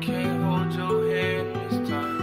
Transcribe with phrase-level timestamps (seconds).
[0.00, 2.16] can't hold your hand this time.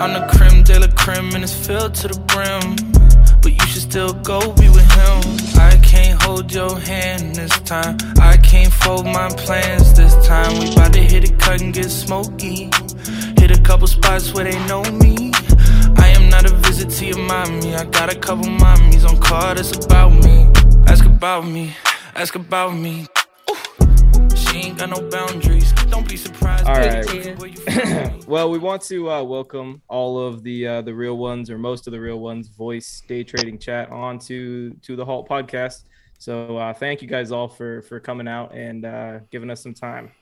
[0.00, 2.76] I'm the creme de la creme and it's filled to the brim.
[3.42, 5.20] But you should still go be with him.
[5.60, 7.96] I can't hold your hand this time.
[8.20, 10.58] I can't fold my plans this time.
[10.60, 12.70] We bout to hit it, cut and get smoky.
[13.38, 15.32] Hit a couple spots where they know me.
[15.96, 17.74] I am not a visit to your mommy.
[17.74, 20.46] I got a couple mommies on call that's about me.
[20.86, 21.74] Ask about me,
[22.14, 23.06] ask about me.
[24.36, 25.72] She ain't got no boundaries.
[25.88, 26.66] Don't be surprised.
[26.66, 27.38] All baby, right.
[27.38, 28.20] where you from.
[28.26, 31.86] well, we want to uh, welcome all of the uh, the real ones, or most
[31.86, 35.84] of the real ones, voice day trading chat onto to to the Halt podcast.
[36.18, 39.74] So uh, thank you guys all for for coming out and uh, giving us some
[39.74, 40.12] time.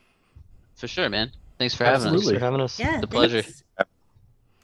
[0.75, 1.31] For sure, man.
[1.59, 2.33] Thanks for having Thanks us.
[2.33, 2.79] for having us.
[2.79, 3.43] Yeah, The pleasure.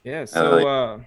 [0.04, 0.26] Yeah.
[0.26, 1.00] So uh,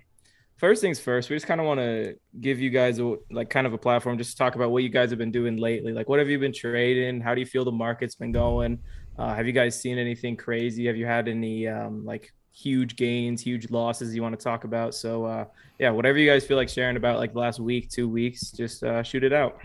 [0.61, 3.67] first things first, we just kind of want to give you guys a, like kind
[3.67, 5.93] of a platform just to talk about what you guys have been doing lately.
[5.93, 7.21] Like, what have you been trading?
[7.21, 8.79] How do you feel the market's been going?
[9.19, 10.87] Uh, have you guys seen anything crazy?
[10.87, 14.95] Have you had any um, like huge gains, huge losses you want to talk about?
[14.95, 15.45] So uh,
[15.79, 18.85] yeah, whatever you guys feel like sharing about like the last week, two weeks, just
[18.85, 19.59] uh, shoot it out.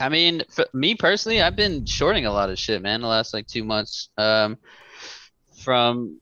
[0.00, 3.32] I mean, for me personally, I've been shorting a lot of shit, man, the last
[3.32, 4.10] like two months.
[4.18, 4.58] Um,
[5.62, 6.20] from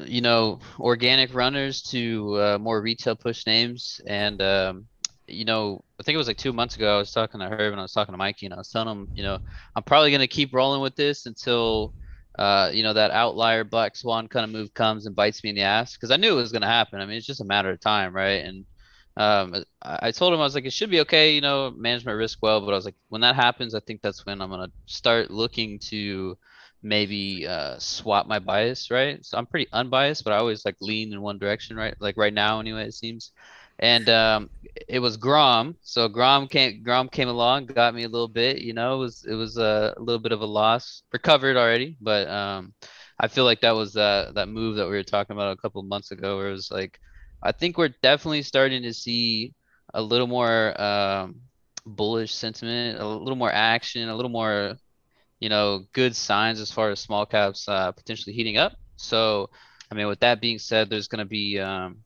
[0.00, 4.86] you know organic runners to uh, more retail push names, and um,
[5.26, 6.96] you know, I think it was like two months ago.
[6.96, 8.88] I was talking to Herb and I was talking to Mikey, and I was telling
[8.88, 9.38] him, you know,
[9.76, 11.94] I'm probably gonna keep rolling with this until.
[12.38, 15.56] Uh, you know that outlier black swan kind of move comes and bites me in
[15.56, 17.00] the ass because I knew it was gonna happen.
[17.00, 18.44] I mean, it's just a matter of time, right?
[18.44, 18.64] And
[19.16, 22.04] um, I I told him I was like, it should be okay, you know, manage
[22.06, 22.60] my risk well.
[22.60, 25.80] But I was like, when that happens, I think that's when I'm gonna start looking
[25.90, 26.38] to
[26.82, 29.24] maybe uh, swap my bias, right?
[29.24, 31.94] So I'm pretty unbiased, but I always like lean in one direction, right?
[32.00, 33.32] Like right now, anyway, it seems.
[33.80, 34.50] And um,
[34.88, 38.72] it was Grom, so Grom came, Grom came along, got me a little bit, you
[38.72, 42.74] know, it was it was a, little bit of a loss, recovered already, but um,
[43.20, 45.80] I feel like that was that that move that we were talking about a couple
[45.84, 46.98] months ago, where it was like,
[47.42, 49.54] I think we're definitely starting to see
[49.94, 51.36] a little more um,
[51.86, 54.76] bullish sentiment, a little more action, a little more,
[55.40, 58.72] you know, good signs as far as small caps uh, potentially heating up.
[58.96, 59.50] So,
[59.90, 61.98] I mean, with that being said, there's going to be, um,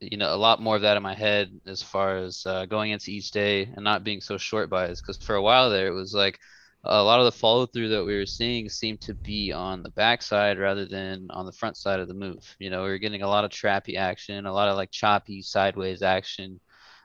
[0.00, 2.90] you know, a lot more of that in my head as far as uh, going
[2.90, 5.02] into each day and not being so short biased.
[5.02, 6.38] Because for a while there, it was like
[6.84, 9.90] a lot of the follow through that we were seeing seemed to be on the
[9.90, 12.56] backside rather than on the front side of the move.
[12.58, 15.42] You know, we were getting a lot of trappy action, a lot of like choppy
[15.42, 16.60] sideways action,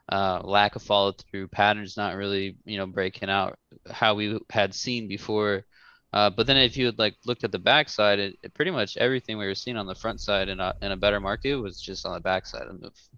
[0.10, 3.58] uh, lack of follow through, patterns not really, you know, breaking out
[3.90, 5.66] how we had seen before.
[6.14, 8.98] Uh, but then if you had like looked at the backside, it, it pretty much
[8.98, 11.80] everything we were seeing on the front side in a, in a better market was
[11.80, 13.10] just on the backside of the move.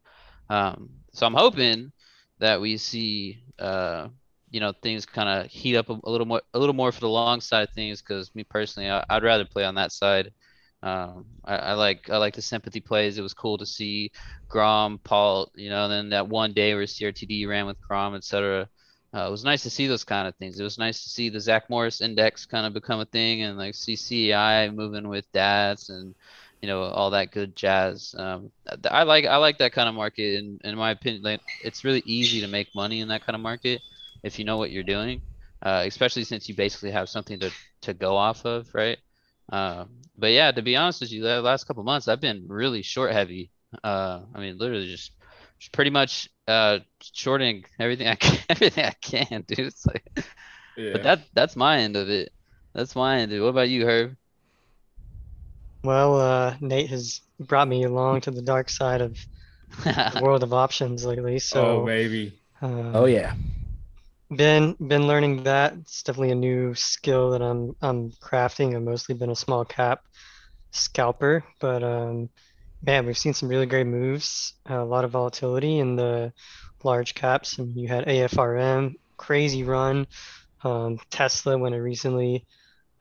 [0.50, 1.92] Um, so I'm hoping
[2.40, 4.10] that we see, uh,
[4.52, 7.00] you know, things kind of heat up a, a little more, a little more for
[7.00, 8.02] the long side things.
[8.02, 10.32] Because me personally, I, I'd rather play on that side.
[10.84, 13.18] Um, I, I like I like the sympathy plays.
[13.18, 14.12] It was cool to see
[14.50, 18.70] Grom, Paul, you know, and then that one day where CRTD ran with Grom, etc.
[19.16, 20.60] Uh, it was nice to see those kind of things.
[20.60, 23.58] It was nice to see the Zach Morris index kind of become a thing, and
[23.58, 26.16] like CEI moving with DATS and
[26.62, 28.14] you know all that good jazz.
[28.18, 28.52] Um,
[28.92, 30.36] I like I like that kind of market.
[30.40, 33.42] In in my opinion, like, it's really easy to make money in that kind of
[33.42, 33.82] market
[34.24, 35.22] if you know what you're doing,
[35.62, 37.52] uh, especially since you basically have something to
[37.84, 38.98] to go off of, right?
[39.52, 39.86] Uh,
[40.18, 43.12] but yeah, to be honest with you, the last couple months I've been really short
[43.12, 43.52] heavy.
[43.84, 45.12] Uh, I mean, literally just,
[45.60, 49.60] just pretty much uh shorting everything I can, everything I can, dude.
[49.60, 50.06] It's like,
[50.76, 50.94] Yeah.
[50.94, 52.32] but that that's my end of it.
[52.74, 53.32] That's my end.
[53.32, 53.42] Dude.
[53.42, 54.18] What about you, Herb?
[55.84, 59.18] Well, uh, Nate has brought me along to the dark side of
[59.84, 61.40] the world of options lately.
[61.40, 62.40] So, oh baby.
[62.62, 63.36] uh, Oh yeah.
[64.36, 65.74] Been been learning that.
[65.74, 68.76] It's definitely a new skill that I'm I'm crafting.
[68.76, 70.02] I've mostly been a small cap
[70.72, 72.30] scalper, but um,
[72.82, 74.54] man, we've seen some really great moves.
[74.68, 76.34] a lot of volatility in the
[76.84, 77.60] large caps.
[77.60, 80.08] I mean, you had AFRM, crazy run.
[80.64, 82.46] Um, Tesla when it recently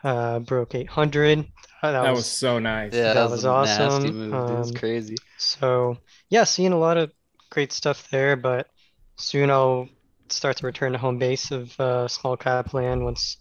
[0.04, 1.40] uh, broke 800.
[1.82, 3.00] Uh, that That was was so nice.
[3.00, 4.12] Yeah, That that, was was, awesome.
[4.12, 4.58] move, dude.
[4.58, 5.22] It's Um, crazy.
[5.38, 5.98] So
[6.30, 7.12] yeah, seeing a lot of
[7.50, 8.68] great stuff there, but
[9.16, 9.88] soon I'll
[10.28, 13.36] start to return to home base of uh, small cap land once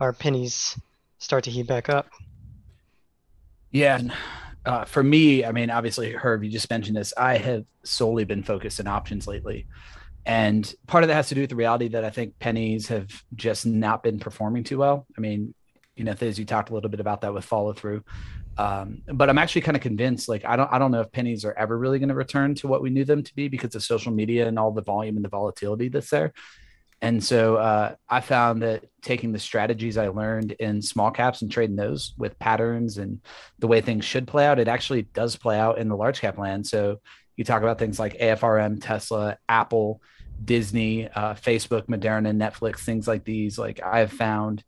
[0.00, 0.78] our pennies
[1.18, 2.08] start to heat back up.
[3.70, 4.00] Yeah.
[4.64, 7.12] Uh, for me, I mean, obviously, Herb, you just mentioned this.
[7.16, 9.66] I have solely been focused on options lately.
[10.26, 13.08] And part of that has to do with the reality that I think pennies have
[13.34, 15.06] just not been performing too well.
[15.16, 15.54] I mean,
[15.96, 18.04] you know, Thiz, you talked a little bit about that with follow through.
[18.58, 21.44] Um, but I'm actually kind of convinced, like, I don't, I don't know if pennies
[21.44, 23.84] are ever really going to return to what we knew them to be because of
[23.84, 26.32] social media and all the volume and the volatility that's there.
[27.00, 31.52] And so uh, I found that taking the strategies I learned in small caps and
[31.52, 33.20] trading those with patterns and
[33.60, 36.38] the way things should play out, it actually does play out in the large cap
[36.38, 36.66] land.
[36.66, 37.00] So
[37.36, 40.02] you talk about things like AFRM, Tesla, Apple,
[40.44, 43.56] Disney, uh, Facebook, Moderna, Netflix, things like these.
[43.56, 44.64] Like I have found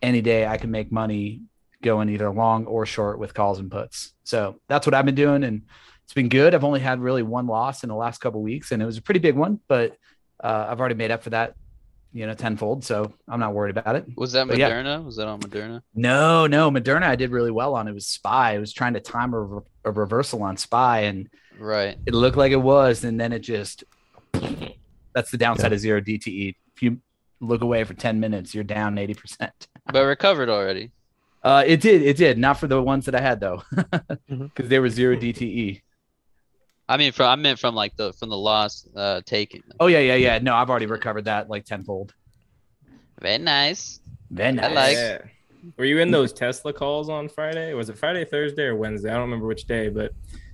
[0.00, 1.42] any day I can make money
[1.82, 4.14] going either long or short with calls and puts.
[4.24, 5.44] So that's what I've been doing.
[5.44, 5.62] And
[6.04, 6.54] it's been good.
[6.54, 9.02] I've only had really one loss in the last couple weeks, and it was a
[9.02, 9.96] pretty big one, but
[10.42, 11.54] uh, I've already made up for that
[12.14, 12.84] you know, tenfold.
[12.84, 14.04] So I'm not worried about it.
[14.18, 14.68] Was that But yeah.
[14.68, 15.02] Moderna?
[15.02, 15.80] Was that on Moderna?
[15.94, 17.88] No, no, Moderna I did really well on.
[17.88, 18.54] It was Spy.
[18.54, 21.96] I was trying to time a, re- a reversal on Spy, and Right.
[22.04, 23.84] it looked like it was, and then it just.
[25.14, 26.54] That's the downside of zero DTE.
[26.76, 26.98] If you
[27.40, 29.50] look away for 10 minutes, you're down 80%.
[29.92, 30.90] But recovered already.
[31.42, 32.38] Uh, it did, it did.
[32.38, 34.68] Not for the ones that I had though, because Mhm.
[34.68, 35.82] they were zero DTE.
[36.88, 39.62] I mean, from I meant from like the from the loss uh taken.
[39.80, 40.38] Oh yeah, yeah, yeah.
[40.38, 42.14] No, I've already recovered that like tenfold.
[43.20, 44.00] Very nice.
[44.30, 45.18] Then I like- Yeah.
[45.76, 47.72] Were you in those Tesla calls on Friday?
[47.74, 49.10] Was it Friday, Thursday, or Wednesday?
[49.10, 50.12] I don't remember which day, but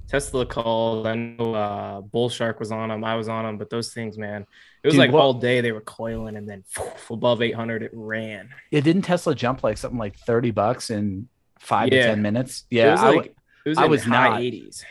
[0.09, 1.07] Tesla calls.
[1.07, 3.05] I know uh, Bull Shark was on them.
[3.05, 4.43] I was on them, but those things, man,
[4.83, 6.65] it was Dude, like what- all day they were coiling, and then
[7.11, 8.49] above 800 it ran.
[8.71, 11.29] Yeah, didn't Tesla jump like something like 30 bucks in
[11.59, 12.03] five Yeah.
[12.03, 12.65] to 10 minutes?
[12.71, 13.35] it Yeah, was I w- like
[13.65, 14.41] it was I in was high not.
[14.41, 14.85] 80s.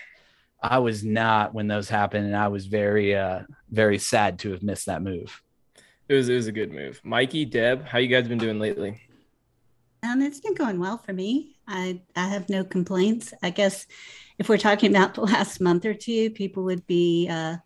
[0.62, 4.64] I was not when those happened, and I was very, uh, very sad to have
[4.64, 5.42] missed that move.
[6.10, 7.02] It was it was a good move.
[7.04, 9.02] Mikey, Deb, how you guys been doing lately?
[10.04, 11.58] Um, it's been going well for me.
[11.68, 13.34] I I have no complaints.
[13.44, 13.86] I guess
[14.40, 17.58] if we're talking about the last month or two, people would be uh,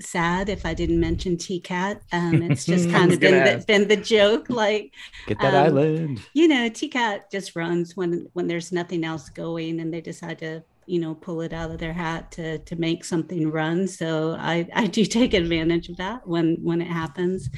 [0.00, 2.00] sad if I didn't mention TCAT.
[2.12, 4.92] Um, it's just kind of been the, been the joke, like
[5.26, 6.26] Get that Um, island.
[6.34, 10.64] you know, TCAT just runs when when there's nothing else going, and they decide to
[10.86, 13.88] you know pull it out of their hat to to make something run.
[13.88, 17.50] So I I do take advantage of that when when it happens.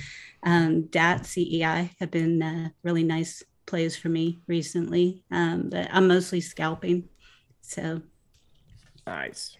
[0.44, 6.06] Um, DAT CEI have been uh, really nice plays for me recently, um, but I'm
[6.08, 7.08] mostly scalping.
[7.66, 8.00] So
[9.06, 9.56] Nice.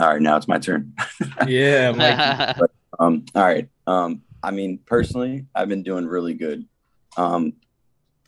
[0.00, 0.94] All right, now it's my turn.
[1.46, 1.92] Yeah,
[2.56, 2.62] Mikey.
[2.98, 3.68] Um, all right.
[3.86, 6.64] Um, I mean, personally, I've been doing really good.
[7.16, 7.54] Um,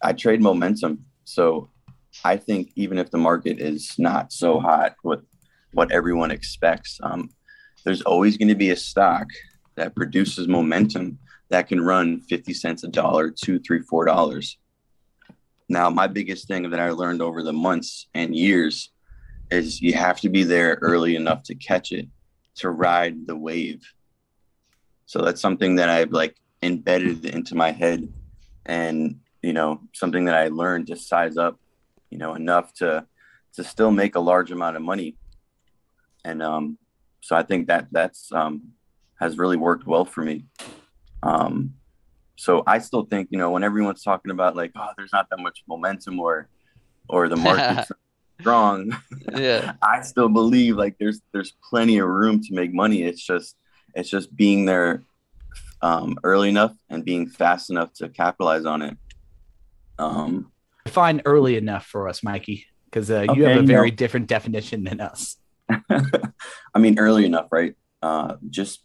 [0.03, 1.71] I trade momentum, so
[2.25, 5.21] I think even if the market is not so hot with
[5.73, 7.31] what everyone expects, um,
[7.85, 9.27] there's always going to be a stock
[9.77, 11.19] that produces momentum
[11.51, 14.59] that can run 50 cents a dollar, two, three, four dollars.
[15.69, 18.91] Now, my biggest thing that I learned over the months and years
[19.51, 22.07] is you have to be there early enough to catch it,
[22.57, 23.83] to ride the wave.
[25.07, 28.09] So that's something that I've like embedded into my head
[28.67, 31.59] and, you know, something that I learned to size up,
[32.11, 33.07] you know, enough to
[33.55, 35.17] to still make a large amount of money.
[36.25, 36.79] And um
[37.21, 38.73] so I think that that's um
[39.21, 40.45] has really worked well for me.
[41.23, 41.75] Um
[42.39, 45.41] so I still think, you know, when everyone's talking about like, oh, there's not that
[45.41, 46.49] much momentum or
[47.09, 47.91] or the market's
[48.41, 48.97] strong,
[49.37, 49.73] yeah.
[49.83, 53.03] I still believe like there's there's plenty of room to make money.
[53.03, 53.57] It's just
[53.95, 55.03] it's just being there
[55.83, 58.97] um, early enough and being fast enough to capitalize on it.
[59.99, 60.53] Um,
[60.85, 63.97] Define early enough for us, Mikey, because uh, you Okay, have a you very know.
[63.97, 65.37] different definition than us.
[65.91, 67.75] I mean, early enough, right?
[68.01, 68.85] Uh, just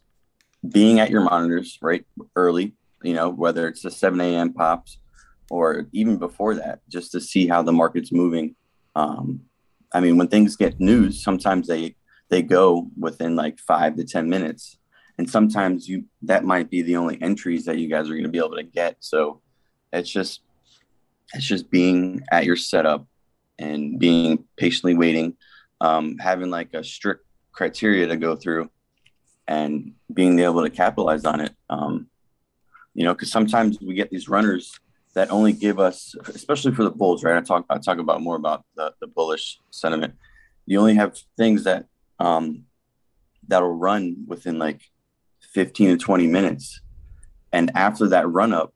[0.67, 2.03] being at your monitors, right?
[2.35, 4.53] Early, you know, whether it's the 7 a.m.
[4.53, 4.99] pops
[5.49, 8.55] or even before that, just to see how the market's moving.
[8.95, 9.41] Um,
[9.93, 11.95] I mean, when things get news, sometimes they
[12.29, 14.77] they go within like five to 10 minutes.
[15.19, 18.29] And sometimes you that might be the only entries that you guys are going to
[18.29, 18.97] be able to get.
[18.99, 19.41] So
[19.91, 20.41] it's just
[21.33, 23.05] it's just being at your setup
[23.59, 25.37] and being patiently waiting
[25.83, 28.69] um, having like a strict criteria to go through
[29.47, 31.53] and being able to capitalize on it.
[31.69, 32.07] Um,
[32.93, 34.79] you know, because sometimes we get these runners
[35.13, 37.37] that only give us, especially for the bulls, right?
[37.37, 40.15] I talk I talk about more about the, the bullish sentiment.
[40.65, 41.85] You only have things that
[42.19, 42.65] um,
[43.47, 44.81] that'll run within like
[45.53, 46.81] 15 to 20 minutes.
[47.51, 48.73] And after that run up,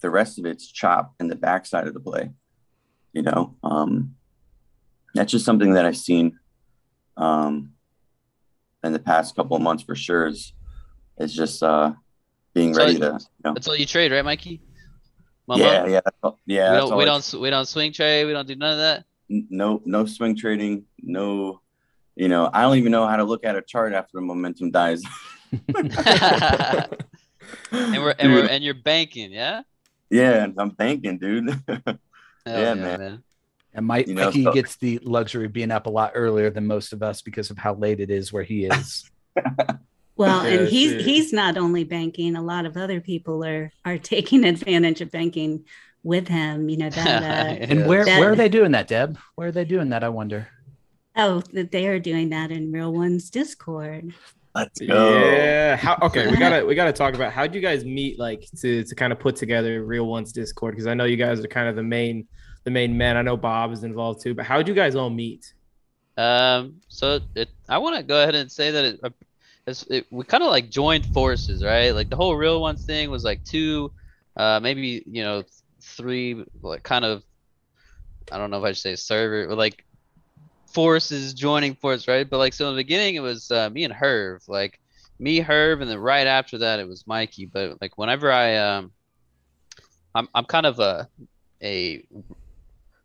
[0.00, 2.30] the rest of it's chop in the backside of the play.
[3.12, 4.14] You know, um,
[5.14, 6.38] that's just something that I've seen
[7.16, 7.72] um,
[8.84, 10.26] in the past couple of months for sure.
[10.26, 10.52] Is
[11.18, 11.92] is just uh,
[12.58, 14.60] being So ready to, you know, That's all you trade, right, Mikey?
[15.46, 15.62] Mama?
[15.64, 16.72] yeah, yeah, all, yeah.
[16.72, 18.26] we don't we don't we don't swing trade.
[18.26, 19.04] We don't do none of that.
[19.28, 21.60] no no swing trading, no.
[22.16, 24.70] You know, I don't even know how to look at a chart after the momentum
[24.72, 25.02] dies.
[25.72, 26.88] and
[27.72, 29.62] we're and we're and you're banking, yeah.
[30.10, 31.48] yeah, I'm banking, dude.
[31.68, 31.96] Hell
[32.46, 33.22] Yeah, man.
[33.74, 36.50] And Mike, You know, Mikey so- gets the luxury of being up a lot earlier
[36.50, 39.10] than most of us because of how late it is where he is.
[40.18, 41.00] Well, Yeah, and he's shit.
[41.02, 45.64] he's not only banking; a lot of other people are are taking advantage of banking
[46.02, 46.68] with him.
[46.68, 47.22] You know that.
[47.22, 49.16] Uh, And where That- where are they doing that, Deb?
[49.36, 50.04] Where are they doing that?
[50.04, 50.48] I wonder.
[51.16, 54.12] oh, that they are doing that in Real One's Discord.
[54.54, 55.20] Let's go.
[55.20, 55.76] Yeah.
[55.76, 58.82] How, okay, we gotta we gotta talk about how would you guys meet like to
[58.84, 61.68] to kind of put together Real One's Discord because I know you guys are kind
[61.68, 62.26] of the main
[62.64, 63.16] the main men.
[63.16, 65.52] I know Bob is involved too, but how would you guys all meet?
[66.16, 69.27] Um, so it, I want to go ahead and say that it, uh, it's,
[69.90, 71.90] it we kind of like joined forces, right?
[71.90, 73.92] Like the whole real ones thing was like two,
[74.36, 75.44] uh, maybe you know,
[75.82, 77.22] three, like kind of,
[78.32, 79.84] I don't know if I should say server, like
[80.72, 82.28] forces joining force, right?
[82.28, 84.78] But like so in the beginning it was uh, me and Herb, like
[85.18, 87.46] me, Herb, and then right after that it was Mikey.
[87.46, 88.92] But like whenever I um,
[90.14, 91.08] I'm I'm kind of a
[91.62, 92.04] a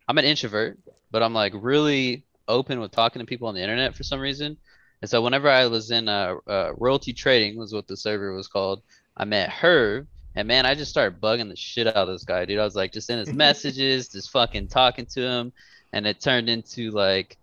[0.08, 0.80] I'm an introvert,
[1.12, 4.58] but I'm like really open with talking to people on the internet for some reason.
[5.04, 8.48] And so whenever I was in uh, uh royalty trading was what the server was
[8.48, 8.82] called,
[9.18, 10.08] I met Herb.
[10.34, 12.58] And man, I just started bugging the shit out of this guy, dude.
[12.58, 15.52] I was like just in his messages, just fucking talking to him,
[15.92, 17.36] and it turned into like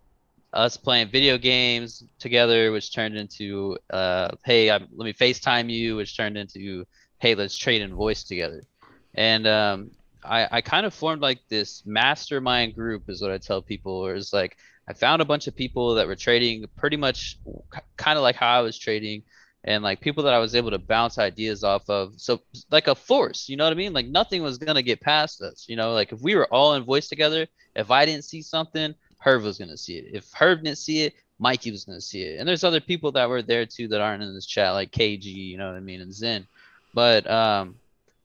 [0.55, 5.97] us playing video games together, which turned into uh, hey, I'm, let me FaceTime you,
[5.97, 6.87] which turned into
[7.19, 8.63] hey, let's trade in voice together.
[9.13, 9.91] And um,
[10.25, 14.01] I, I kind of formed like this mastermind group, is what I tell people.
[14.01, 14.57] Where it's like
[14.91, 17.39] I found a bunch of people that were trading pretty much
[17.97, 19.23] kind of like how I was trading,
[19.63, 22.15] and like people that I was able to bounce ideas off of.
[22.17, 22.41] So
[22.73, 23.93] like a force, you know what I mean?
[23.93, 25.93] Like nothing was gonna get past us, you know.
[25.93, 29.59] Like if we were all in voice together, if I didn't see something, Herb was
[29.59, 30.07] gonna see it.
[30.13, 32.41] If Herb didn't see it, Mikey was gonna see it.
[32.41, 35.25] And there's other people that were there too that aren't in this chat, like KG,
[35.25, 36.49] you know what I mean, and Zen.
[36.95, 37.77] But um,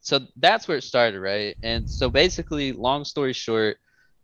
[0.01, 1.55] so that's where it started, right?
[1.62, 3.77] And so basically, long story short,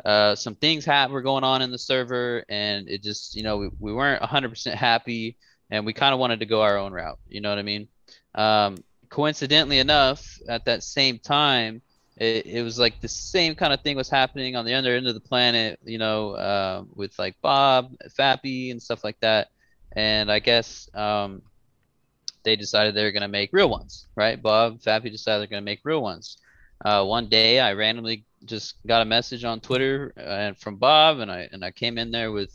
[0.05, 3.58] uh, some things had were going on in the server, and it just, you know,
[3.58, 5.38] we, we weren't 100% happy,
[5.70, 7.20] and we kind of wanted to go our own route.
[7.27, 7.88] You know what I mean?
[8.34, 8.77] Um,
[9.10, 11.81] coincidentally enough, at that same time,
[12.17, 15.08] it, it was like the same kind of thing was happening on the other end
[15.08, 19.50] of the planet, you know, uh, with like Bob, Fappy, and stuff like that.
[19.93, 21.41] And I guess um,
[22.43, 24.41] they decided they were going to make real ones, right?
[24.41, 26.38] Bob, Fappy decided they're going to make real ones.
[26.84, 31.31] Uh, one day, I randomly just got a message on Twitter and from Bob, and
[31.31, 32.53] I and I came in there with,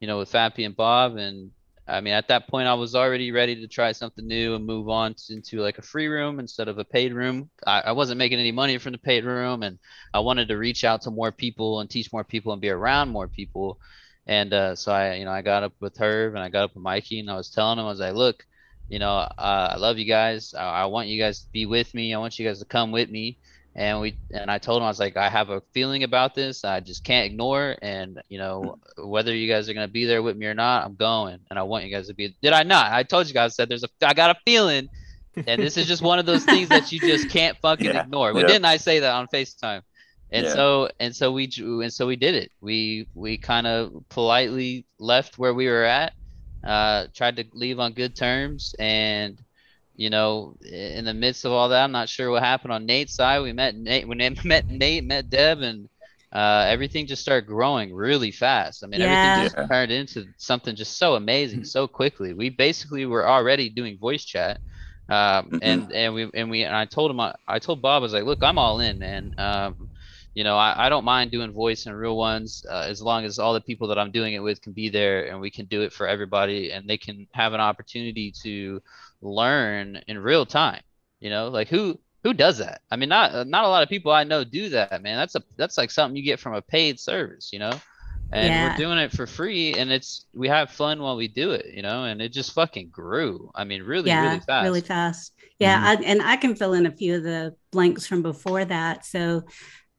[0.00, 1.50] you know, with Fappy and Bob, and
[1.86, 4.88] I mean, at that point, I was already ready to try something new and move
[4.88, 7.50] on to, into like a free room instead of a paid room.
[7.66, 9.78] I, I wasn't making any money from the paid room, and
[10.14, 13.10] I wanted to reach out to more people and teach more people and be around
[13.10, 13.78] more people.
[14.26, 16.74] And uh, so I, you know, I got up with Herb and I got up
[16.74, 18.46] with Mikey, and I was telling him, I was like, look,
[18.88, 20.54] you know, uh, I love you guys.
[20.54, 22.14] I, I want you guys to be with me.
[22.14, 23.38] I want you guys to come with me.
[23.76, 26.64] And we and I told him I was like, I have a feeling about this.
[26.64, 27.76] I just can't ignore.
[27.82, 30.94] And you know, whether you guys are gonna be there with me or not, I'm
[30.96, 31.40] going.
[31.50, 32.36] And I want you guys to be.
[32.42, 32.92] Did I not?
[32.92, 33.88] I told you guys I said there's a.
[34.02, 34.88] I got a feeling.
[35.46, 38.32] And this is just one of those things that you just can't fucking Yeah, ignore.
[38.32, 38.44] Yeah.
[38.44, 39.82] didn't I say that on Facetime?
[40.30, 40.48] And Yeah.
[40.48, 42.52] so and so we and so we did it.
[42.60, 46.12] We we kind of politely left where we were at,
[46.64, 49.40] uh, tried to leave on good terms, and
[49.94, 53.14] you know, in the midst of all that, I'm not sure what happened on Nate's
[53.14, 53.40] side.
[53.40, 55.88] We met Nate when they met Nate, met Deb, and
[56.32, 58.82] uh, everything just started growing really fast.
[58.84, 59.02] I mean, Yeah.
[59.02, 62.32] everything just turned into something just so amazing so quickly.
[62.34, 64.60] We basically were already doing voice chat.
[65.08, 65.60] Um, Mhm.
[65.60, 68.12] and and we and we and I told him I, I told Bob I was
[68.14, 69.32] like, look, I'm all in, man.
[69.38, 69.88] Um,
[70.34, 73.38] you know, I, I don't mind doing voice and real ones uh, as long as
[73.38, 75.82] all the people that I'm doing it with can be there and we can do
[75.82, 78.82] it for everybody and they can have an opportunity to
[79.22, 80.82] learn in real time.
[81.20, 82.82] You know, like who who does that?
[82.90, 85.16] I mean, not not a lot of people I know do that, man.
[85.16, 87.80] That's a that's like something you get from a paid service, you know.
[88.32, 88.60] And Yeah.
[88.60, 91.82] we're doing it for free, and it's we have fun while we do it, you
[91.82, 92.04] know.
[92.04, 93.50] And it just fucking grew.
[93.54, 94.64] I mean, really, yeah, really fast.
[94.64, 95.32] really fast.
[95.58, 99.04] Yeah, I, and I can fill in a few of the blanks from before that.
[99.04, 99.44] So,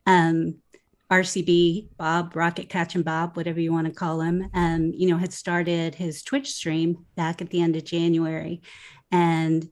[0.06, 0.56] um,
[1.12, 5.18] RCB Bob, Rocket Catch and Bob, whatever you want to call him, um, you know,
[5.18, 8.62] had started his Twitch stream back at the end of January,
[9.12, 9.70] and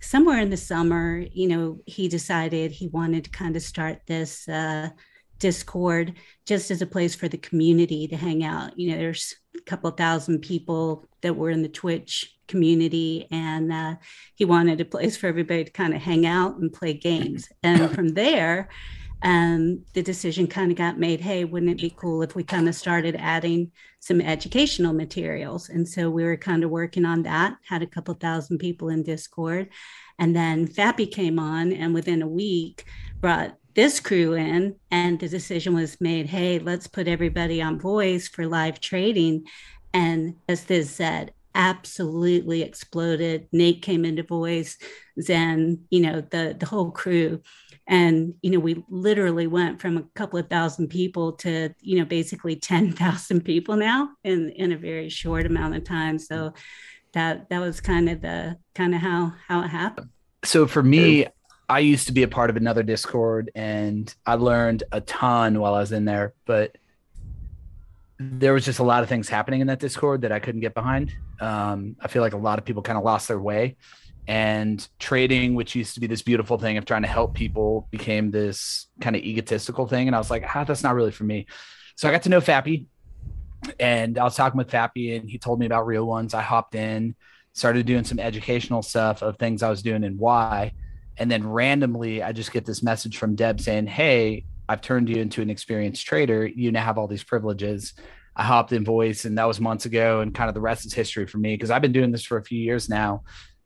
[0.00, 4.48] somewhere in the summer, you know, he decided he wanted to kind of start this
[4.48, 4.90] uh,
[5.38, 6.14] Discord
[6.46, 8.78] just as a place for the community to hang out.
[8.78, 13.96] You know, there's a couple thousand people that were in the Twitch community, and uh,
[14.34, 17.48] he wanted a place for everybody to kind of hang out and play games.
[17.62, 18.68] And from there,
[19.22, 22.68] um, the decision kind of got made hey, wouldn't it be cool if we kind
[22.68, 25.68] of started adding some educational materials?
[25.68, 29.02] And so we were kind of working on that, had a couple thousand people in
[29.02, 29.68] Discord.
[30.18, 32.84] And then Fappy came on, and within a week,
[33.20, 38.28] brought this crew in, and the decision was made hey, let's put everybody on voice
[38.28, 39.44] for live trading.
[39.92, 43.48] And as Thiz said, absolutely exploded.
[43.50, 44.76] Nate came into voice,
[45.20, 47.40] Zen, you know, the the whole crew.
[47.88, 52.04] And, you know, we literally went from a couple of thousand people to, you know,
[52.04, 56.18] basically 10,000 people now in, in a very short amount of time.
[56.18, 56.52] So
[57.12, 60.08] that, that was kind of the, kind of how, how it happened.
[60.44, 61.26] So for me,
[61.68, 65.74] I used to be a part of another Discord and I learned a ton while
[65.74, 66.76] I was in there, but
[68.18, 70.74] there was just a lot of things happening in that Discord that I couldn't get
[70.74, 71.14] behind.
[71.40, 73.76] Um, I feel like a lot of people kind of lost their way
[74.28, 78.30] and trading which used to be this beautiful thing of trying to help people became
[78.30, 81.46] this kind of egotistical thing and i was like ah, that's not really for me.
[81.96, 82.86] So i got to know fappy
[83.80, 86.34] and i was talking with fappy and he told me about real ones.
[86.34, 87.14] I hopped in
[87.52, 90.72] started doing some educational stuff of things i was doing and why
[91.16, 95.16] and then randomly i just get this message from deb saying hey i've turned you
[95.16, 96.46] into an experienced trader.
[96.46, 97.94] You now have all these privileges.
[98.34, 100.92] I hopped in voice and that was months ago and kind of the rest is
[100.92, 103.22] history for me because I've been doing this for a few years now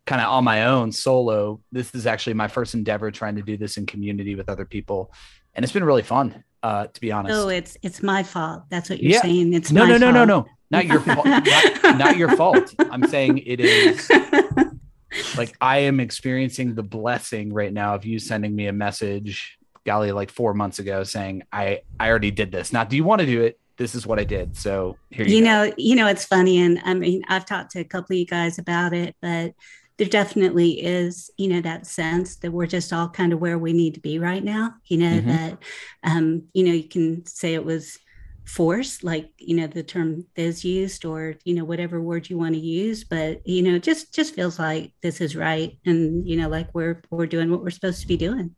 [0.07, 1.61] kind of on my own solo.
[1.73, 5.13] This is actually my first endeavor trying to do this in community with other people.
[5.55, 7.35] And it's been really fun, uh, to be honest.
[7.35, 8.65] Oh, it's it's my fault.
[8.71, 9.23] That's what you're yeah.
[9.23, 9.53] saying.
[9.53, 10.15] It's no, no, no, fault.
[10.15, 11.27] no, no, not your fault.
[11.27, 12.75] not, not your fault.
[12.79, 14.11] I'm saying it is
[15.37, 20.13] like I am experiencing the blessing right now of you sending me a message, golly,
[20.13, 22.73] like four months ago, saying I I already did this.
[22.73, 23.59] Now, do you want to do it?
[23.77, 24.57] This is what I did.
[24.57, 25.47] So here you, you go.
[25.47, 28.27] know, you know, it's funny, and I mean, I've talked to a couple of you
[28.27, 29.55] guys about it, but
[30.01, 33.75] there definitely is, you know, that sense that we're just all kind of where we
[33.75, 34.73] need to be right now.
[34.87, 35.29] You know, mm-hmm.
[35.29, 35.59] that,
[36.05, 37.99] um, you know, you can say it was
[38.47, 42.55] force, like, you know, the term is used or, you know, whatever word you want
[42.55, 45.79] to use, but, you know, just, just feels like this is right.
[45.85, 48.57] And, you know, like we're, we're doing what we're supposed to be doing.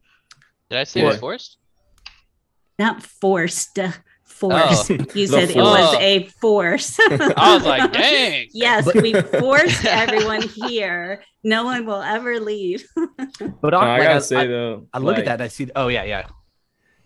[0.71, 1.59] Did I say it was forced?
[2.79, 3.81] Not forced
[4.25, 4.91] force.
[4.91, 6.99] Oh, you said it was a force.
[7.01, 8.49] I was like, dang.
[8.53, 11.23] yes, we forced everyone here.
[11.45, 12.85] No one will ever leave.
[12.97, 15.69] but no, I gotta I, say though, I, look like, at that and I see.
[15.75, 16.27] Oh yeah, yeah.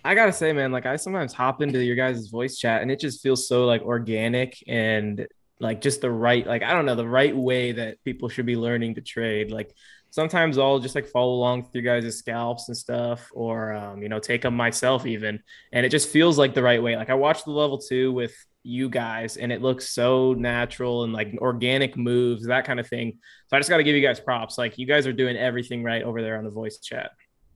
[0.04, 3.00] I gotta say, man, like I sometimes hop into your guys' voice chat and it
[3.00, 5.26] just feels so like organic and
[5.58, 8.56] like just the right, like I don't know, the right way that people should be
[8.56, 9.50] learning to trade.
[9.50, 9.74] Like
[10.16, 14.18] sometimes I'll just like follow along through guys' scalps and stuff, or um, you know,
[14.18, 15.38] take them myself even,
[15.72, 16.96] and it just feels like the right way.
[16.96, 21.12] Like I watched the level two with you guys, and it looks so natural and
[21.12, 23.18] like organic moves, that kind of thing.
[23.48, 24.56] So I just got to give you guys props.
[24.56, 27.10] Like you guys are doing everything right over there on the voice chat.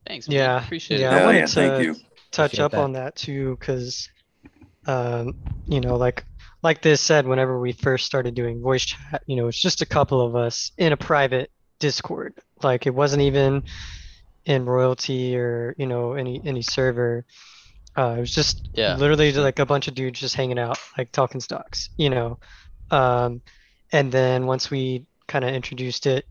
[0.05, 0.29] Thanks.
[0.29, 0.37] Man.
[0.37, 1.15] Yeah, appreciate yeah, it.
[1.15, 1.93] Yeah, I wanted yeah, to thank you.
[2.29, 2.79] touch appreciate up that.
[2.79, 4.07] on that too, because
[4.85, 5.33] um,
[5.65, 6.25] you know, like
[6.61, 9.85] like Thiz said, whenever we first started doing voice chat, you know, it's just a
[9.87, 11.49] couple of us in a private
[11.81, 12.35] Discord.
[12.63, 13.63] Like it wasn't even
[14.45, 17.25] in royalty or you know any any server.
[17.97, 18.95] Uh, it was just yeah.
[18.95, 22.39] literally like a bunch of dudes just hanging out, like talking stocks, you know.
[22.89, 23.41] Um,
[23.91, 26.25] and then once we kind of introduced it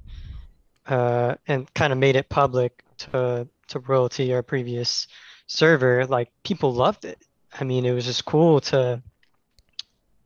[0.86, 5.06] uh, and kind of made it public to to royalty, our previous
[5.46, 7.18] server, like people loved it.
[7.52, 9.02] I mean, it was just cool to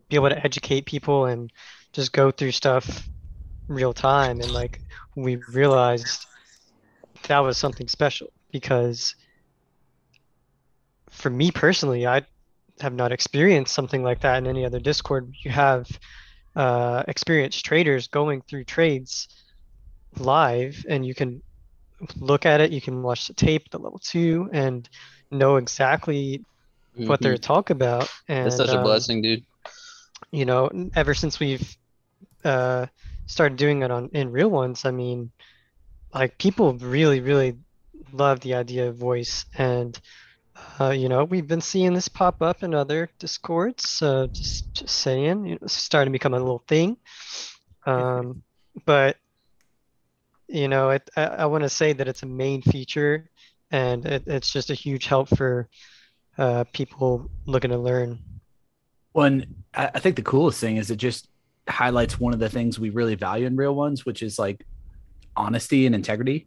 [0.08, 1.50] be able to educate people and
[1.92, 3.08] just go through stuff
[3.68, 4.80] real time and like
[5.16, 6.26] we realized
[7.28, 9.14] that was something special because
[11.14, 12.22] for me personally, I
[12.80, 15.32] have not experienced something like that in any other Discord.
[15.40, 15.88] You have
[16.56, 19.28] uh, experienced traders going through trades
[20.18, 21.40] live, and you can
[22.16, 22.72] look at it.
[22.72, 24.88] You can watch the tape, the level two, and
[25.30, 26.44] know exactly
[26.96, 27.08] mm-hmm.
[27.08, 28.10] what they're talking about.
[28.28, 29.44] And it's such a um, blessing, dude.
[30.30, 31.76] You know, ever since we've
[32.44, 32.86] uh,
[33.26, 35.30] started doing it on in real ones, I mean,
[36.12, 37.58] like people really, really
[38.12, 39.98] love the idea of voice, and
[40.80, 43.88] uh, you know, we've been seeing this pop up in other discords.
[43.88, 46.96] So just, just saying, you know, it's starting to become a little thing.
[47.86, 48.42] Um,
[48.84, 49.16] but
[50.48, 53.28] you know, it, I, I want to say that it's a main feature,
[53.70, 55.68] and it, it's just a huge help for
[56.38, 58.18] uh, people looking to learn.
[59.12, 61.28] One, I think the coolest thing is it just
[61.68, 64.64] highlights one of the things we really value in real ones, which is like
[65.36, 66.46] honesty and integrity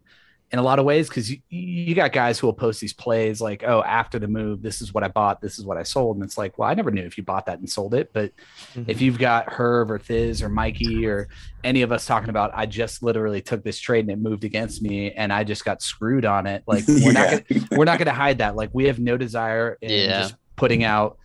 [0.52, 1.10] in a lot of ways.
[1.10, 4.62] Cause you, you got guys who will post these plays like, oh, after the move,
[4.62, 6.18] this is what I bought, this is what I sold.
[6.18, 8.12] And it's like, well, I never knew if you bought that and sold it.
[8.14, 8.32] But
[8.74, 8.84] mm-hmm.
[8.88, 11.28] if you've got Herb or Thiz or Mikey or
[11.64, 14.82] any of us talking about, I just literally took this trade and it moved against
[14.82, 16.64] me and I just got screwed on it.
[16.66, 17.12] Like we're yeah.
[17.12, 18.56] not gonna, we're not gonna hide that.
[18.56, 20.22] Like we have no desire in yeah.
[20.22, 21.18] just putting out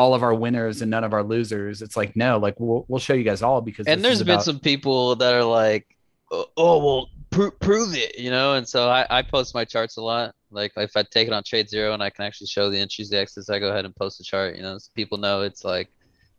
[0.00, 1.82] all of our winners and none of our losers.
[1.82, 4.44] It's like no, like we'll we'll show you guys all because and there's been about...
[4.44, 5.86] some people that are like,
[6.30, 8.54] oh, oh well, pr- prove it, you know.
[8.54, 10.34] And so I, I post my charts a lot.
[10.50, 13.10] Like if I take it on Trade Zero and I can actually show the entries,
[13.10, 14.56] the exits, I go ahead and post the chart.
[14.56, 15.90] You know, so people know it's like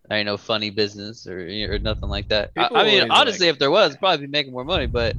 [0.09, 2.49] there ain't no funny business or or nothing like that.
[2.57, 4.87] I, I mean, honestly, like- if there was, probably be making more money.
[4.87, 5.15] But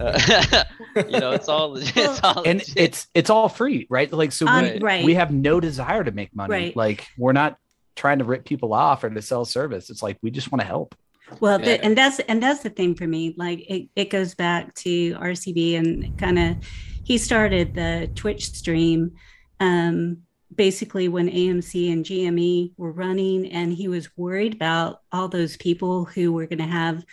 [0.00, 0.64] uh,
[0.96, 1.94] you know, it's all legit.
[1.96, 2.76] It's all and legit.
[2.76, 4.10] it's it's all free, right?
[4.10, 5.04] Like so, Um, we, right.
[5.04, 6.50] we have no desire to make money.
[6.50, 6.76] Right.
[6.76, 7.58] Like we're not
[7.96, 9.90] trying to rip people off or to sell service.
[9.90, 10.94] It's like we just want to help.
[11.40, 11.66] Well, Yeah.
[11.66, 13.34] the, and that's and that's the thing for me.
[13.36, 16.56] Like it, it goes back to RCB and kind of
[17.04, 19.12] he started the Twitch stream
[19.60, 20.18] um,
[20.54, 26.04] basically when AMC and GME were running, and he was worried about all those people
[26.04, 27.04] who were going to have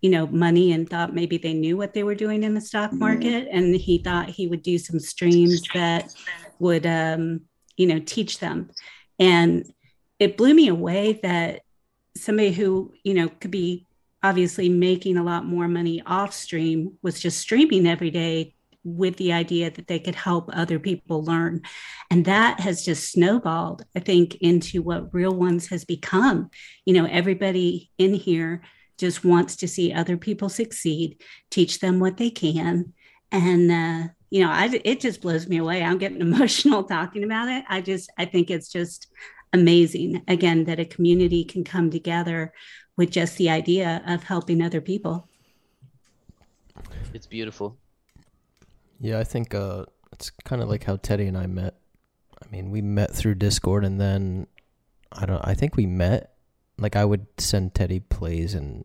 [0.00, 2.92] you know money and thought maybe they knew what they were doing in the stock
[2.92, 6.12] market, and he thought he would do some streams that
[6.58, 7.42] would um,
[7.76, 8.70] you know teach them,
[9.20, 9.64] and
[10.22, 11.62] it blew me away that
[12.16, 13.86] somebody who you know could be
[14.22, 18.54] obviously making a lot more money off stream was just streaming every day
[18.84, 21.62] with the idea that they could help other people learn.
[22.10, 26.50] And that has just snowballed i think into what real ones has become.
[26.86, 28.62] You know everybody in here
[28.98, 32.92] just wants to see other people succeed teach them what they can.
[33.32, 35.82] And uh you know I, it just blows me away.
[35.82, 37.64] I'm getting emotional talking about it.
[37.68, 39.08] I just i think it's just
[39.52, 42.52] amazing again that a community can come together
[42.96, 45.28] with just the idea of helping other people
[47.14, 47.76] it's beautiful.
[49.00, 51.74] Yeah, I think uh, it's kind of like how Teddy and I met.
[52.42, 54.46] I mean, we met through Discord, and then
[55.10, 55.40] I don't.
[55.46, 56.34] I think we met.
[56.78, 58.84] Like, I would send Teddy plays, and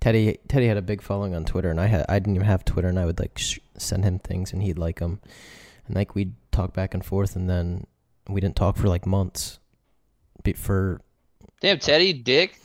[0.00, 2.64] Teddy Teddy had a big following on Twitter, and I had I didn't even have
[2.64, 5.20] Twitter, and I would like sh- send him things, and he'd like them,
[5.86, 7.86] and like we'd talk back and forth, and then
[8.28, 9.58] we didn't talk for like months.
[10.42, 11.00] Be- For
[11.60, 12.58] Damn, Teddy, Dick.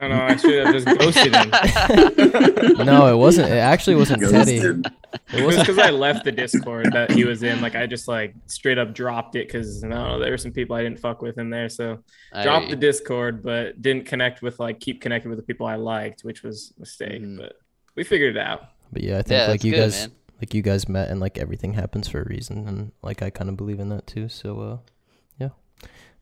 [0.00, 0.24] I don't know.
[0.24, 1.50] I should have just ghosted him.
[2.86, 3.50] no, it wasn't.
[3.50, 4.60] It actually wasn't Teddy.
[4.60, 4.86] Ghosted.
[5.32, 7.60] It It was because I left the Discord that he was in.
[7.60, 10.82] Like I just like straight up dropped it because no, there were some people I
[10.84, 11.68] didn't fuck with in there.
[11.68, 11.98] So
[12.42, 16.20] dropped the Discord, but didn't connect with like keep connected with the people I liked,
[16.22, 17.22] which was a mistake.
[17.22, 17.38] Mhm.
[17.38, 17.54] But
[17.96, 18.68] we figured it out.
[18.92, 20.12] But yeah, I think Yeah, like you good, guys, man.
[20.40, 23.50] like you guys met, and like everything happens for a reason, and like I kind
[23.50, 24.28] of believe in that too.
[24.28, 24.76] So uh, yeah.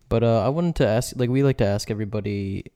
[0.09, 2.67] But uh, I wanted to ask, like we like to ask everybody,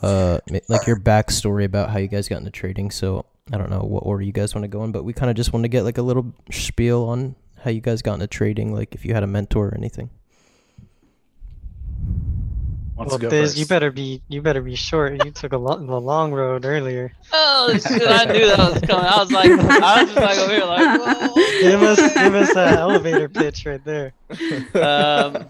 [0.00, 2.90] uh, like your backstory about how you guys got into trading.
[2.90, 5.30] So I don't know what order you guys want to go in, but we kind
[5.30, 8.26] of just want to get like a little spiel on how you guys got into
[8.26, 10.10] trading, like if you had a mentor or anything.
[12.94, 15.24] Wants Well, to go Thiz, you better be you better be short.
[15.24, 17.12] You took a lo- the long road earlier.
[17.32, 18.02] Oh shit!
[18.06, 19.06] I knew that was coming.
[19.06, 21.34] I was like, I was just like over here, like, whoa.
[21.62, 24.12] Give us give us that elevator pitch right there.
[24.74, 25.46] um,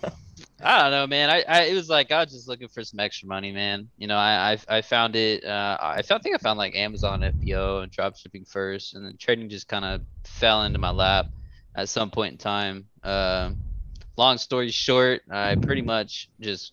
[0.63, 1.29] I don't know, man.
[1.29, 3.89] I, I it was like I was just looking for some extra money, man.
[3.99, 5.45] You know, I I, I found it.
[5.45, 9.05] Uh, I found, I think I found like Amazon FBA and drop shipping first, and
[9.05, 11.27] then trading just kind of fell into my lap
[11.75, 12.87] at some point in time.
[13.03, 13.57] Um,
[14.17, 16.73] long story short, I pretty much just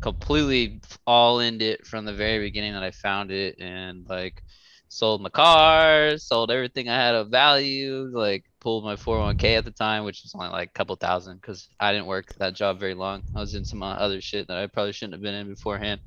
[0.00, 4.42] completely all in it from the very beginning that I found it, and like
[4.96, 9.70] sold my car, sold everything I had of value, like pulled my 401k at the
[9.70, 12.94] time, which was only like a couple thousand because I didn't work that job very
[12.94, 13.22] long.
[13.34, 16.00] I was in some uh, other shit that I probably shouldn't have been in beforehand.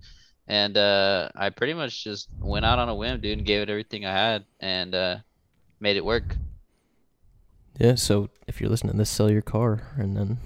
[0.47, 3.69] And uh, I pretty much just went out on a whim, dude, and gave it
[3.69, 5.17] everything I had and uh,
[5.80, 6.36] made it work.
[7.78, 7.93] Yeah.
[7.93, 10.39] So if you're listening to this, sell your car, and then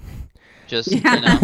[0.66, 1.38] Just, you know,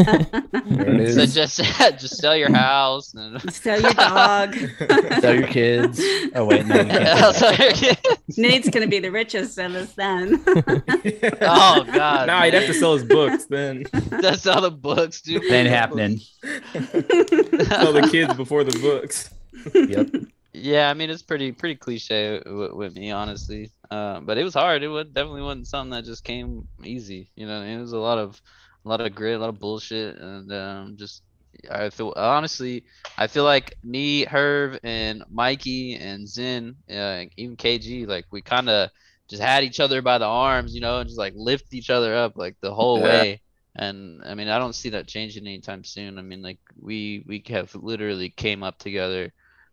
[1.07, 1.57] so just,
[1.99, 3.15] just sell your house.
[3.15, 3.41] And...
[3.53, 4.55] Sell your dog.
[5.21, 6.01] Sell your kids.
[6.35, 6.89] Oh wait, no, you can't.
[6.89, 7.35] Yeah, do that.
[7.35, 8.39] sell your kids.
[8.39, 10.43] Nate's gonna be the richest of us then.
[10.47, 13.85] Oh, God, Nah, he'd have to sell his books then.
[13.93, 15.45] That's all the books, dude.
[15.45, 16.19] It ain't happening.
[16.19, 19.31] sell the kids before the books.
[19.75, 20.31] Yep.
[20.53, 23.71] Yeah, I mean it's pretty pretty cliche with, with me, honestly.
[23.91, 24.83] Uh, but it was hard.
[24.83, 27.31] It would definitely wasn't something that just came easy.
[27.35, 28.41] You know, it was a lot of
[28.85, 31.23] a lot of grit, a lot of bullshit, and um, just
[31.71, 32.85] I feel honestly,
[33.19, 38.69] I feel like me, Herb, and Mikey and Zen, uh, even KG, like we kind
[38.71, 38.91] of
[39.29, 42.15] just had each other by the arms, you know, and just like lift each other
[42.15, 43.03] up like the whole Yeah.
[43.03, 43.43] way.
[43.77, 46.19] And I mean, I don't see that changing anytime soon.
[46.19, 49.33] I mean, like we we have literally came up together.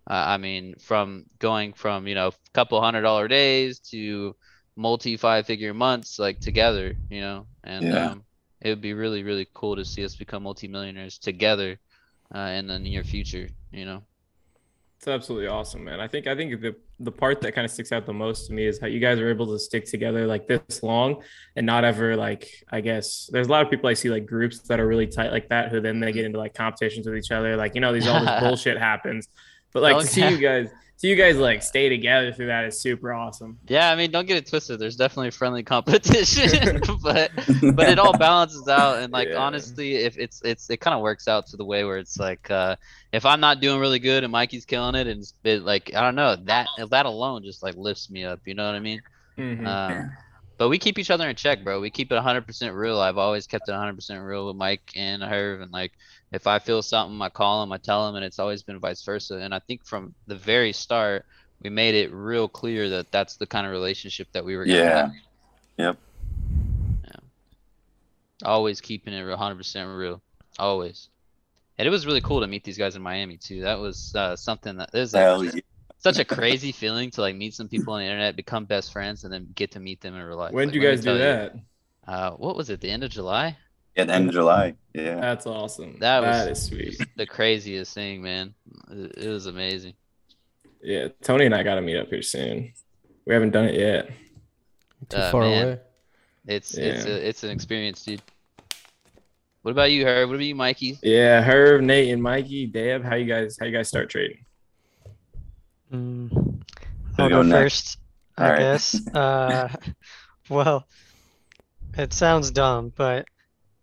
[0.09, 4.35] Uh, I mean, from going from you know a couple hundred dollar days to
[4.77, 8.13] multi five figure months like together, you know, and Yeah.
[8.13, 8.25] um,
[8.61, 11.79] it would be really really cool to see us become multimillionaires together
[12.33, 14.03] uh, in the near future, you know.
[14.97, 15.99] It's absolutely awesome, man.
[15.99, 18.53] I think I think the the part that kind of sticks out the most to
[18.53, 21.21] me is how you guys are able to stick together like this long
[21.55, 24.61] and not ever like I guess there's a lot of people I see like groups
[24.61, 27.29] that are really tight like that who then they get into like competitions with each
[27.29, 27.55] other.
[27.55, 29.27] Like, you know, these all this bullshit happens.
[29.71, 32.81] But like to see you guys So you guys like stay together through that is
[32.81, 33.59] super awesome.
[33.67, 34.79] Yeah, I mean, don't get it twisted.
[34.79, 37.31] There's definitely friendly competition, but
[37.75, 38.99] but it all balances out.
[38.99, 39.35] And like Yeah.
[39.35, 42.49] honestly, if it's it's it kind of works out to the way where it's like
[42.49, 42.77] uh,
[43.11, 46.01] if I'm not doing really good and Mikey's killing it, and it's it, like I
[46.01, 48.41] don't know that that alone just like lifts me up.
[48.45, 49.03] You know what I mean?
[49.37, 49.65] Mhm.
[49.67, 50.11] Um,
[50.57, 51.79] but we keep each other in check, bro.
[51.79, 52.99] We keep it 100% real.
[52.99, 55.61] I've always kept it 100% real with Mike and Herb.
[55.61, 55.93] And like,
[56.31, 59.03] if I feel something, I call him, I tell him, and it's always been vice
[59.03, 59.35] versa.
[59.37, 61.25] And I think from the very start,
[61.61, 64.77] we made it real clear that that's the kind of relationship that we were gonna
[64.77, 64.95] Yeah.
[64.95, 65.13] have.
[65.77, 65.97] Yep.
[67.05, 67.11] Yeah.
[68.43, 70.21] Always keeping it 100% real.
[70.59, 71.09] Always.
[71.77, 73.61] And it was really cool to meet these guys in Miami too.
[73.61, 75.61] That was uh, something that is like, yeah.
[75.99, 79.23] such a crazy feeling to like meet some people on the internet, become best friends,
[79.23, 80.53] and then get to meet them in real life.
[80.53, 81.55] When Like, did you guys do tell that?
[82.07, 82.81] Uh, what was it?
[82.81, 83.57] The end of July?
[83.97, 84.75] At the end of July.
[84.93, 85.15] Yeah.
[85.19, 85.97] That's awesome.
[85.99, 87.01] That was- that is sweet.
[87.15, 88.53] The craziest thing, man.
[88.91, 89.93] It, it was amazing.
[90.81, 92.71] Yeah, Tony and I got to meet up here soon.
[93.25, 94.09] We haven't done it yet.
[95.09, 95.63] Too Uh, far man.
[95.67, 95.79] away.
[96.47, 98.21] It's it's a, it's an experience, dude.
[99.63, 100.29] What about you, Herb?
[100.29, 100.97] What about you, Mikey?
[101.03, 104.45] Yeah, Herb, Nate, and Mikey, Deb, how you guys how you guys start trading?
[105.91, 106.61] Mm,
[107.17, 107.95] I'll go going next?
[107.95, 107.97] first,
[108.37, 108.59] I All right.
[108.59, 109.07] guess.
[109.07, 109.75] Uh,
[110.49, 110.87] well,
[111.97, 113.25] it sounds dumb, but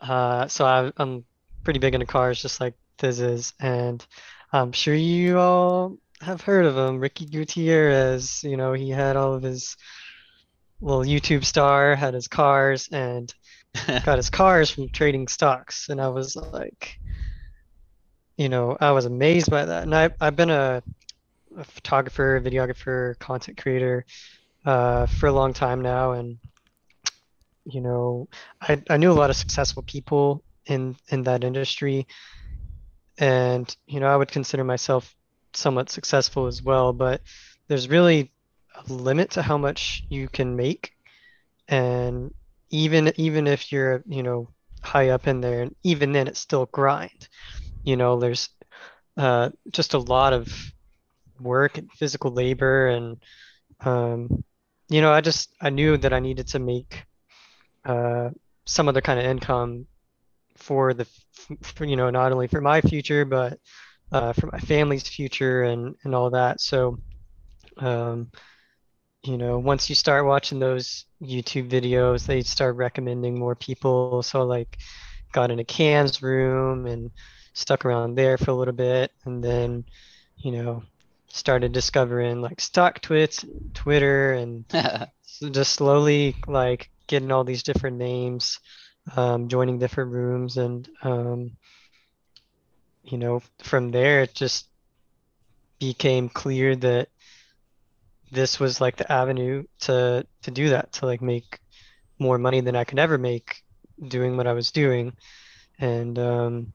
[0.07, 1.25] uh, so I, I'm
[1.63, 4.05] pretty big into cars, just like Thiz is, and
[4.53, 8.45] I'm sure you all have heard of him, Ricky Gutierrez.
[8.45, 9.77] You know, he had all of his
[10.81, 13.33] little YouTube star, had his cars, and
[14.05, 15.89] got his cars from trading stocks.
[15.89, 17.01] And I was like,
[18.37, 19.85] you know, I was amazed by that.
[19.85, 20.83] And I, I've been a,
[21.57, 24.05] a photographer, videographer, content creator
[24.67, 26.13] uh, for a long time now.
[26.13, 26.39] And,
[27.65, 28.29] you know,
[28.61, 32.07] I, I knew a lot of successful people in, in that industry.
[33.19, 35.15] And, you know, I would consider myself
[35.53, 36.93] somewhat successful as well.
[36.93, 37.23] But
[37.69, 38.33] there's really
[38.75, 40.93] a limit to how much you can make.
[41.69, 42.35] And
[42.75, 44.49] even even if you're you know
[44.83, 47.29] high up in there and even then it's still grind
[47.85, 48.49] you know there's
[49.17, 50.53] uh, just a lot of
[51.41, 53.17] work and physical labor and
[53.81, 54.45] um,
[54.89, 57.05] you know i just i knew that i needed to make
[57.85, 58.31] uh,
[58.67, 59.87] some other kind of income
[60.57, 61.07] for the
[61.63, 63.59] for, you know not only for my future but
[64.13, 66.99] uh, for my family's future and and all that so
[67.79, 68.31] um,
[69.25, 74.23] you know, once you start watching those YouTube videos, they start recommending more people.
[74.23, 74.79] So like
[75.33, 77.11] got into Cam's room and
[77.55, 79.85] stuck around there for a little bit and then,
[80.37, 80.83] you know,
[81.29, 84.65] started discovering like StockTwits, Twitter and
[85.51, 88.59] just slowly like getting all these different names,
[89.17, 91.53] um, joining different rooms and um,
[93.03, 94.69] you know, from there it just
[95.79, 97.09] became clear that
[98.31, 101.59] this was like the avenue to to do that to like make
[102.19, 103.63] more money than I could ever make
[104.09, 105.15] doing what I was doing.
[105.79, 106.73] And um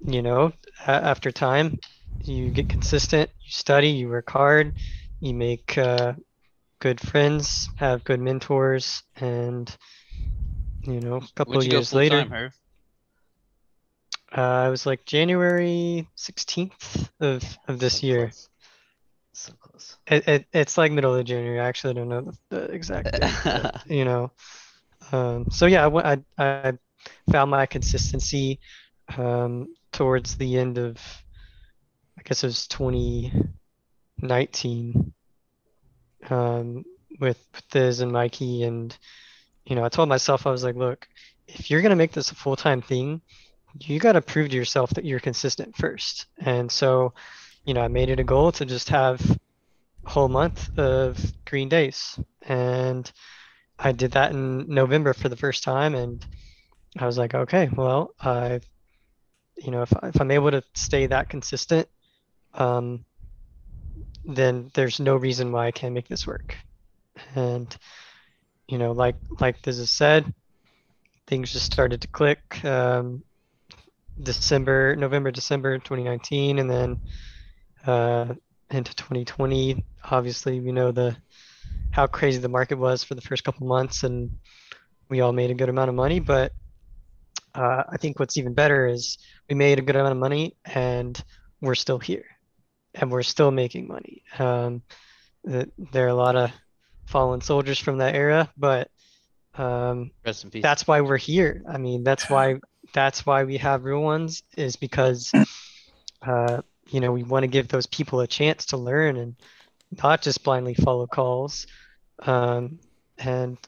[0.00, 0.52] you know
[0.86, 1.78] a- after time
[2.24, 4.72] you get consistent you study you work hard
[5.20, 6.12] you make uh,
[6.80, 9.76] good friends have good mentors and
[10.82, 12.30] you know a couple of years later time,
[14.32, 18.48] uh, it was like January 16th of of this So year close.
[19.32, 19.96] So close.
[20.06, 21.60] It, it it's like middle of January.
[21.60, 24.30] I actually don't know the, the exact date, but, you know.
[25.12, 26.72] Um, so yeah, I, went- I I
[27.30, 28.60] found my consistency
[29.16, 30.98] um, towards the end of,
[32.18, 35.12] I guess it was 2019,
[36.30, 36.84] um,
[37.20, 37.38] with
[37.70, 38.96] Thiz and Mikey, and
[39.64, 41.08] you know, I told myself I was like, look,
[41.46, 43.20] if you're gonna make this a full-time thing,
[43.80, 46.26] you got to prove to yourself that you're consistent first.
[46.38, 47.12] And so,
[47.64, 49.20] you know, I made it a goal to just have
[50.04, 52.18] a whole month of green days.
[52.42, 53.10] And
[53.78, 55.94] I did that in November for the first time.
[55.94, 56.24] And
[56.98, 58.60] I was like, okay, well, I,
[59.56, 61.88] you know, if, if I'm able to stay that consistent,
[62.54, 63.04] um,
[64.24, 66.56] then there's no reason why I can't make this work.
[67.34, 67.74] And,
[68.68, 70.32] you know, like, like this is said,
[71.26, 72.64] things just started to click.
[72.64, 73.22] Um,
[74.22, 77.00] December, November, December 2019, and then
[77.86, 78.34] uh,
[78.70, 79.84] into 2020.
[80.10, 81.16] Obviously, we know the
[81.90, 84.30] how crazy the market was for the first couple months, and
[85.08, 86.20] we all made a good amount of money.
[86.20, 86.52] But
[87.54, 91.22] uh, I think what's even better is we made a good amount of money, and
[91.60, 92.24] we're still here,
[92.94, 94.22] and we're still making money.
[94.38, 94.82] Um,
[95.46, 96.50] th- there are a lot of
[97.06, 98.90] fallen soldiers from that era, but
[99.56, 100.62] um, Rest in peace.
[100.62, 101.62] that's why we're here.
[101.68, 102.60] I mean, that's why
[102.92, 105.32] that's why we have real ones is because
[106.22, 109.36] uh, you know, we want to give those people a chance to learn and
[110.02, 111.66] not just blindly follow calls.
[112.20, 112.78] Um,
[113.18, 113.58] and,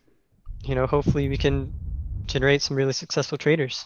[0.65, 1.73] you know, hopefully we can
[2.27, 3.85] generate some really successful traders.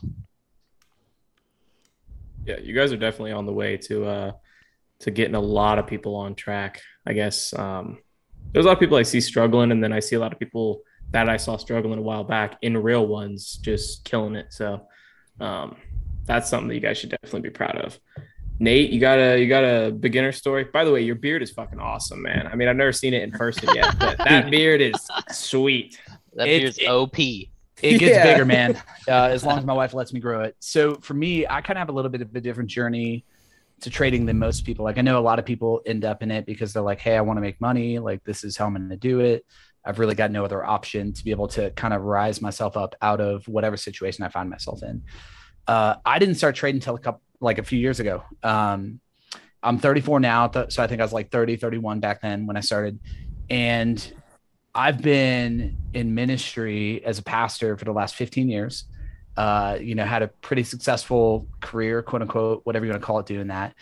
[2.44, 4.33] Yeah, you guys are definitely on the way to uh
[5.00, 6.80] to getting a lot of people on track.
[7.06, 7.98] I guess um
[8.52, 10.38] there's a lot of people I see struggling, and then I see a lot of
[10.38, 10.82] people
[11.12, 14.52] that I saw struggling a while back in real ones just killing it.
[14.52, 14.82] So
[15.40, 15.76] um
[16.26, 17.98] that's something that you guys should definitely be proud of.
[18.58, 20.64] Nate, you got a you got a beginner story.
[20.64, 22.46] By the way, your beard is fucking awesome, man.
[22.46, 24.94] I mean, I've never seen it in person yet, but that beard is
[25.32, 25.98] sweet.
[26.34, 27.18] That It- beard's it- OP.
[27.18, 28.24] it gets Yeah.
[28.24, 28.80] bigger, man.
[29.08, 30.54] Uh, as long as my wife lets me grow it.
[30.60, 33.24] So for me, I kind of have a little bit of a different journey
[33.80, 34.84] to trading than most people.
[34.84, 37.16] Like I know a lot of people end up in it because they're like, "Hey,
[37.16, 37.98] I want to make money.
[37.98, 39.44] Like this is how I'm going to do it."
[39.84, 42.94] I've really got no other option to be able to kind of rise myself up
[43.00, 45.02] out of whatever situation I find myself in.
[45.66, 48.22] Uh, I didn't start trading until a couple, like a few years ago.
[48.42, 49.00] Um,
[49.62, 52.60] I'm 34 now, so I think I was like 30, 31 back then when I
[52.60, 52.98] started.
[53.48, 54.12] And
[54.74, 58.84] I've been in ministry as a pastor for the last 15 years.
[59.40, 63.20] Uh, you know, had a pretty successful career, quote unquote, whatever you want to call
[63.20, 63.74] it, doing that.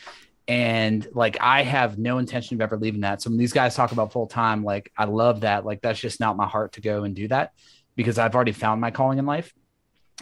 [0.46, 3.20] And like, I have no intention of ever leaving that.
[3.20, 5.64] So when these guys talk about full time, like, I love that.
[5.64, 7.46] Like, that's just not my heart to go and do that
[7.96, 9.52] because I've already found my calling in life.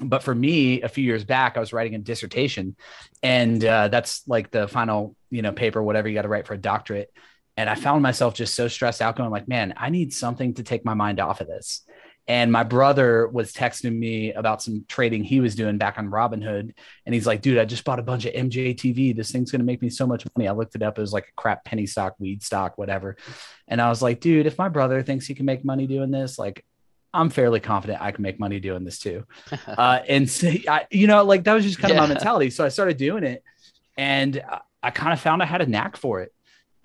[0.01, 2.75] But for me, a few years back, I was writing a dissertation,
[3.23, 6.55] and uh, that's like the final, you know, paper, whatever you got to write for
[6.55, 7.11] a doctorate
[7.57, 10.63] and I found myself just so stressed out, going like, man, I need something to
[10.63, 11.83] take my mind off of this.
[12.29, 16.73] And my brother was texting me about some trading he was doing back on Robinhood.
[17.05, 19.15] And he's like, dude, I just bought a bunch of MJTV.
[19.15, 20.49] This thing's going to make me so much money.
[20.49, 20.99] I looked it up.
[20.99, 23.17] It was like a crap penny stock, weed stock, whatever.
[23.69, 26.37] And I was like, dude, if my brother thinks he can make money doing this,
[26.39, 26.65] like,
[27.15, 29.25] I'm fairly confident I can make money doing this too.
[29.67, 32.51] Uh, and so, I, you know, like that was just kind of my mentality.
[32.51, 33.43] So I started doing it
[33.97, 36.33] and I, I kind of found I had a knack for it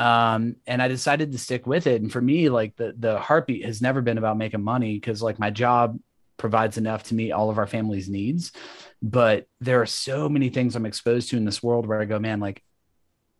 [0.01, 2.01] um and i decided to stick with it.
[2.01, 5.37] And for me like the the heartbeat has never been about making money because like
[5.37, 5.99] my job
[6.37, 8.51] provides enough to meet all of our family's needs.
[9.03, 12.17] But there are so many things i'm exposed to in this world where i go
[12.17, 12.63] man like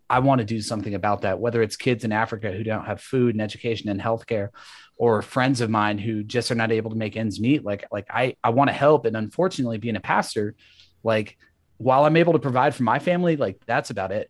[0.08, 1.40] i want to do something about that.
[1.40, 4.50] Whether it's kids in africa who don't have food and education and healthcare
[4.98, 7.66] or friends of mine who just are not able to make ends meet.
[7.66, 9.06] Like like i i want to help.
[9.06, 10.54] And unfortunately being a pastor
[11.04, 11.40] like
[11.78, 14.30] while i'm able to provide for my family like that's about it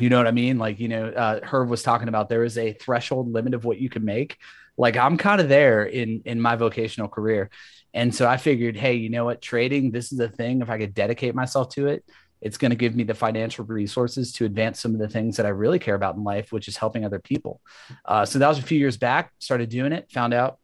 [0.00, 0.58] you know what I mean?
[0.58, 3.78] Like, you know, uh, Herb was talking about there is a threshold limit of what
[3.78, 4.36] you can make.
[4.76, 7.50] Like, I'm kind of there in in my vocational career,
[7.92, 9.42] and so I figured, hey, you know what?
[9.42, 10.62] Trading, this is a thing.
[10.62, 12.04] If I could dedicate myself to it,
[12.40, 15.46] it's going to give me the financial resources to advance some of the things that
[15.46, 17.60] I really care about in life, which is helping other people.
[18.04, 19.32] Uh, so that was a few years back.
[19.40, 20.12] Started doing it.
[20.12, 20.58] Found out,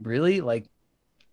[0.00, 0.66] really, like,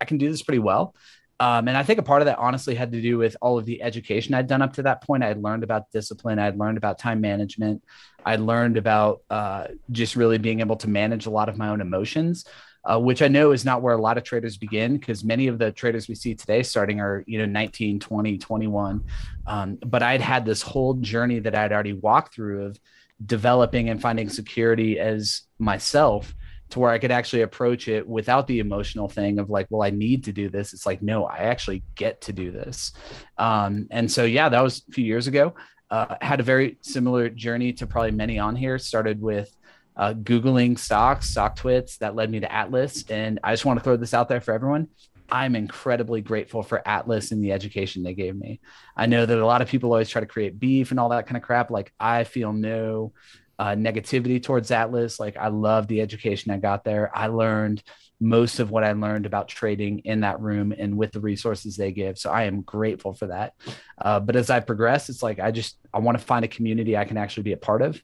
[0.02, 0.96] I can do this pretty well.
[1.40, 3.66] Um, and I think a part of that honestly had to do with all of
[3.66, 5.24] the education I'd done up to that point.
[5.24, 7.84] I had learned about discipline, I'd learned about time management,
[8.26, 11.82] I'd learned about uh, just really being able to manage a lot of my own
[11.82, 12.46] emotions,
[12.86, 15.60] uh, which I know is not where a lot of traders begin because many of
[15.60, 19.04] the traders we see today starting are, you know, 19, 20, 21.
[19.46, 22.80] Um, but I'd had this whole journey that I'd already walked through of
[23.26, 26.34] developing and finding security as myself
[26.70, 29.92] to where I could actually approach it without the emotional thing of like, well, I
[29.92, 30.74] need to do this.
[30.74, 32.94] It's like, no, I actually get to do this.
[33.38, 35.54] Um, and so, yeah, that was a few years ago.
[35.92, 38.80] Uh, had a very similar journey to probably many on here.
[38.80, 39.56] Started with
[39.96, 43.06] uh, Googling stocks, StockTwits that led me to Atlas.
[43.10, 44.88] And I just want to throw this out there for everyone.
[45.32, 48.60] I'm incredibly grateful for Atlas and the education they gave me.
[48.96, 51.26] I know that a lot of people always try to create beef and all that
[51.26, 51.72] kind of crap.
[51.72, 53.14] Like, I feel no
[53.60, 55.20] uh, negativity towards Atlas.
[55.20, 57.12] Like I love the education I got there.
[57.16, 57.84] I learned
[58.20, 61.92] most of what I learned about trading in that room and with the resources they
[61.92, 62.18] give.
[62.18, 63.54] So I am grateful for that.
[63.98, 66.96] Uh, but as I progress, it's like I just I want to find a community
[66.98, 68.02] I can actually be a part of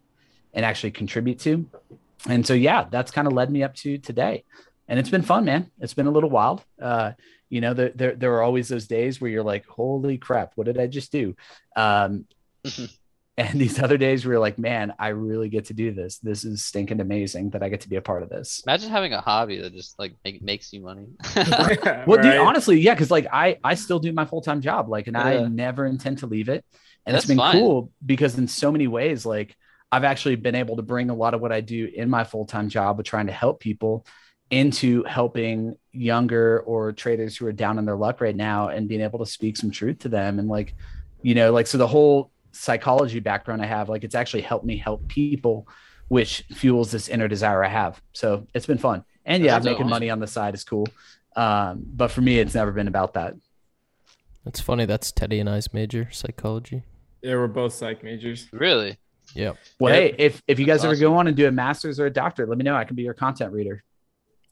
[0.53, 1.65] and actually contribute to.
[2.27, 4.43] And so yeah, that's kind of led me up to today.
[4.87, 5.71] And it's been fun, man.
[5.79, 6.63] It's been a little wild.
[6.79, 7.13] Uh,
[7.49, 10.65] you know, there, there there are always those days where you're like, holy crap, what
[10.65, 11.35] did I just do?
[11.75, 12.25] Um,
[13.37, 16.17] and these other days we are like, man, I really get to do this.
[16.19, 18.61] This is stinking amazing that I get to be a part of this.
[18.67, 21.07] Imagine having a hobby that just like make, makes you money.
[22.05, 25.07] Well, dude, honestly, yeah, because like I I still do my full time job, like,
[25.07, 26.65] and I never intend to leave it.
[27.05, 27.53] And it's That's been fine.
[27.53, 29.55] cool because in so many ways, like
[29.91, 32.45] I've actually been able to bring a lot of what I do in my full
[32.45, 34.05] time job with trying to help people
[34.49, 39.01] into helping younger or traders who are down in their luck right now and being
[39.01, 40.75] able to speak some truth to them and like
[41.21, 44.77] you know like so the whole psychology background i have like it's actually helped me
[44.77, 45.67] help people
[46.09, 49.81] which fuels this inner desire i have so it's been fun and yeah That's making
[49.83, 49.89] awesome.
[49.89, 50.87] money on the side is cool
[51.35, 53.35] um, but for me it's never been about that
[54.43, 54.85] That's funny.
[54.85, 56.81] That's Teddy and I's major, psychology.
[57.21, 58.47] Yeah, we're both psych majors.
[58.51, 58.97] Really?
[59.35, 59.55] Yep.
[59.79, 59.99] Well, Yeah.
[60.01, 62.09] hey, if if you guys That's ever go on and do a master's or a
[62.09, 62.75] doctorate, let me know.
[62.75, 63.83] I can be your content reader.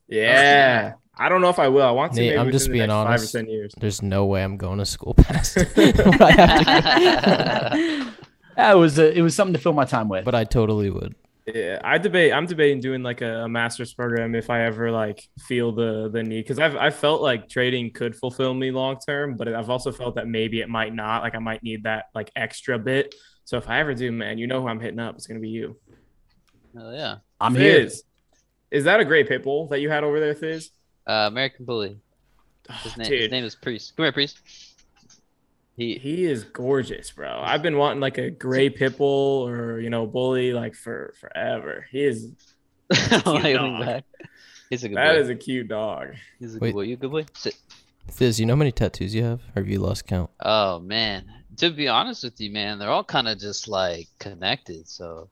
[0.07, 0.93] Yeah.
[1.19, 1.85] I don't know if I will.
[1.85, 2.21] I want to.
[2.21, 3.33] Nate, maybe I'm just being honest.
[3.33, 3.73] Five or ten years.
[3.77, 8.13] There's no way I'm going to school past what I have to.
[8.57, 10.23] Yeah, it was a, it was something to fill my time with.
[10.23, 11.15] But I totally would.
[11.45, 12.31] Yeah, I debate.
[12.31, 16.23] I'm debating doing like a, a master's program if I ever like feel the the
[16.23, 19.91] need because I've I felt like trading could fulfill me long term, but I've also
[19.91, 21.21] felt that maybe it might not.
[21.21, 23.13] Like I might need that like extra bit.
[23.43, 25.15] So if I ever do, man, you know who I'm hitting up.
[25.15, 25.77] It's gonna be you.
[26.73, 27.17] Hell yeah.
[27.41, 27.83] I'm here.
[27.83, 28.03] Thiz.
[28.71, 30.71] Is that a great pit bull that you had over there, Thiz?
[31.09, 31.97] Uh, American Bully.
[32.83, 33.95] His, Oh, name, his name is Priest.
[33.95, 34.39] Come here, Priest.
[35.75, 37.39] He he is gorgeous, bro.
[37.43, 41.87] I've been wanting like a gray pit bull or you know bully like for forever.
[41.91, 42.27] He is
[42.89, 43.85] like, lean dog.
[43.85, 44.03] back.
[44.69, 45.19] He's a good that boy.
[45.21, 46.09] is a cute dog.
[46.39, 46.69] He's a Wait.
[46.69, 46.81] good boy.
[46.81, 47.25] You a good boy?
[47.33, 47.55] Sit.
[48.11, 49.39] Thiz, you know how many tattoos you have?
[49.55, 50.29] Or have you lost count?
[50.41, 51.25] Oh man.
[51.57, 54.87] To be honest with you, man, they're all kind of just like connected.
[54.87, 55.29] So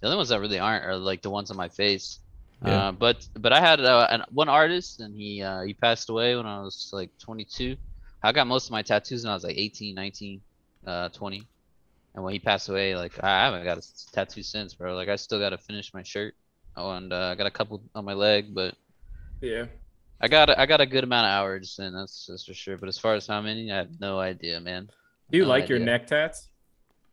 [0.00, 2.18] the only ones that really aren't are like the ones on my face.
[2.64, 2.88] Yeah.
[2.88, 6.36] Uh, but but I had uh, an, one artist and he uh, he passed away
[6.36, 7.76] when I was like 22.
[8.22, 10.42] I got most of my tattoos when I was like 18, 19,
[10.86, 11.48] uh, 20.
[12.14, 13.82] And when he passed away, like I haven't got a
[14.12, 14.94] tattoo since, bro.
[14.94, 16.34] Like I still got to finish my shirt.
[16.76, 18.74] Oh, and uh, I got a couple on my leg, but
[19.40, 19.66] Yeah.
[20.20, 22.76] I got a, I got a good amount of hours and That's that's for sure.
[22.76, 24.90] But as far as how many, I have no idea, man.
[25.30, 26.50] Do you No like your neck tats?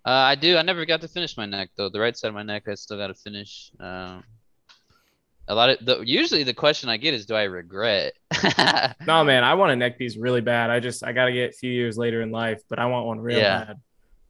[0.06, 0.58] Uh, I do.
[0.58, 1.90] I never got to finish my neck though.
[1.90, 3.72] The right side of my neck, I still got to finish.
[3.80, 4.24] Um,
[5.48, 8.14] a lot of the usually the question I get is, do I regret?
[9.06, 10.70] No, man, I want a neck piece really bad.
[10.70, 13.20] I just I gotta get a few years later in life, but I want one
[13.20, 13.64] real Yeah.
[13.66, 13.78] bad.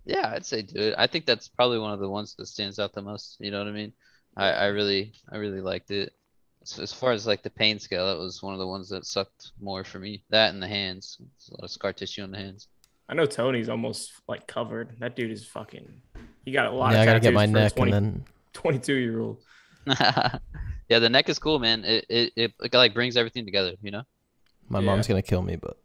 [0.06, 0.96] Yeah, I'd say do it.
[0.98, 3.38] I think that's probably one of the ones that stands out the most.
[3.40, 3.92] You know what I mean?
[4.38, 6.14] I, I really I really liked it.
[6.62, 9.06] As, as far as like the pain scale, that was one of the ones that
[9.06, 10.24] sucked more for me.
[10.30, 11.18] That and the hands.
[11.20, 12.68] There's a lot of scar tissue on the hands.
[13.10, 14.96] I know Tony's almost like covered.
[15.00, 15.88] That dude is fucking.
[16.46, 18.94] He got a lot yeah, of I gotta get my neck 20, and then 22
[18.94, 19.42] year old.
[20.90, 21.84] yeah, the neck is cool, man.
[21.86, 23.74] It it, it, it like brings everything together.
[23.82, 24.04] You know?
[24.70, 24.86] my Yeah.
[24.86, 25.78] mom's gonna kill me, but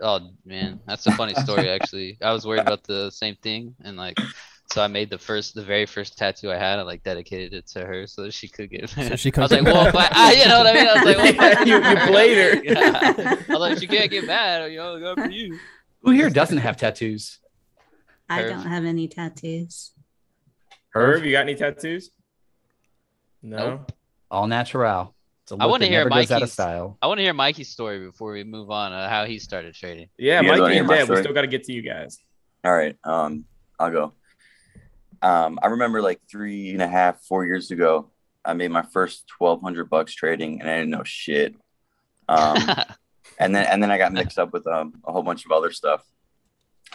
[0.00, 2.18] Oh man, that's a funny story actually.
[2.22, 4.18] I was worried about the same thing and like
[4.72, 7.66] so I made the first the very first tattoo I had, I like dedicated it
[7.68, 9.84] to her so that she could get So she I was couldn't like, get well,
[9.84, 9.88] mad.
[9.88, 10.88] if I, ah, you know what I mean?
[10.88, 12.62] I was like, well, if I- You- you played her.
[12.72, 13.36] Yeah.
[13.48, 15.58] I was like, she can't get mad, you know, go for you.
[16.02, 17.38] Who here doesn't have tattoos?
[18.30, 18.50] I Herb.
[18.50, 19.92] don't have any tattoos.
[20.94, 22.10] Herb, you got any tattoos?
[23.42, 23.56] No.
[23.70, 23.92] Nope.
[24.30, 25.14] All natural.
[25.42, 26.98] It's a I look wanna hear never goes out of Mikey's- style.
[27.02, 30.08] I want to hear Mikey's story before we move on, uh, how he started trading.
[30.16, 31.08] Yeah, You Mikey and my Deb.
[31.08, 32.18] We still got to get to you guys.
[32.64, 32.96] All right.
[33.04, 33.44] Um,
[33.78, 34.12] I'll go.
[35.20, 38.10] Um, I remember like three and a half, four years ago,
[38.44, 41.54] I made my first twelve hundred bucks trading, and I didn't know shit.
[42.28, 42.56] Um,
[43.38, 45.70] and then and then I got mixed up with um, a whole bunch of other
[45.72, 46.04] stuff,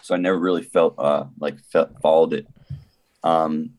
[0.01, 2.47] so I never really felt uh, like felt, followed it.
[3.23, 3.71] Um,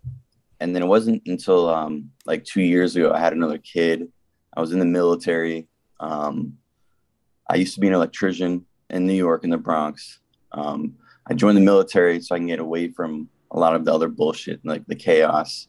[0.60, 4.08] and then it wasn't until um, like two years ago I had another kid.
[4.56, 5.68] I was in the military.
[6.00, 6.58] Um,
[7.48, 10.20] I used to be an electrician in New York in the Bronx.
[10.52, 10.96] Um,
[11.26, 14.08] I joined the military so I can get away from a lot of the other
[14.08, 15.68] bullshit, like the chaos.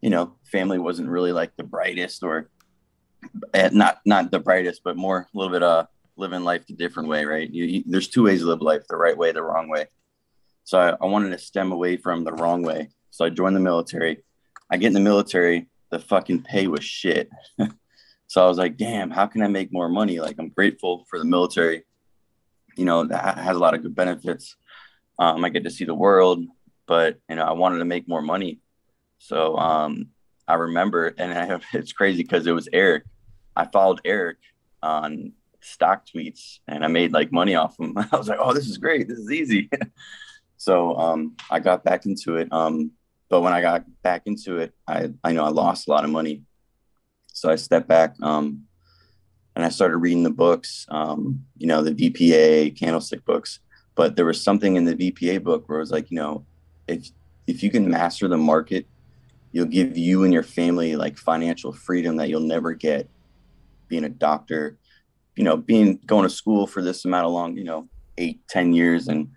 [0.00, 2.50] You know, family wasn't really like the brightest, or
[3.54, 7.08] eh, not not the brightest, but more a little bit uh living life the different
[7.08, 7.50] way, right?
[7.50, 9.86] You, you, there's two ways to live life: the right way, the wrong way.
[10.64, 12.90] So I, I wanted to stem away from the wrong way.
[13.10, 14.22] So I joined the military.
[14.70, 17.28] I get in the military, the fucking pay was shit.
[18.26, 20.20] so I was like, damn, how can I make more money?
[20.20, 21.84] Like I'm grateful for the military.
[22.76, 24.56] You know, that has a lot of good benefits.
[25.18, 26.44] Um, I get to see the world,
[26.86, 28.60] but you know, I wanted to make more money.
[29.18, 30.08] So um,
[30.48, 33.04] I remember, and I, it's crazy because it was Eric.
[33.56, 34.38] I followed Eric
[34.82, 35.32] on
[35.62, 37.98] StockTwits, and I made like money off him.
[38.12, 39.08] I was like, "Oh, this is great.
[39.08, 39.68] This is easy."
[40.56, 42.48] so um, I got back into it.
[42.52, 42.92] Um,
[43.30, 46.10] but when I got back into it, I I know I lost a lot of
[46.10, 46.42] money.
[47.28, 48.64] So I stepped back um,
[49.54, 50.84] and I started reading the books.
[50.90, 53.60] Um, you know, the VPA candlestick books.
[53.94, 56.44] But there was something in the VPA book where it was like, you know,
[56.88, 57.08] if
[57.46, 58.86] if you can master the market,
[59.52, 63.08] you'll give you and your family like financial freedom that you'll never get
[63.86, 64.76] being a doctor,
[65.36, 68.72] you know, being going to school for this amount of long, you know, eight, ten
[68.72, 69.30] years and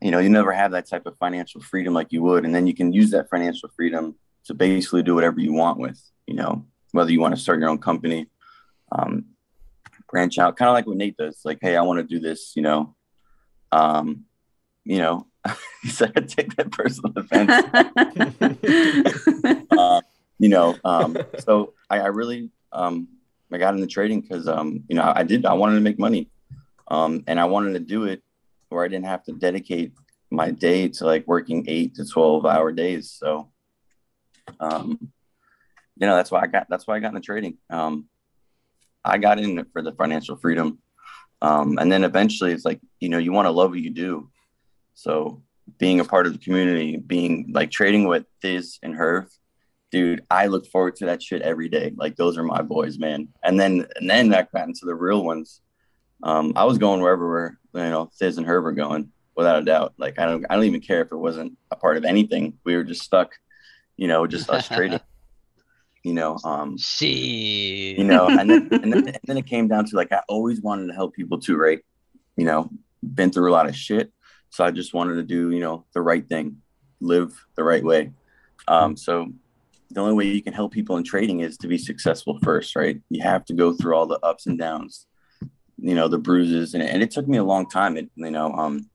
[0.00, 2.44] you know, you never have that type of financial freedom like you would.
[2.44, 6.00] And then you can use that financial freedom to basically do whatever you want with,
[6.26, 8.26] you know, whether you want to start your own company,
[8.92, 9.24] um,
[10.08, 11.40] branch out, kind of like what Nate does.
[11.44, 12.94] Like, hey, I want to do this, you know.
[13.72, 14.24] Um,
[14.84, 15.26] you know,
[15.82, 17.50] he said I take that personal offense.
[19.70, 20.00] uh,
[20.38, 23.08] you know, um, so I, I really um,
[23.52, 26.30] I got into trading because um, you know I did I wanted to make money,
[26.88, 28.22] um, and I wanted to do it
[28.76, 29.92] where I didn't have to dedicate
[30.30, 33.10] my day to like working eight to 12 hour days.
[33.10, 33.50] So,
[34.60, 34.98] um,
[35.98, 37.56] you know, that's why I got, that's why I got into trading.
[37.70, 38.08] Um,
[39.04, 40.78] I got in for the financial freedom.
[41.40, 44.30] Um, and then eventually it's like, you know, you want to love what you do.
[44.94, 45.42] So
[45.78, 49.28] being a part of the community, being like trading with Thiz and her,
[49.90, 51.92] dude, I look forward to that shit every day.
[51.96, 53.28] Like those are my boys, man.
[53.42, 55.60] And then, and then that got into the real ones.
[56.22, 59.94] Um, I was going wherever, you know, Thiz and Herb were going without a doubt.
[59.98, 62.58] Like I don't I don't even care if it wasn't a part of anything.
[62.64, 63.32] We were just stuck,
[63.96, 65.00] you know, just us trading.
[66.02, 67.96] You know, um She.
[67.98, 70.60] you know, and then, and then and then it came down to like I always
[70.60, 71.80] wanted to help people too, right?
[72.36, 72.70] You know,
[73.02, 74.12] been through a lot of shit.
[74.50, 76.58] So I just wanted to do, you know, the right thing,
[77.00, 78.12] live the right way.
[78.68, 79.32] Um, so
[79.90, 83.00] the only way you can help people in trading is to be successful first, right?
[83.10, 85.06] You have to go through all the ups and downs,
[85.78, 87.96] you know, the bruises, and, and it took me a long time.
[87.96, 88.88] It, you know, um,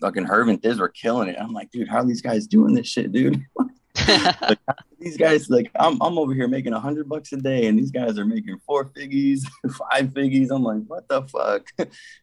[0.00, 1.36] fucking Herb and Thiz were killing it.
[1.40, 3.42] I'm like, dude, how are these guys doing this shit, dude?
[4.08, 4.58] like,
[4.98, 7.90] these guys, like, I'm, I'm over here making a hundred bucks a day, and these
[7.90, 9.42] guys are making four figgies,
[9.90, 10.48] five figgies.
[10.50, 11.66] I'm like, what the fuck,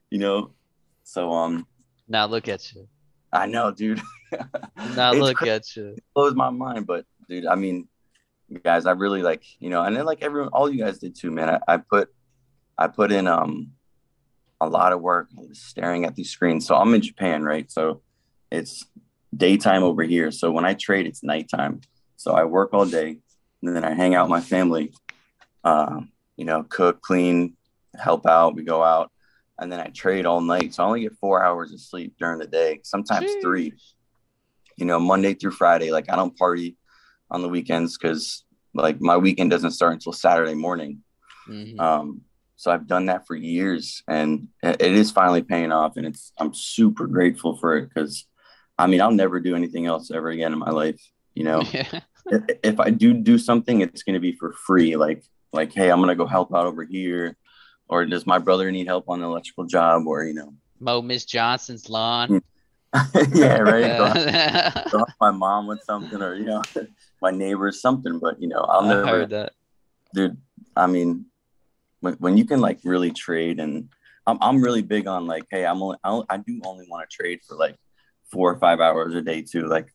[0.10, 0.52] you know?
[1.04, 1.68] So, um,
[2.08, 2.88] now look at you.
[3.34, 4.02] I know, dude.
[4.96, 5.52] Now look crazy.
[5.52, 5.96] at you.
[6.14, 6.86] blows my mind.
[6.86, 7.88] But dude, I mean,
[8.64, 11.32] guys, I really like you know, and then like everyone, all you guys did too,
[11.32, 11.50] man.
[11.50, 12.14] I, I put,
[12.82, 13.72] I put in um,
[14.60, 16.66] a lot of work staring at these screens.
[16.66, 17.72] So I'm in Japan, right?
[17.72, 18.02] So
[18.52, 18.86] it's
[19.36, 20.32] daytime over here.
[20.32, 21.82] So when I trade, it's nighttime.
[22.18, 23.18] So I work all day,
[23.62, 24.94] and then I hang out with my family.
[25.64, 26.02] Uh,
[26.38, 27.56] you know, cook, clean,
[27.96, 28.56] help out.
[28.56, 29.12] We go out,
[29.60, 30.74] and then I trade all night.
[30.74, 33.74] So I only get four hours of sleep during the day, sometimes three
[34.78, 35.92] you know, Monday through Friday.
[35.92, 36.76] Like I don't party
[37.30, 41.04] on the weekends because like my weekend doesn't start until Saturday morning.
[41.48, 41.80] Mhm.
[41.80, 42.22] Um,
[42.62, 46.54] so I've done that for years, and it is finally paying off, and it's I'm
[46.54, 48.28] super grateful for it because,
[48.78, 51.02] I mean, I'll never do anything else ever again in my life.
[51.34, 52.02] You know, Yeah.
[52.28, 54.96] if, if I do do something, it's going to be for free.
[54.96, 57.36] Like like, hey, I'm gonna go help out over here,
[57.90, 61.26] or does my brother need help on the electrical job, or you know, Mow Miss
[61.26, 62.44] Johnson's lawn.
[62.94, 63.18] Hmm.
[63.34, 63.98] yeah, right.
[63.98, 66.62] Go I go help my mom with something or you know
[67.24, 69.54] my neighbors something but you know i'll never I heard that.
[70.14, 70.36] dude
[70.76, 71.26] i mean
[72.02, 73.88] when, when you can like really trade and
[74.28, 77.16] i'm, I'm really big on like hey i'm only I, I do only want to
[77.16, 77.78] trade for like
[78.32, 79.88] four or five hours a day too like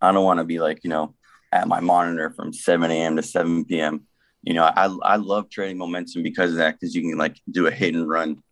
[0.00, 1.14] i don't want to be like you know
[1.52, 4.06] at my monitor from 7 a.m to 7 p.m
[4.42, 7.66] you know i i love trading momentum because of that because you can like do
[7.66, 8.42] a hit and run.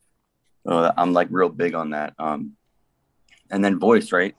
[0.66, 2.52] So i'm like real big on that um
[3.50, 4.34] and then voice right?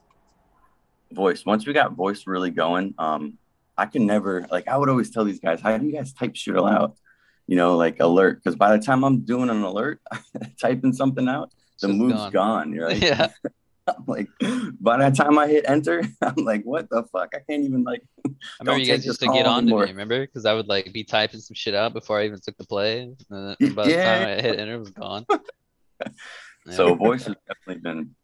[1.11, 3.37] Voice once we got voice really going um
[3.77, 6.35] i can never like i would always tell these guys how do you guys type
[6.35, 6.95] shit out
[7.47, 10.01] you know like alert because by the time i'm doing an alert
[10.61, 12.31] typing something out the Shit's move's gone.
[12.31, 13.29] gone, right Yeah.
[13.87, 14.27] I'm like
[14.81, 18.01] by the time i hit enter i'm like what the fuck i can't even like
[18.25, 18.29] I
[18.61, 20.25] remember you guys used to get on to me, remember?
[20.25, 23.01] Because I would like be typing some shit out before I even took the play.
[23.01, 24.19] And by the yeah.
[24.19, 25.25] time I hit enter, it was gone.
[26.71, 28.15] so voice has definitely been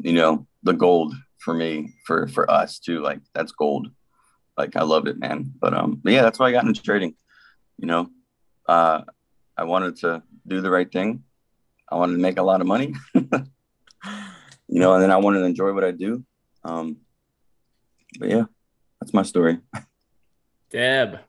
[0.00, 3.88] you know the gold for me for for us too like that's gold
[4.56, 7.14] like i love it man but um but yeah that's why i got into trading
[7.78, 8.08] you know
[8.68, 9.02] uh
[9.56, 11.22] i wanted to do the right thing
[11.90, 15.44] i wanted to make a lot of money you know and then i wanted to
[15.44, 16.24] enjoy what i do
[16.64, 16.96] um
[18.18, 18.44] but yeah
[19.00, 19.58] that's my story
[20.74, 21.20] Deb.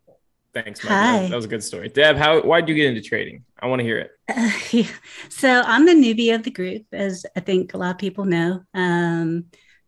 [0.55, 0.91] Thanks, Mike.
[0.91, 1.19] Hi.
[1.19, 1.88] That, that was a good story.
[1.89, 3.45] Deb, how why'd you get into trading?
[3.59, 4.11] I want to hear it.
[4.27, 4.88] Uh, yeah.
[5.29, 8.63] So I'm the newbie of the group, as I think a lot of people know.
[8.73, 9.45] Um,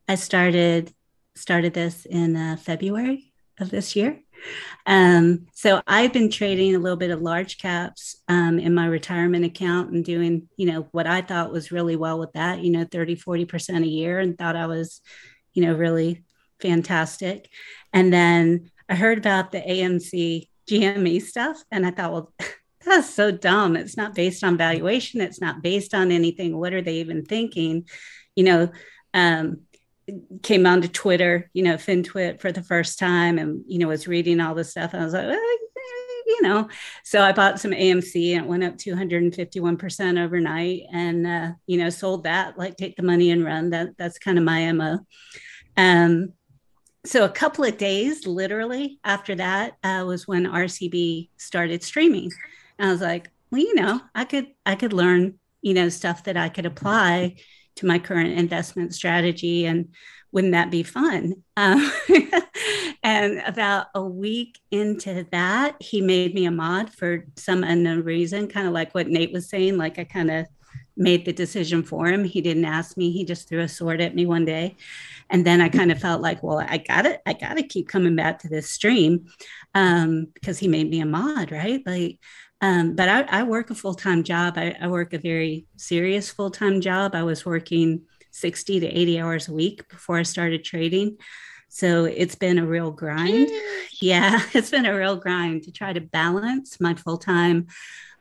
[0.07, 0.93] I started
[1.35, 4.19] started this in uh, February of this year.
[4.85, 9.43] Um, so I've been trading a little bit of large caps um, in my retirement
[9.43, 12.85] account and doing, you know, what I thought was really well with that, you know,
[12.85, 15.01] 30, 40% a year and thought I was,
[15.53, 16.23] you know, really
[16.61, 17.49] fantastic.
[17.91, 22.33] And then I heard about the AMC GME stuff and I thought, well,
[22.85, 23.75] that's so dumb.
[23.75, 25.19] It's not based on valuation.
[25.19, 26.57] It's not based on anything.
[26.57, 27.87] What are they even thinking?
[28.35, 28.71] You know,
[29.13, 29.61] um,
[30.41, 34.39] came onto Twitter, you know, FinTwit for the first time and, you know, was reading
[34.39, 34.93] all this stuff.
[34.93, 36.69] And I was like, well, eh, you know,
[37.03, 41.89] so I bought some AMC and it went up 251% overnight and, uh, you know,
[41.89, 43.69] sold that, like take the money and run.
[43.71, 44.99] That That's kind of my MO.
[45.75, 46.33] Um,
[47.05, 52.31] so a couple of days literally after that uh, was when RCB started streaming.
[52.77, 56.25] And I was like, well, you know, I could I could learn, you know, stuff
[56.25, 57.37] that I could apply
[57.77, 59.89] to my current investment strategy and
[60.31, 61.35] wouldn't that be fun?
[61.55, 61.91] Um,
[63.03, 68.47] and about a week into that, he made me a mod for some unknown reason,
[68.47, 69.77] kind of like what Nate was saying.
[69.77, 70.45] Like I kind of
[70.97, 72.23] made the decision for him.
[72.23, 73.11] He didn't ask me.
[73.11, 74.75] He just threw a sword at me one day.
[75.29, 77.21] And then I kind of felt like, well, I got it.
[77.25, 79.27] I got to keep coming back to this stream
[79.75, 81.81] um, because he made me a mod, right?
[81.85, 82.19] Like,
[82.61, 84.57] um, but I, I, work a full time job.
[84.57, 87.13] I, I, work a very serious full time job.
[87.13, 91.17] I was working 60 to 80 hours a week before I started trading.
[91.69, 93.49] So it's been a real grind.
[94.01, 97.67] Yeah, it's been a real grind to try to balance my full time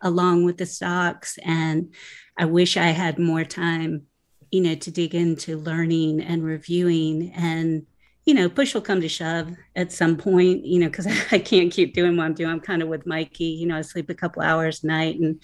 [0.03, 1.39] along with the stocks.
[1.43, 1.95] And
[2.37, 4.03] I wish I had more time,
[4.51, 7.87] you know, to dig into learning and reviewing and
[8.27, 11.73] you know, push will come to shove at some point, you know, because I can't
[11.73, 12.51] keep doing what I'm doing.
[12.51, 15.41] I'm kind of with Mikey, you know, I sleep a couple hours a night and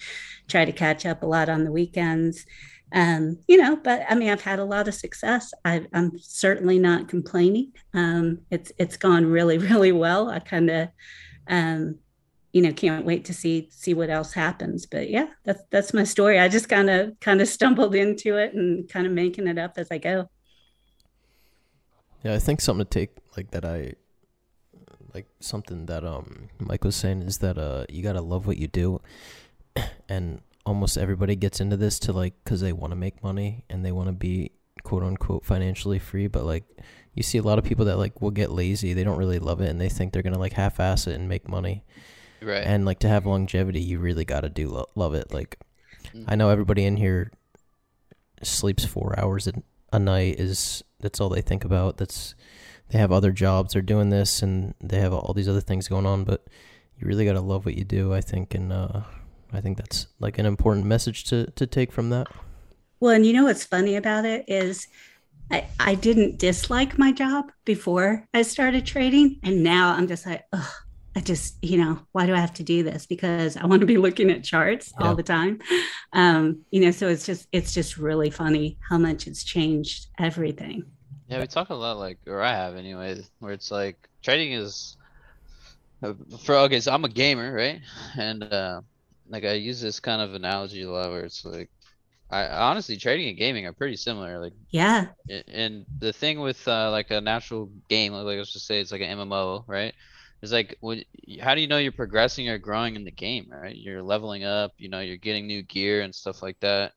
[0.49, 2.45] try to catch up a lot on the weekends.
[2.91, 5.51] Um, you know, but I mean, I've had a lot of success.
[5.65, 7.71] I, am certainly not complaining.
[7.93, 10.29] Um, it's it's gone really, really well.
[10.29, 10.89] I kind of,
[11.47, 11.97] um,
[12.51, 14.85] you know, can't wait to see see what else happens.
[14.85, 16.37] But yeah, that's that's my story.
[16.37, 19.73] I just kind of kind of stumbled into it and kind of making it up
[19.77, 20.29] as I go.
[22.23, 23.65] Yeah, I think something to take like that.
[23.65, 23.93] I
[25.13, 28.67] like something that um Mike was saying is that uh you gotta love what you
[28.67, 29.01] do,
[30.09, 33.85] and almost everybody gets into this to like because they want to make money and
[33.85, 34.51] they want to be
[34.83, 36.63] quote unquote financially free but like
[37.13, 39.61] you see a lot of people that like will get lazy they don't really love
[39.61, 41.83] it and they think they're gonna like half-ass it and make money
[42.41, 45.59] right and like to have longevity you really gotta do lo- love it like
[46.05, 46.23] mm-hmm.
[46.27, 47.31] i know everybody in here
[48.41, 49.53] sleeps four hours a,
[49.91, 52.33] a night is that's all they think about that's
[52.89, 56.05] they have other jobs they're doing this and they have all these other things going
[56.05, 56.47] on but
[56.97, 59.01] you really gotta love what you do i think and uh
[59.53, 62.27] I think that's like an important message to to take from that.
[62.99, 64.87] Well, and you know what's funny about it is
[65.51, 69.39] I, I didn't dislike my job before I started trading.
[69.43, 70.73] And now I'm just like, oh,
[71.15, 73.05] I just, you know, why do I have to do this?
[73.05, 75.05] Because I want to be looking at charts yeah.
[75.05, 75.59] all the time.
[76.13, 80.85] Um, you know, so it's just it's just really funny how much it's changed everything.
[81.27, 84.97] Yeah, we talk a lot like or I have anyways, where it's like trading is
[86.03, 86.13] uh,
[86.43, 87.81] for okay, so I'm a gamer, right?
[88.17, 88.81] And uh
[89.29, 91.69] like I use this kind of analogy a lot where it's like
[92.29, 94.39] I honestly trading and gaming are pretty similar.
[94.39, 95.09] Like yeah.
[95.47, 99.01] And the thing with uh, like a natural game, like let's just say it's like
[99.01, 99.93] an MMO, right?
[100.41, 101.03] It's like when,
[101.41, 103.75] how do you know you're progressing or growing in the game, right?
[103.75, 106.93] You're leveling up, you know, you're getting new gear and stuff like that.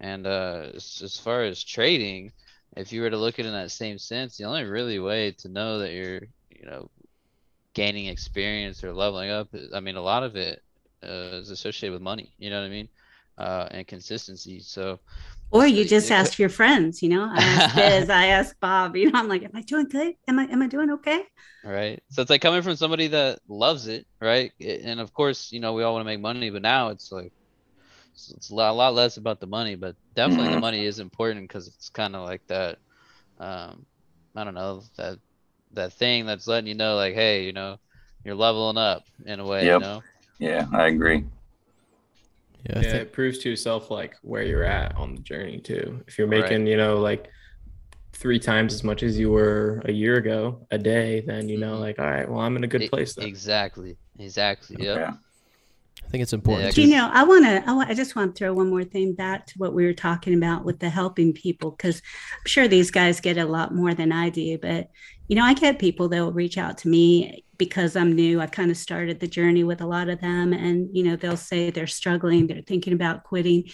[0.00, 2.32] And uh, as, as far as trading,
[2.78, 5.32] if you were to look at it in that same sense, the only really way
[5.32, 6.20] to know that you're,
[6.50, 6.88] you know,
[7.74, 10.62] gaining experience or leveling up, I mean, a lot of it
[11.02, 12.32] uh, is associated with money.
[12.38, 12.88] You know what I mean?
[13.36, 14.60] Uh, and consistency.
[14.60, 15.00] So,
[15.50, 17.02] or you just ask your friends.
[17.02, 18.96] You know, I ask Biz, I ask Bob.
[18.96, 20.14] You know, I'm like, am I doing good?
[20.28, 21.24] Am I am I doing okay?
[21.64, 22.02] Right.
[22.10, 24.52] So it's like coming from somebody that loves it, right?
[24.60, 27.32] And of course, you know, we all want to make money, but now it's like
[28.36, 31.48] it's a lot, a lot less about the money, but definitely the money is important
[31.48, 32.78] because it's kind of like that.
[33.38, 33.86] Um,
[34.34, 35.18] I don't know that
[35.72, 37.78] that thing that's letting you know, like, hey, you know,
[38.24, 39.80] you're leveling up in a way, yep.
[39.80, 40.02] you know.
[40.38, 41.24] Yeah, I agree.
[42.68, 43.02] Yeah, I yeah think...
[43.02, 46.02] it proves to yourself like where you're at on the journey too.
[46.06, 46.70] If you're making, right.
[46.70, 47.28] you know, like
[48.12, 51.72] three times as much as you were a year ago a day, then you know,
[51.72, 51.82] mm-hmm.
[51.82, 53.26] like, all right, well, I'm in a good place then.
[53.26, 53.96] Exactly.
[54.18, 54.76] Exactly.
[54.80, 54.96] Yep.
[54.96, 55.12] Yeah.
[56.08, 56.74] I think it's important.
[56.74, 59.12] Yeah, you know, I want to, I, I just want to throw one more thing
[59.12, 62.00] back to what we were talking about with the helping people, because
[62.32, 64.56] I'm sure these guys get a lot more than I do.
[64.56, 64.88] But,
[65.26, 68.40] you know, I get people that will reach out to me because I'm new.
[68.40, 70.54] I kind of started the journey with a lot of them.
[70.54, 73.64] And, you know, they'll say they're struggling, they're thinking about quitting.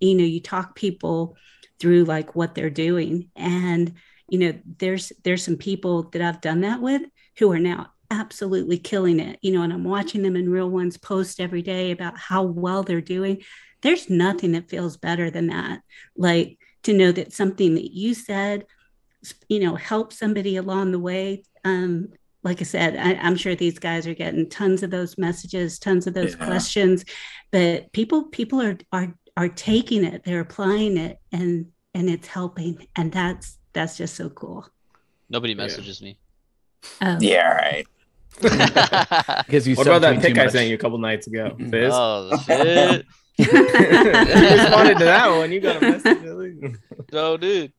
[0.00, 1.36] You know, you talk people
[1.78, 3.28] through like what they're doing.
[3.36, 3.92] And,
[4.28, 7.02] you know, there's there's some people that I've done that with
[7.38, 10.96] who are now absolutely killing it, you know, and I'm watching them in real ones
[10.96, 13.42] post every day about how well they're doing.
[13.82, 15.80] There's nothing that feels better than that.
[16.16, 18.66] Like to know that something that you said,
[19.48, 21.42] you know, helped somebody along the way.
[21.64, 22.12] Um,
[22.42, 26.06] like I said, I, am sure these guys are getting tons of those messages, tons
[26.06, 26.46] of those yeah.
[26.46, 27.04] questions,
[27.50, 32.86] but people people are are are taking it, they're applying it, and and it's helping,
[32.96, 34.68] and that's that's just so cool.
[35.30, 36.04] Nobody messages yeah.
[36.04, 36.18] me.
[37.00, 37.18] Oh.
[37.20, 37.86] Yeah, right.
[39.46, 39.76] Because you.
[39.76, 41.56] What about that pic I sent you a couple nights ago?
[41.70, 41.92] Thiz?
[41.94, 43.06] Oh shit!
[43.38, 45.52] you responded to that one.
[45.52, 46.78] You got a message.
[47.12, 47.72] no, dude.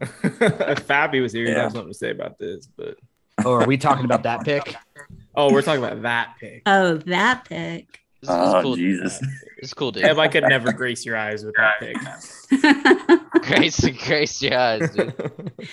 [0.00, 2.66] if Fabi was here, he'd have something to say about this.
[2.76, 2.96] But
[3.44, 4.74] oh, are we talking about that pick?
[5.34, 6.62] Oh, we're talking about that pick.
[6.66, 8.00] Oh, that pick.
[8.22, 8.76] It's, Oh it's cool.
[8.76, 9.20] Jesus!
[9.58, 10.04] It's cool, dude.
[10.04, 11.96] Ev, I could never grace your eyes with that pick.
[13.42, 15.14] Grace, grace your eyes, dude.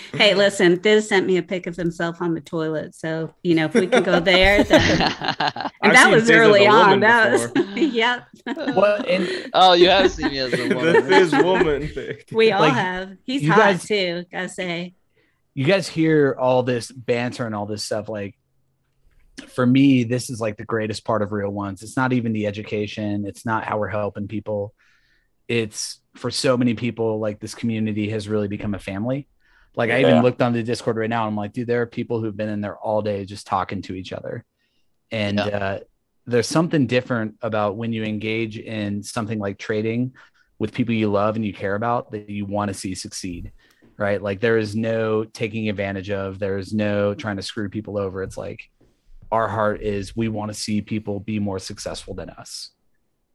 [0.14, 2.96] hey, listen, Thiz sent me a pic of himself on the toilet.
[2.96, 4.82] So, you know, if we can go there, then.
[5.82, 6.76] And that was Thiz early on.
[6.86, 7.78] woman That was, before.
[7.78, 8.24] yep.
[8.46, 11.04] Well, and oh, you have seen me as a the woman.
[11.04, 12.30] Thiz woman pick.
[12.32, 13.18] We all Like, have.
[13.26, 14.94] He's you hot guys- too, gotta say.
[15.54, 18.37] you guys hear all this banter and all this stuff like
[19.48, 22.48] for me this is like the greatest part of real ones it's not even the
[22.48, 24.74] education it's not how we're helping people
[25.48, 29.28] it's for so many people like this community has really become a family
[29.76, 30.10] like i Yeah.
[30.10, 32.36] even looked on the discord right now and i'm like dude there are people who've
[32.36, 34.44] been in there all day just talking to each other
[35.12, 35.46] and Yeah.
[35.46, 35.80] uh,
[36.26, 40.14] there's something different about when you engage in something like trading
[40.60, 43.52] with people you love and you care about that you want to see succeed
[44.00, 44.22] right?
[44.22, 48.22] Like there is no taking advantage of, there's no trying to screw people over.
[48.22, 48.70] It's like
[49.32, 52.72] our heart is we want to see people be more successful than us.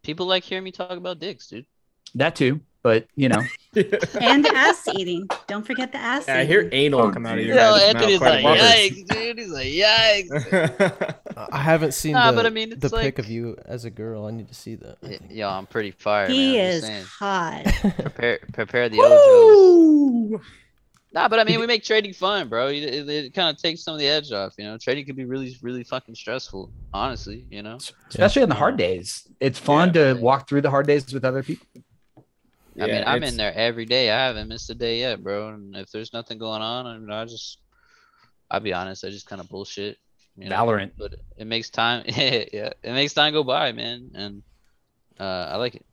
[0.02, 1.66] People like hearing me talk about dicks, dude.
[2.14, 3.40] That too, but you know,
[3.74, 5.26] And the ass eating.
[5.46, 7.46] Don't forget the ass Yeah, I hear anal Oh, come out of geez.
[7.48, 9.38] your Yo, Anthony's like, yikes, dude.
[9.38, 11.16] He's like, yikes.
[11.52, 13.90] I haven't seen Nah, the, but I mean, the it's pic of you as a
[13.90, 14.26] girl.
[14.26, 14.98] I need to see that.
[15.02, 15.30] I Y- think.
[15.32, 16.66] Yo, I'm pretty fire, he man.
[16.72, 17.64] Is hot.
[17.96, 20.40] Prepare, prepare the ojos.
[21.14, 22.68] Nah, but I mean, we make trading fun, bro.
[22.68, 24.54] It, it, it kind of takes some of the edge off.
[24.56, 26.70] You know, trading can be really, really fucking stressful.
[26.94, 27.78] Honestly, you know.
[28.08, 31.42] especially on the hard days, it's fun to walk through the hard days with other
[31.42, 31.66] people.
[32.80, 34.10] I mean, I'm in there every day.
[34.10, 35.50] I haven't missed a day yet, bro.
[35.50, 37.58] And if there's nothing going on, I, mean, I just,
[38.50, 39.98] I'll be honest, I just kind of bullshit.
[40.38, 40.56] You know?
[40.56, 40.92] Valorant.
[40.96, 42.04] But it makes time.
[42.06, 44.42] yeah, it makes time go by, man, and
[45.20, 45.84] uh, I like it.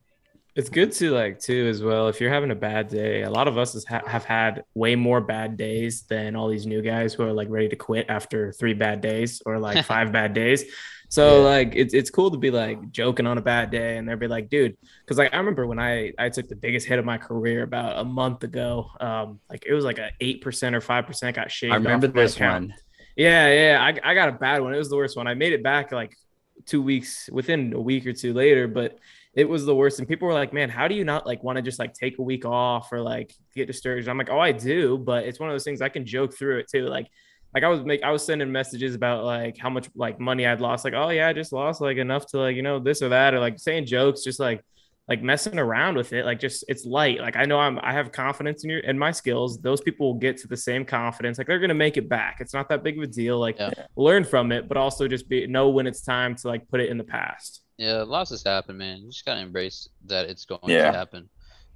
[0.60, 2.10] It's good to like too as well.
[2.10, 5.22] If you're having a bad day, a lot of us ha- have had way more
[5.22, 8.74] bad days than all these new guys who are like ready to quit after three
[8.74, 10.66] bad days or like five bad days.
[11.07, 11.49] So Yeah.
[11.55, 14.28] like it's it's cool to be like joking on a bad day and they'll be
[14.28, 17.18] like, dude, because like I remember when I I took the biggest hit of my
[17.18, 18.89] career about a month ago.
[18.99, 21.74] Um, like it was like a eight percent or five percent got shaved.
[21.74, 22.66] I remember this account.
[22.70, 22.74] one.
[23.16, 23.82] Yeah, yeah.
[23.82, 24.74] I, I got a bad one.
[24.74, 25.26] It was the worst one.
[25.26, 26.16] I made it back like
[26.66, 28.99] two weeks within a week or two later, but
[29.39, 29.99] it was the worst.
[29.99, 32.19] And people were like, man, how do you not like want to just like take
[32.19, 34.09] a week off or like get discouraged?
[34.09, 36.59] I'm like, oh, I do, but it's one of those things I can joke through
[36.59, 36.87] it too.
[36.87, 37.07] Like,
[37.53, 40.59] like I was make I was sending messages about like how much like money I'd
[40.59, 40.83] lost.
[40.83, 43.33] Like, oh yeah, I just lost like enough to like, you know, this or that,
[43.33, 44.61] or like saying jokes, just like
[45.07, 48.11] like messing around with it like just it's light like i know i'm i have
[48.11, 51.47] confidence in your in my skills those people will get to the same confidence like
[51.47, 53.71] they're gonna make it back it's not that big of a deal like Yeah.
[53.95, 56.89] learn from it but also just be know when it's time to like put it
[56.91, 58.97] in the past Yeah, losses happen, man.
[59.03, 60.91] You just gotta embrace that it's going Yeah.
[60.91, 61.30] to happen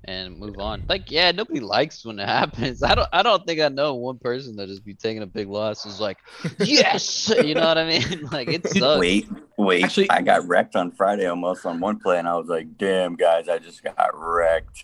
[0.05, 0.83] and move on.
[0.89, 2.83] Like, yeah, nobody likes when it happens.
[2.83, 5.47] I don't I don't think I know one person that just be taking a big
[5.47, 6.17] loss is like,
[6.59, 8.27] yes, you know what I mean?
[8.33, 8.99] Like it sucks.
[8.99, 9.85] Wait, wait.
[9.85, 13.15] Actually- I got wrecked on Friday almost on one play, and I was like, "Damn,
[13.15, 14.83] guys, I just got wrecked."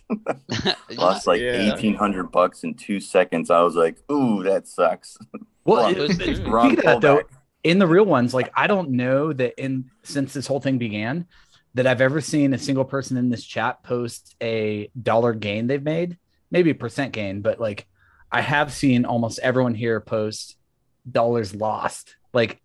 [0.91, 1.73] Lost like Yeah.
[1.73, 3.49] eighteen hundred bucks in two seconds.
[3.51, 5.17] I was like, "Ooh, that sucks."
[5.65, 6.39] Well, Wrong- it- Those dudes.
[6.41, 7.23] wrong that, though, pullback.
[7.63, 11.27] In the real ones, like I don't know that in since this whole thing began,
[11.75, 15.83] that I've ever seen a single person in this chat post a dollar gain they've
[15.83, 16.17] made,
[16.51, 17.85] maybe a percent gain, but like
[18.31, 20.57] I have seen almost everyone here post
[21.09, 22.15] dollars lost.
[22.33, 22.61] Like,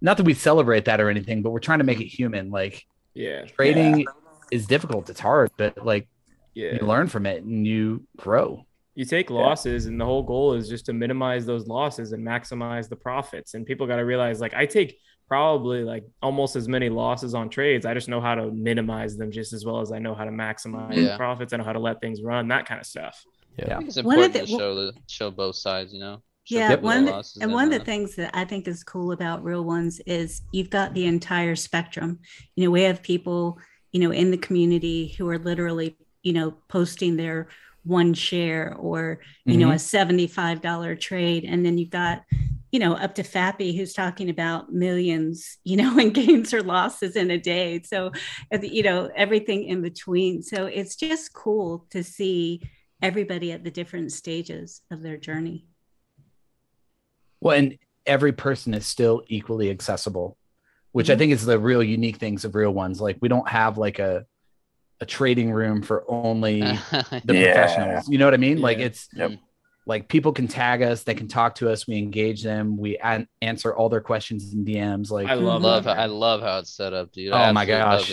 [0.00, 2.50] not that we celebrate that or anything, but we're trying to make it human.
[2.50, 2.84] Like
[3.14, 4.06] yeah trading
[4.50, 6.08] is difficult, it's hard, but like
[6.54, 8.64] yeah you learn from it and you grow.
[8.98, 12.88] You take losses and the whole goal is just to minimize those losses and maximize
[12.88, 16.88] the profits and people got to realize like i take probably like almost as many
[16.88, 19.98] losses on trades i just know how to minimize them just as well as i
[20.00, 21.16] know how to maximize Yeah.
[21.16, 23.16] profits i know how to let things run that kind of stuff
[23.60, 23.78] I Yeah.
[23.80, 26.16] it's important the- to show the show both sides, you know.
[26.44, 28.66] Show Yeah, people the one losses and one of the uh, things that I think
[28.68, 32.20] is cool about real ones is you've got the entire spectrum.
[32.56, 33.58] You know, we have people,
[33.92, 35.88] you know, in the community who are literally,
[36.22, 37.48] you know, posting their
[37.88, 41.44] one share or, you know, a $75 trade.
[41.44, 42.22] And then you've got,
[42.70, 47.16] you know, up to Fappy who's talking about millions, you know, and gains or losses
[47.16, 47.82] in a day.
[47.82, 48.12] So,
[48.62, 50.42] you know, everything in between.
[50.42, 52.62] So it's just cool to see
[53.00, 55.66] everybody at the different stages of their journey.
[57.40, 60.36] Well, and every person is still equally accessible,
[60.92, 61.18] which I Mhm.
[61.18, 63.00] think is the real unique things of real ones.
[63.00, 64.26] Like we don't have like a
[65.00, 66.60] a trading room for only
[67.24, 67.52] the Yeah.
[67.52, 68.08] professionals.
[68.08, 68.60] You know what I mean?
[68.60, 69.32] Like it's Yep.
[69.86, 73.28] like people can tag us, they can talk to us, we engage them, we an-
[73.40, 75.10] answer all their questions in DMs.
[75.10, 77.32] Like i love love how, I love how it's set up, dude.
[77.32, 78.10] I Oh my gosh.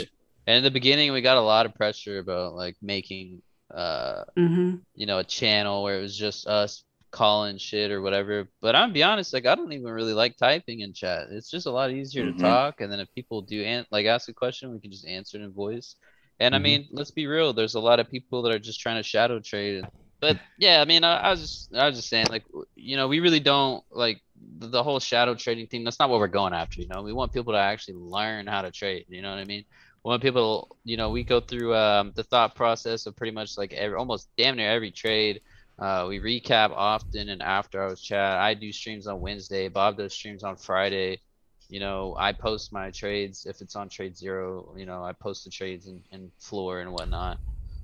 [0.48, 3.42] And in the beginning, we got a lot of pressure about like making,
[3.74, 4.76] uh, Mm-hmm.
[4.94, 8.48] you know, a channel where it was just us calling shit or whatever.
[8.62, 11.30] But I'm be honest, like I don't even really like typing in chat.
[11.32, 12.38] It's just a lot easier Mhm.
[12.38, 15.08] to talk, and then if people do an- like ask a question, we can just
[15.08, 15.96] answer it in voice.
[16.40, 16.62] And I Mhm.
[16.62, 17.54] mean, let's be real.
[17.54, 19.86] There's a lot of people that are just trying to shadow trade.
[20.22, 23.08] But yeah, I mean, I, I was just I was just saying, like, you know,
[23.08, 24.22] we really don't like
[24.60, 25.84] the, the whole shadow trading thing.
[25.84, 26.82] That's not what we're going after.
[26.82, 29.06] You know, we want people to actually learn how to trade.
[29.10, 29.64] You know what I mean?
[30.04, 33.58] We want people, you know, we go through um, the thought process of pretty much
[33.58, 35.42] like every, almost damn near every trade.
[35.80, 38.38] Uh, we recap often and after hours chat.
[38.40, 39.68] I do streams on Wednesday.
[39.68, 41.22] Bob does streams on Friday.
[41.70, 44.80] You know, I post my trades if it's on TradeZero.
[44.80, 47.40] You know, I post the trades and, in floor and whatnot.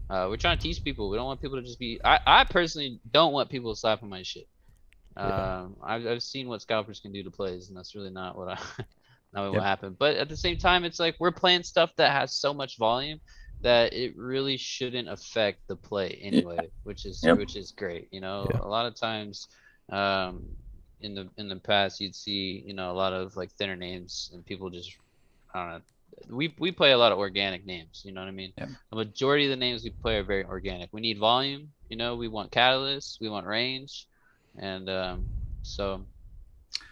[0.10, 1.10] Uh, we're trying to teach people.
[1.10, 2.00] We don't want people to just be.
[2.04, 4.48] I, I personally don't want people to slap on my shit.
[5.24, 5.52] Yeah.
[5.62, 8.50] Um, I've, I've seen what scalpers can do to plays, and that's really not what
[8.50, 8.60] I
[9.34, 9.64] not what Yep.
[9.64, 9.98] happened.
[10.00, 13.20] But at the same time, it's like we're playing stuff that has so much volume
[13.62, 17.38] that it really shouldn't affect the play anyway, which is Yep.
[17.38, 18.08] which is great.
[18.12, 18.60] You know, Yeah.
[18.60, 19.48] a lot of times,
[19.92, 20.44] um,
[21.02, 24.30] in the in the past, you'd see you know a lot of like thinner names
[24.34, 24.96] and people just
[25.54, 25.82] I don't know.
[26.36, 28.02] We we play a lot of organic names.
[28.06, 28.54] You know what I mean?
[28.58, 28.70] Yep.
[28.90, 30.90] The majority of the names we play are very organic.
[30.92, 31.72] We need volume.
[31.90, 34.08] You know, we want catalyst, we want range,
[34.58, 35.26] and um,
[35.64, 36.06] so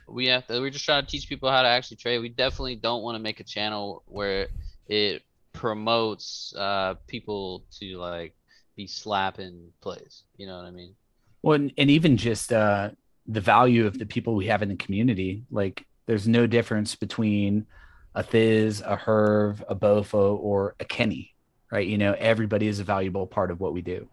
[0.07, 2.20] we have to, we're just trying to teach people how to actually trade.
[2.20, 4.47] We definitely don't want to make a channel where
[4.88, 8.34] it promotes uh, people to like
[8.76, 10.24] be slapping plays.
[10.38, 10.95] You know what I mean?
[11.41, 12.91] Well, and, and even just uh,
[13.30, 15.43] the value of the people we have in the community.
[15.51, 17.67] Like, there's no difference between
[18.15, 21.36] a Thiz, a Herb, a Bofo, or a Kenny,
[21.71, 21.88] right?
[21.88, 24.07] You know, everybody is a valuable part of what we do.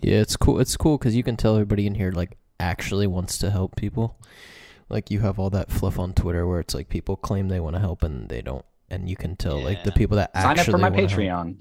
[0.00, 0.58] Yeah, it's cool.
[0.60, 4.16] It's cool because you can tell everybody in here like actually wants to help people.
[4.88, 7.76] Like you have all that fluff on Twitter where it's like people claim they want
[7.76, 10.58] to help and they don't, and you can tell like the people that Sign up
[10.58, 11.56] actually for my wanna help- Patreon.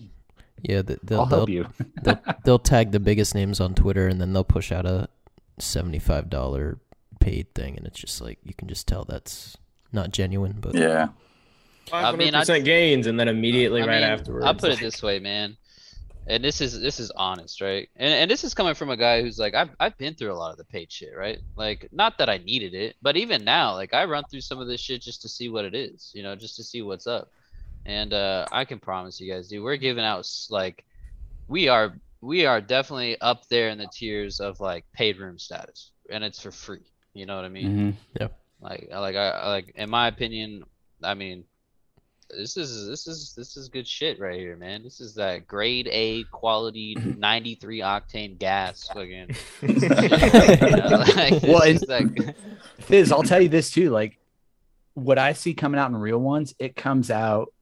[0.61, 1.67] Yeah, they'll I'll help they'll, you.
[2.01, 5.07] they'll they'll tag the biggest names on Twitter and then they'll push out a
[5.59, 6.79] seventy five dollar
[7.19, 9.57] paid thing, and it's just like you can just tell that's
[9.91, 10.57] not genuine.
[10.59, 11.09] But Yeah.
[11.91, 14.45] I mean, I- percent gains, and then immediately I right mean, afterwards.
[14.45, 15.55] I'll put it this way, man.
[16.29, 17.87] And this is this is honest, right?
[17.95, 20.35] And and this is coming from a guy who's like, I've I've been through a
[20.35, 21.39] lot of the paid shit, right?
[21.55, 24.67] Like, not that I needed it, but even now, like I run through some of
[24.67, 27.31] this shit just to see what it is, you know, just to see what's up.
[27.85, 30.83] And uh I can promise you guys, dude, we're giving out like
[31.47, 35.91] we are we are definitely up there in the tiers of like paid room status.
[36.09, 36.85] And it's for free.
[37.13, 37.97] You know what I mean?
[38.19, 38.29] Mhm.
[38.61, 40.63] Like, like I I- like in my opinion,
[41.03, 41.43] I mean,
[42.29, 44.83] this is this is this is good shit right here, man.
[44.83, 49.35] This is that grade A quality 93 octane gas, fucking.
[49.61, 49.97] you know,
[51.15, 52.35] like, Well, it's and- just that-
[52.81, 53.89] Thiz, I'll tell you this too.
[53.91, 54.17] Like
[54.93, 57.53] what I see coming out in real ones, it comes out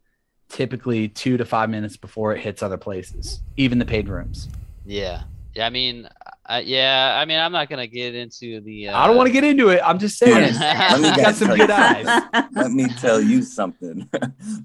[0.55, 4.47] typically two to five minutes before it hits other places, even the paid rooms.
[4.85, 5.65] yeah, yeah.
[5.65, 6.07] I mean,
[6.45, 7.17] I, yeah.
[7.19, 8.87] I mean, I'm not gonna get into the.
[8.89, 9.81] Uh, I don't want to get into it.
[9.83, 10.53] I'm just saying.
[10.59, 12.23] Let me You got some tell good you eyes.
[12.53, 14.09] Let me tell you something.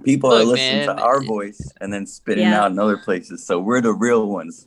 [0.04, 2.62] People are Look, listening to our voice and then spitting Yeah.
[2.62, 3.44] out in other places.
[3.46, 4.66] So we're the real ones.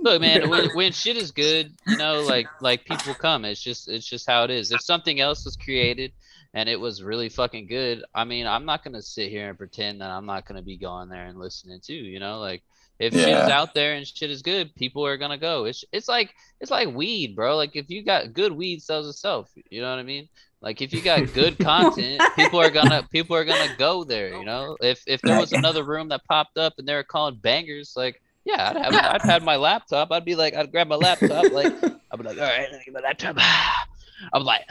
[0.00, 3.44] Look, man, when, when shit is good, you know, like like people come.
[3.44, 4.72] It's just it's just how it is.
[4.72, 6.12] If something else was created
[6.54, 10.00] and it was really fucking good, I mean, I'm not gonna sit here and pretend
[10.00, 11.94] that I'm not gonna be going there and listening too.
[11.94, 12.62] You know, like
[13.00, 15.64] if shit is out there and shit is good, people are gonna go.
[15.64, 17.56] It's it's like it's like weed, bro.
[17.56, 19.50] Like if you got good weed sells itself.
[19.68, 20.28] You know what I mean?
[20.60, 24.28] Like if you got good content, people are gonna people are gonna go there.
[24.28, 27.34] You know, if if there was another room that popped up and they were calling
[27.34, 30.12] bangers, like yeah, I'd have I'd have my laptop.
[30.12, 32.84] I'd be like, I'd grab my laptop, like I'd be like, all right, let me
[32.84, 33.36] get my laptop.
[34.32, 34.68] I'm like,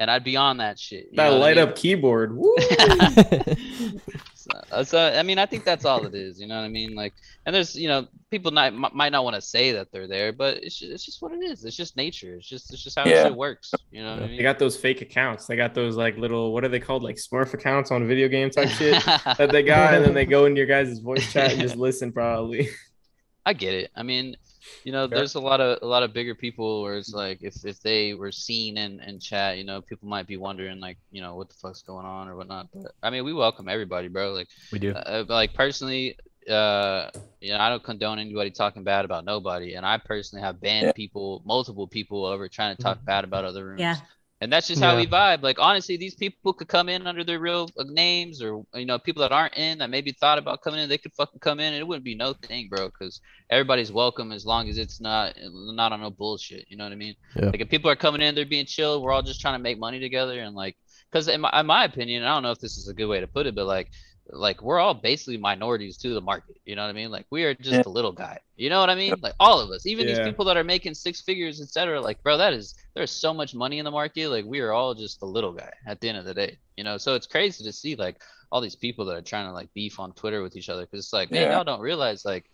[0.00, 1.06] and I'd be on that shit.
[1.10, 1.68] you that know what I light mean?
[1.68, 2.36] up keyboard.
[2.36, 2.54] Woo!
[4.34, 6.40] so, so I mean, I think that's all it is.
[6.40, 6.94] You know what I mean?
[6.94, 7.14] Like,
[7.46, 10.32] and there's you know people not m- might not want to say that they're there,
[10.32, 11.64] but it's just, it's just what it is.
[11.64, 12.34] It's just nature.
[12.34, 13.24] It's just it's just how Yeah.
[13.24, 13.72] shit works.
[13.90, 14.42] You know what I They mean?
[14.42, 15.46] got those fake accounts.
[15.46, 17.02] They got those like little what are they called?
[17.02, 19.02] Like Smurf accounts on video game type shit
[19.38, 22.12] that they got, and then they go into your guys' voice chat and just listen
[22.12, 22.68] probably.
[23.46, 23.90] I get it.
[23.94, 24.36] I mean,
[24.84, 25.16] you know, Yeah.
[25.16, 28.14] there's a lot of a lot of bigger people where it's like if if they
[28.14, 31.48] were seen in in chat, you know, people might be wondering like, you know, what
[31.48, 32.68] the fuck's going on or whatnot.
[32.74, 34.32] But I mean, we welcome everybody, bro.
[34.32, 34.92] Like, We do.
[34.92, 36.16] uh, like personally,
[36.48, 37.10] uh,
[37.40, 40.86] you know, I don't condone anybody talking bad about nobody, and I personally have banned
[40.86, 40.92] Yeah.
[40.92, 43.80] people, multiple people, over trying to talk bad about other rooms.
[43.80, 43.96] Yeah.
[44.40, 44.96] And that's just how Yeah.
[45.00, 45.42] we vibe.
[45.42, 48.98] Like honestly, these people could come in under their real uh, names, or you know,
[48.98, 51.72] people that aren't in that maybe thought about coming in, they could fucking come in,
[51.72, 52.88] and it wouldn't be no thing, bro.
[52.88, 56.66] Because everybody's welcome as long as it's not not on no bullshit.
[56.68, 57.14] You know what I mean?
[57.36, 57.46] Yeah.
[57.46, 59.02] Like if people are coming in, they're being chill.
[59.02, 60.76] We're all just trying to make money together and like
[61.10, 63.20] because in my, in my opinion, I don't know if this is a good way
[63.20, 63.88] to put it, but like
[64.30, 66.56] like we're all basically minorities to the market.
[66.64, 67.10] You know what I mean?
[67.10, 67.82] Like we are just Yeah.
[67.86, 68.38] a little guy.
[68.56, 69.16] You know what I mean?
[69.20, 70.14] Like all of us, even Yeah.
[70.14, 72.00] these people that are making six figures, etc.
[72.00, 74.28] Like, bro, that is there's so much money in the market.
[74.28, 76.58] Like we are all just a little guy at the end of the day.
[76.76, 79.52] You know, so it's crazy to see like all these people that are trying to
[79.52, 81.56] like beef on Twitter with each other because it's like, man, Yeah.
[81.56, 82.46] y'all don't realize like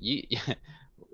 [0.00, 0.22] you.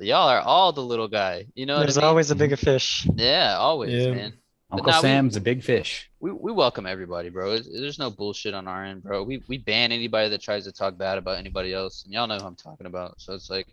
[0.01, 1.79] Y'all are all the little guy, you know.
[1.79, 2.09] There's what I mean?
[2.11, 3.07] always a bigger fish.
[3.17, 4.13] yeah, always, Yeah.
[4.13, 4.33] man.
[4.77, 6.11] But Uncle nah, we- Sam's a big fish.
[6.21, 7.53] we, we welcome everybody, bro.
[7.55, 9.23] It's- There's no bullshit on our end, bro.
[9.23, 12.39] We we ban anybody that tries to talk bad about anybody else, and y'all know
[12.39, 13.21] who I'm talking about.
[13.21, 13.69] So it's like,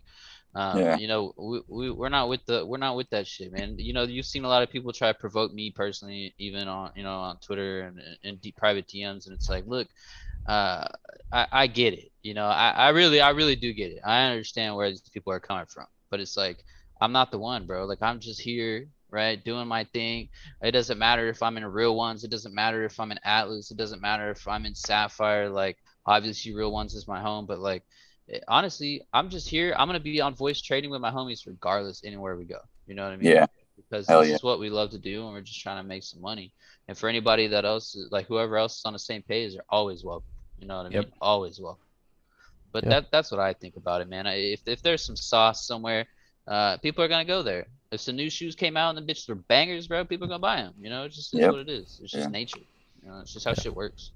[0.54, 0.96] um, Yeah.
[0.98, 3.76] you know, we, we we're not with the we're not with that shit, man.
[3.78, 6.92] You know, you've seen a lot of people try to provoke me personally, even on
[6.94, 9.88] you know on Twitter and and deep private DMs, and it's like, look,
[10.46, 10.86] uh,
[11.32, 12.12] I I get it.
[12.22, 14.00] You know, I I really I really do get it.
[14.04, 16.64] I understand where these people are coming from, but it's like
[17.00, 17.84] I'm not the one, bro.
[17.86, 20.28] Like I'm just here, right, doing my thing.
[20.62, 22.24] It doesn't matter if I'm in real ones.
[22.24, 23.70] It doesn't matter if I'm in Atlas.
[23.70, 25.48] It doesn't matter if I'm in Sapphire.
[25.48, 27.84] Like obviously real ones is my home, but like
[28.30, 29.74] eh, honestly, I'm just here.
[29.78, 32.58] I'm gonna be on voice trading with my homies regardless anywhere we go.
[32.86, 33.30] You know what I mean?
[33.30, 33.46] Yeah.
[33.76, 34.34] Because Hell this yeah.
[34.36, 36.52] is what we love to do, and we're just trying to make some money.
[36.88, 40.04] And for anybody that else, like whoever else is on the same page, they're always
[40.04, 40.26] welcome.
[40.58, 41.02] You know what I mean?
[41.02, 41.10] Yep.
[41.20, 41.84] Always welcome.
[42.72, 42.90] But Yeah.
[42.90, 44.26] that that's what I think about it, man.
[44.26, 46.06] I, if if there's some sauce somewhere,
[46.46, 47.66] uh, people are gonna go there.
[47.92, 50.38] If some new shoes came out and the bitches were bangers, bro, people are gonna
[50.38, 50.72] buy them.
[50.80, 51.50] You know, it's just is Yep.
[51.52, 52.00] what it is.
[52.02, 52.28] It's just Yeah.
[52.28, 52.60] nature.
[53.04, 54.12] You know, it's just how shit works.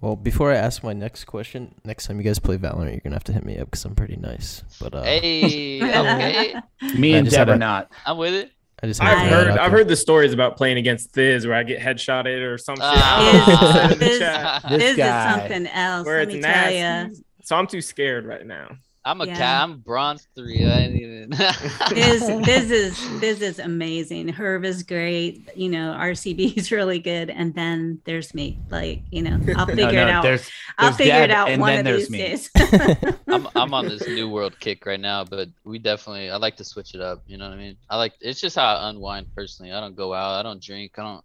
[0.00, 3.16] Well, before I ask my next question, next time you guys play Valorant, you're gonna
[3.16, 4.62] have to hit me up because I'm pretty nice.
[4.80, 6.54] But uh, Hey, okay,
[6.96, 7.90] Me and just Deb are not.
[8.06, 8.52] I'm with it.
[8.82, 11.80] I just I've heard I've heard the stories about playing against Thiz where I get
[11.80, 12.84] headshotted or some shit.
[12.84, 16.06] In the This- chat, This this is something else.
[16.06, 17.16] where Let it's me tell you.
[17.42, 18.76] So I'm too scared right now.
[19.06, 19.36] I'm a Yeah.
[19.36, 19.62] cat.
[19.62, 20.64] I'm bronze three.
[20.66, 21.30] I ain't even.
[21.90, 24.28] Thiz, Thiz is Thiz is amazing.
[24.28, 25.48] Herb is great.
[25.54, 28.58] You know, RCB is really good, and then there's me.
[28.68, 30.22] Like, you know, I'll figure no, it out.
[30.24, 32.18] There's, I'll there's figure it out one of these me.
[32.18, 32.50] days.
[33.28, 36.64] I'm I'm on this new world kick right now, but we definitely I like to
[36.64, 37.22] switch it up.
[37.28, 37.76] You know what I mean?
[37.88, 39.72] I like it's just how I unwind personally.
[39.72, 40.34] I don't go out.
[40.40, 40.98] I don't drink.
[40.98, 41.24] I don't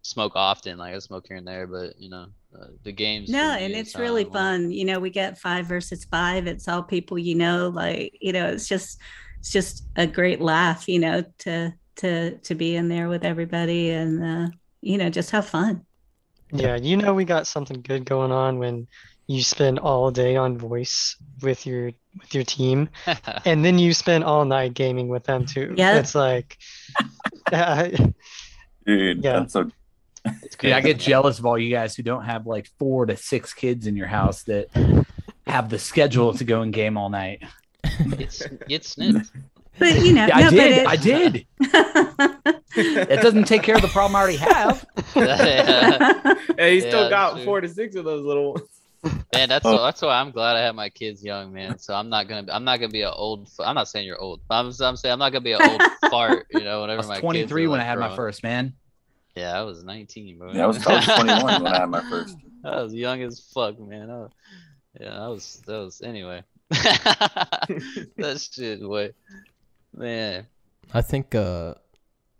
[0.00, 0.78] smoke often.
[0.78, 2.28] Like I smoke here and there, but you know,
[2.60, 3.28] uh, the games.
[3.28, 4.70] no, me and it's really fun.
[4.70, 6.46] You know, we get five versus five.
[6.46, 7.68] It's all people you know.
[7.68, 8.98] Like, you know, it's just
[9.38, 10.88] it's just a great laugh.
[10.88, 14.48] You know, to to to be in there with everybody and uh,
[14.80, 15.84] you know just have fun.
[16.52, 18.86] Yeah, you know we got something good going on when
[19.26, 22.88] you spend all day on voice with your with your team,
[23.46, 25.72] and then you spend all night gaming with them too.
[25.76, 25.98] Yeah.
[25.98, 26.58] It's like,
[27.50, 27.88] uh,
[28.86, 29.40] Dude, Yeah.
[29.40, 29.72] that's so It's
[30.58, 33.52] Dude, I get jealous of all you guys who don't have like four to six
[33.52, 34.68] kids in your house that
[35.46, 37.42] have the schedule to go and game all night.
[38.16, 39.30] Get, get snipped.
[39.78, 40.86] But you know, Yeah, I no, but did.
[40.86, 41.46] I did.
[42.74, 44.84] It doesn't take care of the problem I already have.
[45.16, 46.34] Yeah.
[46.58, 47.44] Hey, he Yeah, still got true.
[47.44, 48.68] four to six of those little ones.
[49.34, 49.82] Man, that's Oh.
[49.82, 51.78] that's why I'm glad I have my kids young, man.
[51.78, 53.48] So I'm not gonna I'm not gonna be an old.
[53.58, 54.40] I'm not saying you're old.
[54.48, 56.46] But I'm, I'm saying I'm not gonna be an old fart.
[56.52, 58.74] You know, I whenever was my 23 kids when like, I had my first, man.
[59.34, 60.52] Yeah, I was 19, bro.
[60.52, 62.36] yeah, I was, I was 21 when I had my first.
[62.64, 64.10] I was young as fuck, man.
[64.10, 64.30] I was,
[65.00, 65.62] yeah, I was.
[65.66, 66.42] That was anyway.
[66.70, 69.14] that shit, what,
[69.94, 70.46] man.
[70.92, 71.74] I think uh,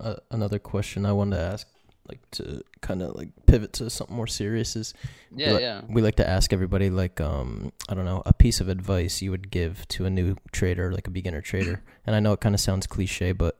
[0.01, 1.66] uh, another question I wanted to ask,
[2.09, 4.95] like to kind of like pivot to something more serious, is
[5.30, 5.80] we Yeah, li- yeah.
[5.88, 9.30] we like to ask everybody like um I don't know a piece of advice you
[9.30, 11.82] would give to a new trader, like a beginner trader.
[12.07, 13.59] And I know it kind of sounds cliche, but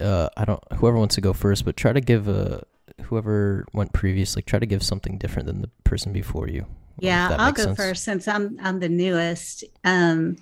[0.00, 0.62] uh, I don't.
[0.74, 2.64] Whoever wants to go first, but try to give a
[3.02, 6.66] whoever went previous, like try to give something different than the person before you.
[6.98, 7.76] Yeah, I'll go sense.
[7.76, 9.64] first since I'm I'm the newest.
[9.84, 10.36] Um,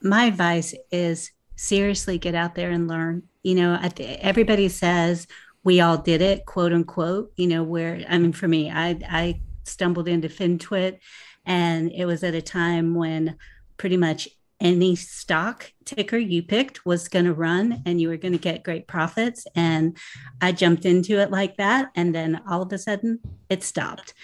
[0.00, 3.24] my advice is seriously get out there and learn.
[3.42, 5.26] You know, I th- everybody says
[5.64, 7.32] we all did it, quote unquote.
[7.36, 10.98] You know, where I mean, for me, I I stumbled into FinTwit,
[11.44, 13.36] and it was at a time when
[13.76, 14.28] pretty much
[14.62, 18.62] any stock ticker you picked was going to run and you were going to get
[18.62, 19.46] great profits.
[19.54, 19.98] And
[20.40, 21.90] i jumped into it like that.
[21.94, 23.18] And then all of a sudden
[23.50, 24.14] it stopped.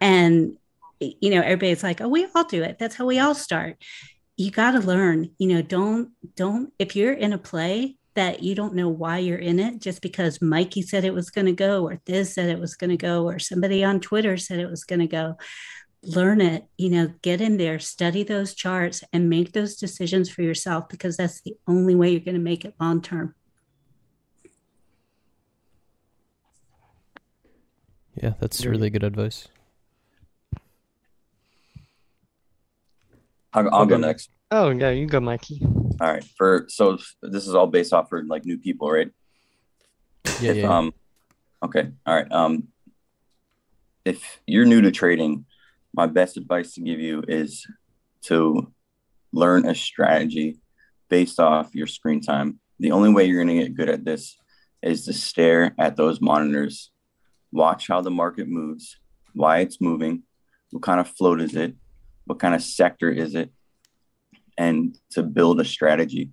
[0.00, 0.56] And
[0.98, 2.78] you know everybody's like oh we all do it.
[2.78, 3.76] That's how we all start.
[4.36, 8.54] You got to learn you know don't don't if you're in a play that you
[8.54, 11.86] don't know why you're in it just because mikey said it was going to go
[11.86, 14.84] or this said it was going to go or somebody on twitter said it was
[14.84, 15.36] going to go
[16.04, 20.42] learn it you know get in there study those charts and make those decisions for
[20.42, 23.34] yourself because that's the only way you're going to make it long term
[28.22, 29.48] Yeah, that's really good advice.
[33.54, 34.30] I'll, I'll go next.
[34.50, 35.60] oh yeah, you go, Mikey.
[36.00, 36.24] All right.
[36.36, 39.10] For so this is all based off for like new people, right?
[40.40, 40.78] Yeah, If, yeah.
[40.78, 40.94] Um,
[41.62, 41.90] okay.
[42.06, 42.30] All right.
[42.30, 42.68] Um,
[44.04, 45.44] if you're new to trading,
[45.94, 47.66] my best advice to give you is
[48.22, 48.72] to
[49.32, 50.58] learn a strategy
[51.08, 52.58] based off your screen time.
[52.78, 54.36] The only way you're going to get good at this
[54.82, 56.90] is to stare at those monitors,
[57.52, 58.96] watch how the market moves,
[59.34, 60.22] why it's moving,
[60.70, 61.74] what kind of float is it,
[62.24, 63.50] what kind of sector is it,
[64.58, 66.30] and to build a strategy.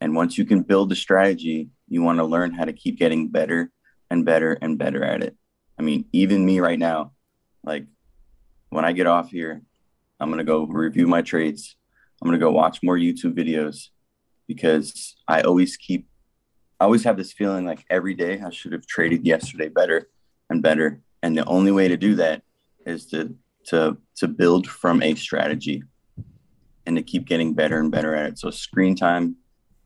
[0.00, 3.28] And once you can build a strategy, you want to learn how to keep getting
[3.28, 3.70] better
[4.10, 5.36] and better and better at it.
[5.78, 7.12] I mean, even me right now,
[7.64, 7.86] like
[8.70, 9.62] when I get off here,
[10.18, 11.76] I'm going to go review my trades.
[12.20, 13.88] I'm going to go watch more YouTube videos
[14.46, 16.08] because I always keep,
[16.78, 20.08] I always have this feeling like every day I should have traded yesterday better
[20.48, 21.00] and better.
[21.22, 22.42] And the only way to do that
[22.86, 23.34] is to,
[23.66, 25.82] to, to build from a strategy
[26.86, 28.38] and to keep getting better and better at it.
[28.38, 29.36] So screen time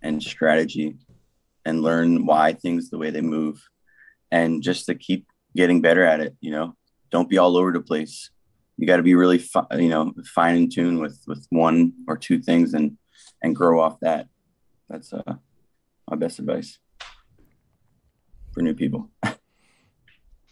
[0.03, 0.97] and strategy
[1.65, 3.67] and learn why things the way they move
[4.31, 5.27] and just to keep
[5.57, 6.77] getting better at it, you know,
[7.11, 8.31] don't be all over the place.
[8.77, 12.17] You got to be really, fi- you know, fine in tune with, with one or
[12.17, 12.99] two things and,
[13.43, 14.27] and grow off that.
[14.89, 15.35] That's uh,
[16.11, 16.79] my best advice
[18.53, 19.11] for new people.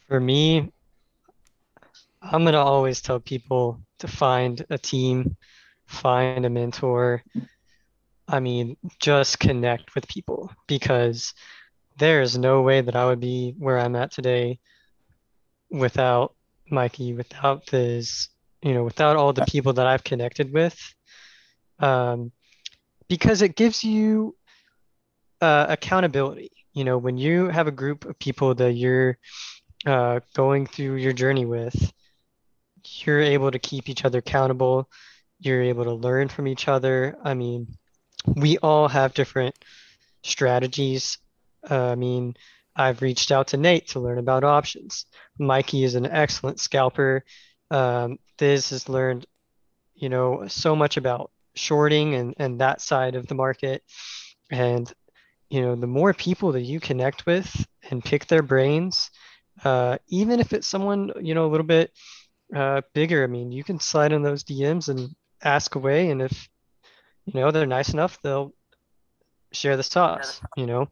[0.08, 0.70] For me,
[2.20, 5.36] I'm gonna always tell people to find a team,
[5.86, 7.22] find a mentor.
[8.28, 11.32] I mean, just connect with people because
[11.98, 14.60] there is no way that I would be where I'm at today
[15.70, 16.34] without
[16.72, 18.28] Mikey, without this,
[18.62, 20.78] you know, without all the people that I've connected with.
[21.78, 22.32] Um,
[23.08, 24.36] because it gives you
[25.40, 26.50] uh, accountability.
[26.72, 29.18] You know, when you have a group of people that you're
[29.84, 31.92] uh, going through your journey with,
[33.04, 34.88] you're able to keep each other accountable.
[35.40, 37.16] You're able to learn from each other.
[37.22, 37.66] I mean,
[38.26, 39.56] we all have different
[40.22, 41.18] strategies.
[41.68, 42.34] Uh, I mean,
[42.74, 45.06] I've reached out to Nate to learn about options.
[45.38, 47.24] Mikey is an excellent scalper.
[47.70, 49.26] Um, Thiz has learned,
[49.94, 53.82] you know, so much about shorting and, and that side of the market.
[54.50, 54.90] And,
[55.50, 59.10] you know, the more people that you connect with and pick their brains,
[59.64, 61.92] uh, even if it's someone, you know, a little bit
[62.54, 66.10] uh, bigger, I mean, you can slide in those DMs and ask away.
[66.10, 66.48] And if,
[67.26, 68.54] you know, they're nice enough, they'll
[69.52, 70.88] share the sauce, you know.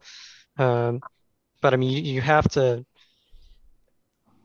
[0.57, 1.01] Um,
[1.61, 2.85] but I mean, you, you have to.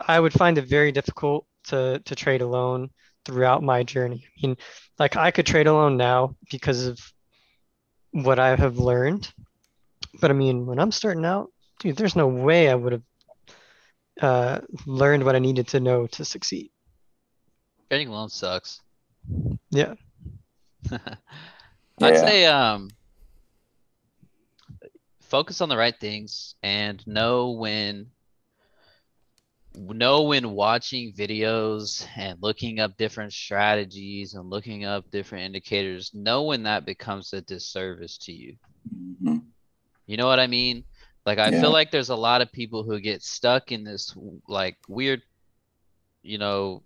[0.07, 2.91] I would find it very difficult to to trade alone
[3.25, 4.25] throughout my journey.
[4.27, 4.57] I mean,
[4.99, 6.99] like I could trade alone now because of
[8.13, 9.33] what I have learned,
[10.21, 11.51] but I mean, when I'm starting out,
[11.81, 13.03] dude, there's no way I would have
[14.21, 16.71] uh, learned what I needed to know to succeed.
[17.89, 18.81] Trading alone sucks.
[19.71, 19.95] Yeah.
[22.03, 22.19] I'd Yeah.
[22.19, 22.96] say um
[25.37, 28.07] focus on the right things and know when
[29.75, 36.45] know when watching videos and looking up different strategies and looking up different indicators know
[36.45, 38.57] when that becomes a disservice to you
[38.91, 39.43] Mhm.
[40.07, 40.83] you know what i mean
[41.27, 41.61] like i Yeah.
[41.61, 44.17] feel like there's a lot of people who get stuck in this
[44.49, 45.21] like weird
[46.23, 46.83] you know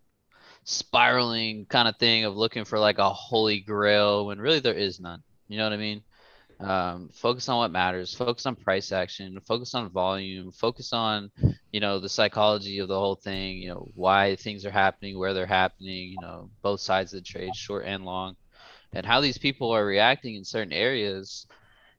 [0.64, 4.98] spiraling kind of thing of looking for like a holy grail when really there is
[4.98, 6.02] none you know what i mean
[6.60, 11.30] um, focus on what matters focus on price action focus on volume focus on
[11.72, 15.32] you know the psychology of the whole thing you know why things are happening where
[15.34, 18.36] they're happening you know both sides of the trade short and long
[18.92, 21.46] and how these people are reacting in certain areas.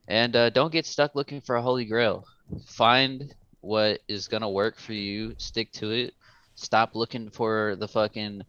[0.08, 2.26] And uh, don't get stuck looking for a holy grail.
[2.66, 6.14] Find what is going to work for you stick to it.
[6.54, 8.42] Stop looking for the fucking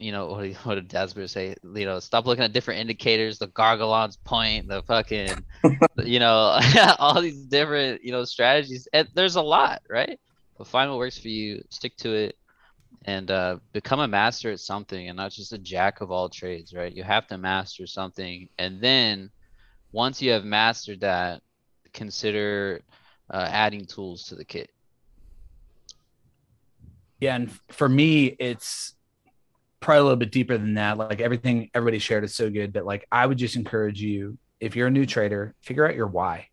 [0.00, 1.54] you know what, did- what did Dasper say?
[1.62, 5.44] You know stop looking at different indicators the gargalon's point the fucking
[5.98, 6.58] you know
[6.98, 8.88] all these different you know strategies.
[8.92, 10.18] And there's a lot right?
[10.56, 12.36] But find what works for you stick to it
[13.04, 16.72] and uh, become a master at something and not just a jack of all trades
[16.72, 16.92] right?
[16.92, 18.48] You have to master something.
[18.58, 19.30] And then
[19.92, 21.42] once you have mastered that
[21.92, 22.82] consider
[23.30, 24.70] uh, adding tools to the kit.
[27.20, 28.94] Yeah, and for me, it's
[29.80, 30.98] probably a little bit deeper than that.
[30.98, 34.76] Like everything everybody shared is so good, but like I would just encourage you, if
[34.76, 36.48] you're a new trader, figure out your why.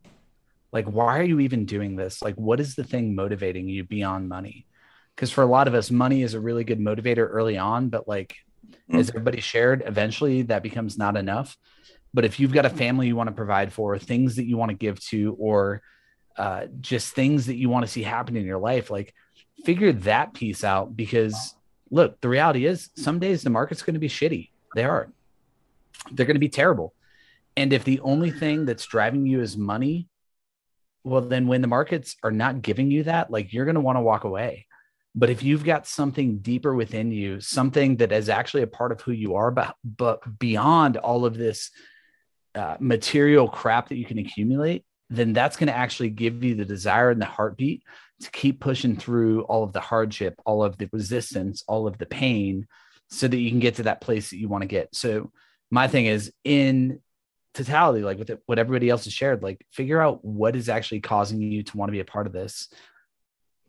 [0.72, 2.22] Like, why are you even doing this?
[2.22, 4.68] Like, what is the thing motivating you beyond money?
[5.15, 8.07] Because for a lot of us, money is a really good motivator early on, but
[8.07, 8.35] like
[8.91, 11.56] as everybody shared, eventually that becomes not enough.
[12.14, 14.69] But if you've got a family you want to provide for, things that you want
[14.69, 15.81] to give to, or
[16.38, 19.14] uh, just things that you want to see happen in your life, like
[19.64, 21.56] figure that piece out because
[21.95, 24.49] look, the reality is some days the market's going to be shitty.
[24.76, 25.07] They are.
[26.11, 26.93] They're going to be terrible.
[27.55, 30.09] And if the only thing that's driving you is money,
[31.05, 33.95] well, then when the markets are not giving you that, like you're going to want
[33.95, 34.67] to walk away.
[35.15, 38.99] But if you've got something deeper within you, something that is actually a part of
[38.99, 41.72] who you are, but but beyond all of this
[42.55, 46.65] uh, material crap that you can accumulate, then that's going to actually give you the
[46.65, 47.84] desire and the heartbeat
[48.21, 52.05] to keep pushing through all of the hardship, all of the resistance, all of the
[52.05, 52.67] pain,
[53.09, 54.95] so that you can get to that place that you want to get.
[54.95, 55.31] So
[55.69, 57.01] my thing is in
[57.53, 61.01] totality, like with it, what everybody else has shared, like figure out what is actually
[61.01, 62.69] causing you to want to be a part of this.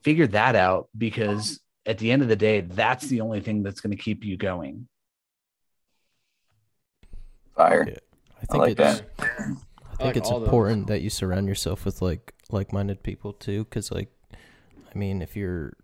[0.02, 3.80] Figure that out because at the end of the day, that's the only thing that's
[3.80, 4.88] going to keep you going.
[7.56, 7.86] Fire.
[7.88, 7.96] Yeah.
[8.36, 9.10] I I think like it's that.
[9.28, 9.60] I think
[10.00, 10.48] like it's all those.
[10.48, 14.10] important that you surround yourself with like like-minded people too cuz like
[14.96, 15.74] I mean if you're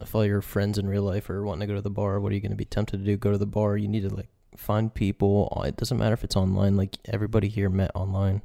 [0.00, 2.32] if all your friends in real life are wanting to go to the bar what
[2.32, 4.14] are you going to be tempted to do go to the bar you need to
[4.14, 8.40] like find people Uh, it doesn't matter if it's online like everybody here met online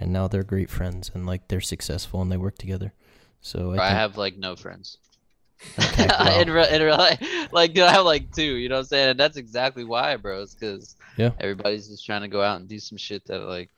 [0.00, 2.92] and now they're great friends and like they're successful and they work together
[3.40, 4.98] so I, Bro, I think- have like no friends.
[5.78, 6.40] Okay, wow.
[6.40, 7.18] in, real, in real life,
[7.52, 8.56] like dude, I have like two.
[8.56, 9.08] You know what I'm saying?
[9.10, 10.42] And that's exactly why, bro.
[10.42, 11.30] It's because Yeah.
[11.40, 13.70] everybody's just trying to go out and do some shit that like,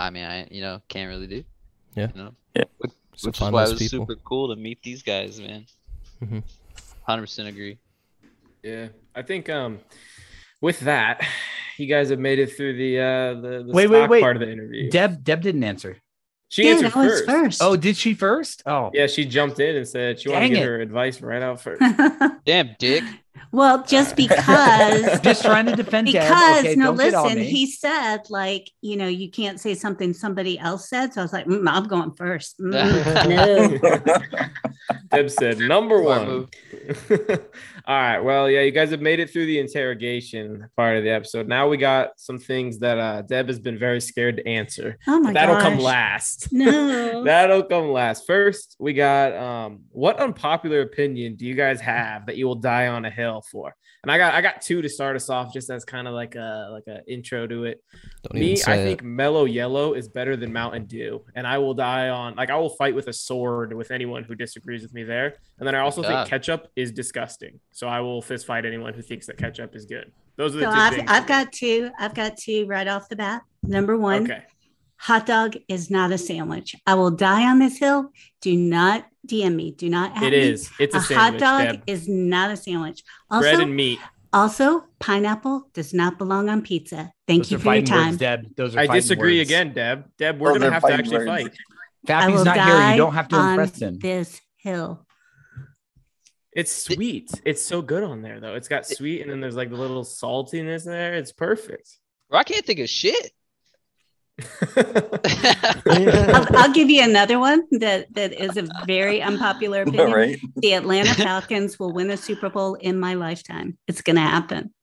[0.00, 1.44] I mean, I you know can't really do.
[1.94, 2.08] Yeah.
[2.14, 2.34] You know.
[2.56, 2.64] Yeah.
[2.78, 4.06] Which, So which is why it was people.
[4.06, 5.66] super cool to meet these guys, man.
[6.22, 6.42] Mhm.
[7.02, 7.78] Hundred percent agree.
[8.62, 9.80] Yeah, I think um,
[10.60, 11.20] with that,
[11.76, 14.20] you guys have made it through the uh the, the Wait, wait, stock wait.
[14.22, 14.90] part of the interview.
[14.90, 15.98] Deb Deb didn't answer.
[16.48, 17.26] she yeah, answered first.
[17.26, 17.62] first.
[17.62, 18.62] Oh, did she first?
[18.66, 21.60] Oh, Yeah, she jumped in and said she wanted to get her advice right out
[21.66, 21.82] first.
[22.46, 23.04] Damn, dick.
[23.54, 26.14] Well, just because just trying to defend Deb.
[26.22, 30.58] because Okay, no don't listen he said like you know you can't say something somebody
[30.58, 32.72] else said so i was like mm, i'm going first Mm,
[33.28, 34.44] no
[35.10, 36.48] Deb said number one.
[37.86, 38.18] All right.
[38.18, 41.48] Well, yeah, you guys have made it through the interrogation part of the episode.
[41.48, 44.98] Now we got some things that uh, Deb has been very scared to answer.
[45.06, 45.62] oh my That'll gosh.
[45.62, 46.52] come last.
[46.52, 48.26] no That'll come last.
[48.26, 52.88] First, we got um, what unpopular opinion do you guys have that you will die
[52.88, 53.74] on a hill for?
[54.02, 56.34] And I got I got two to start us off, just as kind of like
[56.34, 57.82] a like a intro to it.
[58.22, 58.84] don't Me, even say I it.
[58.84, 62.56] think Mellow Yellow is better than Mountain Dew, and I will die on like I
[62.56, 65.36] will fight with a sword with anyone who disagrees with me there.
[65.58, 69.02] And then I also think ketchup is disgusting, so I will fist fight anyone who
[69.02, 70.10] thinks that ketchup is good.
[70.36, 71.22] Those are the so two I've.
[71.22, 74.42] I've got two i've got two right off the bat number one okay.
[75.08, 78.10] Hot dog is not a sandwich i will die on this hill
[78.40, 80.38] do not dm me do not at It me.
[80.52, 80.70] is.
[80.78, 81.42] It's a, a sandwich.
[81.42, 81.82] hot dog Deb.
[81.86, 83.98] is not a sandwich also Bread and meat.
[84.32, 88.56] also pineapple does not belong on pizza thank Those you for your time words, Deb.
[88.56, 89.50] Those are I disagree words.
[89.50, 90.04] again, Deb.
[90.18, 91.28] Deb, we're Those gonna have to actually words.
[91.28, 91.52] fight.
[92.06, 92.64] I Fappy's will not here.
[92.66, 93.98] die You don't have to on impress him.
[93.98, 95.06] this hill
[96.52, 97.30] It's sweet.
[97.44, 98.54] It's so good on there though.
[98.54, 101.14] It's got sweet and then there's like the little saltiness there.
[101.14, 101.88] It's perfect.
[102.30, 103.30] Well, I can't think of shit.
[105.86, 110.08] I'll, I'll give you another one that that is a very unpopular opinion.
[110.08, 110.40] All right.
[110.56, 113.78] The Atlanta Falcons will win a Super Bowl in my lifetime.
[113.86, 114.74] It's going to happen.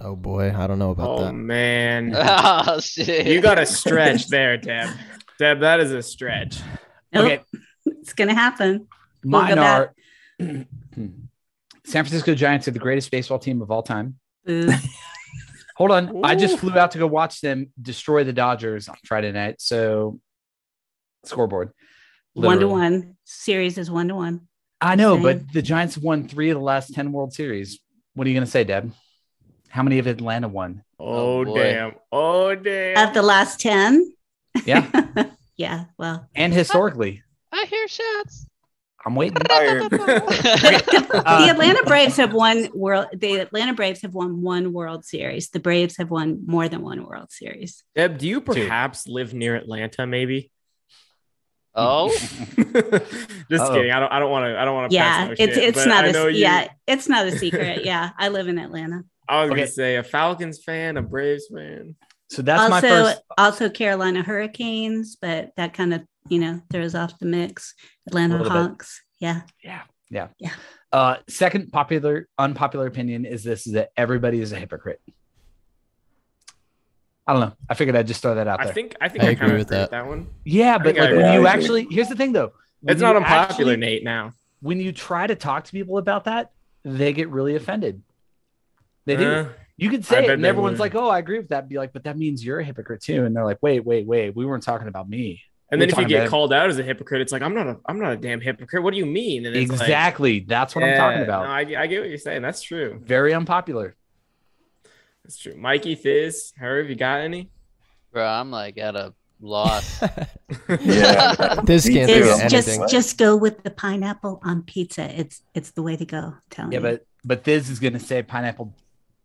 [0.00, 2.12] oh boy I don't know about oh that man.
[2.16, 3.26] oh shit.
[3.26, 4.90] You got a stretch there, Deb.
[5.38, 6.60] Deb, that is a stretch.
[7.12, 7.42] Nope, Okay,
[7.86, 8.88] it's going to happen.
[9.24, 9.94] We'll mine are
[10.38, 10.66] San
[11.86, 14.18] Francisco Giants are the greatest baseball team of all time.
[15.78, 15.86] Boo.
[15.86, 16.24] Hold on.
[16.24, 19.56] I just flew out to go watch them destroy the Dodgers on Friday night.
[19.60, 20.20] So
[21.24, 21.70] scoreboard.
[22.34, 23.16] one to one.
[23.24, 24.48] Series is one to one.
[24.80, 25.22] I know, Same.
[25.22, 27.80] but the Giants won three of the last 10 World Series.
[28.14, 28.92] What are you going to say, Deb?
[29.68, 30.82] How many of Atlanta won?
[31.00, 31.92] Oh, Oh, damn.
[32.12, 33.08] Oh damn.
[33.08, 34.12] Of the last 10?
[34.66, 34.88] Yeah.
[35.56, 35.84] yeah.
[35.98, 37.22] Well, and historically.
[37.50, 38.46] I hear shots.
[39.06, 39.36] I'm waiting.
[39.48, 39.88] Fire.
[39.88, 43.06] The Atlanta Braves have won world.
[43.14, 45.50] The Atlanta Braves have won one World Series.
[45.50, 47.82] The Braves have won more than one World Series.
[47.94, 50.06] Deb, do you perhaps live near Atlanta?
[50.06, 50.50] Maybe.
[51.74, 52.30] Oh, Just
[53.52, 53.74] Uh-oh.
[53.74, 53.90] kidding.
[53.90, 54.12] I don't.
[54.12, 54.58] I don't want to.
[54.60, 54.94] I don't want to.
[54.94, 57.84] Yeah, pass it's shit, it's not I a know you- yeah, it's not a secret.
[57.84, 59.02] Yeah, I live in Atlanta.
[59.28, 59.60] I was Okay.
[59.60, 61.96] gonna say a Falcons fan, a Braves fan.
[62.30, 63.22] So that's my first.
[63.36, 67.74] also Carolina Hurricanes, but that kind of you know throws off the mix.
[68.06, 68.58] Atlanta little bit.
[68.70, 69.02] Hawks.
[69.20, 69.42] Yeah.
[69.62, 69.82] Yeah.
[70.10, 70.28] Yeah.
[70.38, 70.50] Yeah.
[70.92, 75.00] Uh, second popular, unpopular opinion is this is that everybody is a hypocrite.
[77.26, 77.52] I don't know.
[77.68, 78.74] I figured I'd just throw that out I there.
[78.74, 78.96] think.
[79.00, 79.90] I think I I, agree kind of with agree that.
[79.92, 80.26] that one.
[80.44, 82.52] yeah, but like when you actually, here's the thing though.
[82.80, 84.04] When It's not unpopular, actually- Nate.
[84.04, 84.32] Now.
[84.60, 86.52] When you try to talk to people about that,
[86.84, 88.02] they get really offended.
[89.04, 89.30] They do.
[89.30, 90.80] Uh, You could say bet it, and everyone's would.
[90.80, 93.24] like, "Oh, I agree with that." Be like, "But that means you're a hypocrite too."
[93.26, 94.34] And they're like, "Wait, wait, wait.
[94.36, 96.82] We weren't talking about me." And then if you get about- called out as a
[96.82, 97.76] hypocrite, it's like I'm not a.
[97.86, 98.82] I'm not a damn hypocrite.
[98.82, 99.46] What do you mean?
[99.46, 100.40] And it's like, Exactly.
[100.40, 101.44] That's what I'm talking about.
[101.44, 102.42] No, I, I get what you're saying.
[102.42, 103.00] That's true.
[103.04, 103.96] Very unpopular.
[105.24, 105.54] That's true.
[105.56, 107.48] Mikey, Thiz, Have you got any?
[108.12, 110.02] bro, I'm like at a loss.
[110.80, 111.60] Yeah.
[111.64, 112.14] This Me can't too.
[112.22, 112.88] think of It's just anything.
[112.88, 115.18] just go with the pineapple on pizza.
[115.18, 116.18] It's it's the way to go.
[116.18, 116.82] I'm telling Yeah, you.
[116.82, 118.74] but but Thiz is gonna say pineapple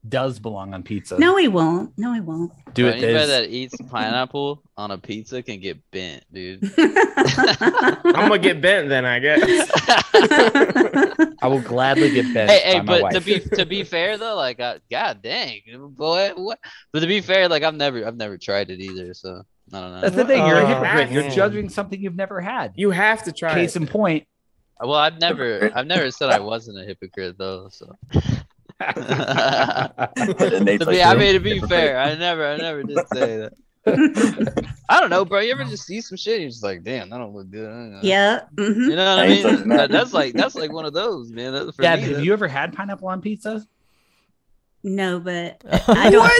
[0.07, 1.19] does belong on pizza.
[1.19, 1.97] no, he won't.
[1.97, 2.53] No, he won't.
[2.73, 6.71] do it, Anybody that eats pineapple on a pizza can get bent, dude.
[6.77, 9.69] I'm gonna get bent then, I guess.
[11.41, 14.59] I will gladly get bent hey, hey, but to be to be fair though, like,
[14.59, 15.61] uh, god dang,
[15.97, 16.59] boy, what?
[16.93, 19.43] But to be fair, like, I've never, I've never tried it either, so
[19.73, 20.01] I don't know.
[20.01, 20.45] That's the thing.
[20.47, 21.11] You're a Oh, hypocrite.
[21.11, 22.73] You're judging something you've never had.
[22.75, 23.51] You have to try.
[23.51, 23.55] It.
[23.55, 23.81] Case it.
[23.81, 24.25] in point.
[24.81, 27.67] Well, I've never, I've never said I wasn't a hypocrite though.
[27.69, 27.97] So
[28.79, 33.37] And Nate's like, I "Nope, mean, to be fair, I never, I never did say
[33.37, 33.53] that.
[34.89, 35.39] I don't know, bro.
[35.39, 36.33] You ever just see some shit?
[36.35, 37.65] And you're just like, damn, that don't look good.
[37.65, 37.99] Don't know.
[38.03, 38.41] yeah.
[38.55, 38.75] mhm.
[38.75, 39.43] You know what I I mean?
[39.43, 39.67] that.
[39.77, 41.53] That- that's like that's like one of those, man.
[41.53, 43.65] That, for Dad, me, have that- you ever had pineapple on pizza?
[44.81, 46.31] No, but I don't.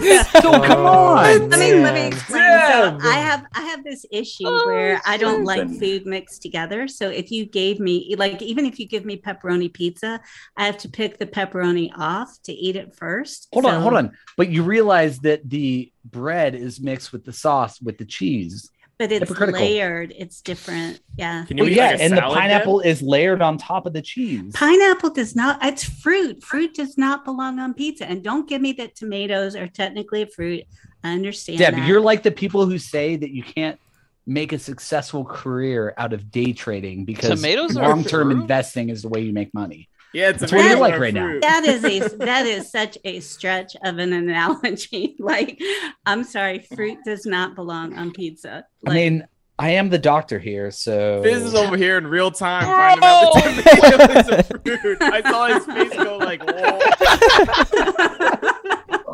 [0.45, 1.49] Oh, come on.
[1.49, 2.41] Let me let me explain.
[2.41, 2.97] Yeah.
[2.97, 6.87] So I have I have this issue Oh, where I don't like food mixed together.
[6.87, 10.21] So if you gave me like even if you give me pepperoni pizza,
[10.55, 13.49] I have to pick the pepperoni off to eat it first.
[13.53, 14.11] Hold on, hold on.
[14.37, 18.69] But you realize that the bread is mixed with the sauce with the cheese.
[18.99, 19.61] But it's Hypocritical.
[19.61, 20.13] layered.
[20.17, 20.99] It's different.
[21.17, 21.45] Yeah.
[21.45, 22.41] Can you Well, yeah, like and the salad, Deb?
[22.41, 24.51] pineapple is layered on top of the cheese.
[24.53, 26.43] Pineapple does not, it's fruit.
[26.43, 28.05] Fruit does not belong on pizza.
[28.05, 30.65] And don't give me that tomatoes are technically a fruit.
[31.01, 31.59] I understand.
[31.59, 31.87] Deb, that.
[31.87, 33.79] you're like the people who say that you can't
[34.27, 38.41] make a successful career out of day trading because Tomatoes long-term fruit?
[38.41, 39.87] investing is the way you make money.
[40.13, 41.37] Yeah, it's That's what you're like our right now.
[41.41, 45.15] that is a that is such a stretch of an analogy.
[45.29, 45.59] Like,
[46.05, 48.65] I'm sorry, fruit does not belong on pizza.
[48.87, 49.27] I mean,
[49.59, 53.33] I am the doctor here, so Thiz is over here in real time finding out
[53.33, 54.97] the fruit.
[55.01, 56.79] I saw his face go like, whoa.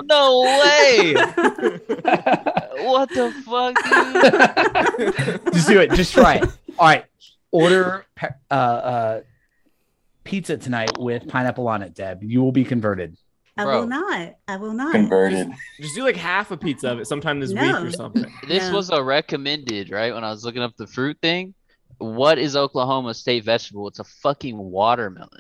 [0.04, 1.14] no way.
[2.86, 3.76] what the fuck,
[4.98, 5.54] dude?
[5.54, 5.92] just do it.
[5.94, 6.44] Just try it.
[6.78, 7.06] All right.
[7.52, 8.06] Order
[8.52, 9.22] uh, uh,
[10.26, 12.22] pizza tonight with pineapple on it, Deb.
[12.24, 13.16] You will be converted.
[13.58, 13.80] I Bro.
[13.82, 14.34] will not.
[14.50, 14.92] I will not.
[14.92, 15.50] converted.
[15.80, 18.26] Just do like half a pizza of it sometime this week or something.
[18.50, 18.74] This Yeah.
[18.74, 20.14] was a recommended, right?
[20.14, 21.54] When I was looking up the fruit thing.
[22.00, 23.88] What is Oklahoma state vegetable?
[23.88, 25.40] It's a fucking watermelon.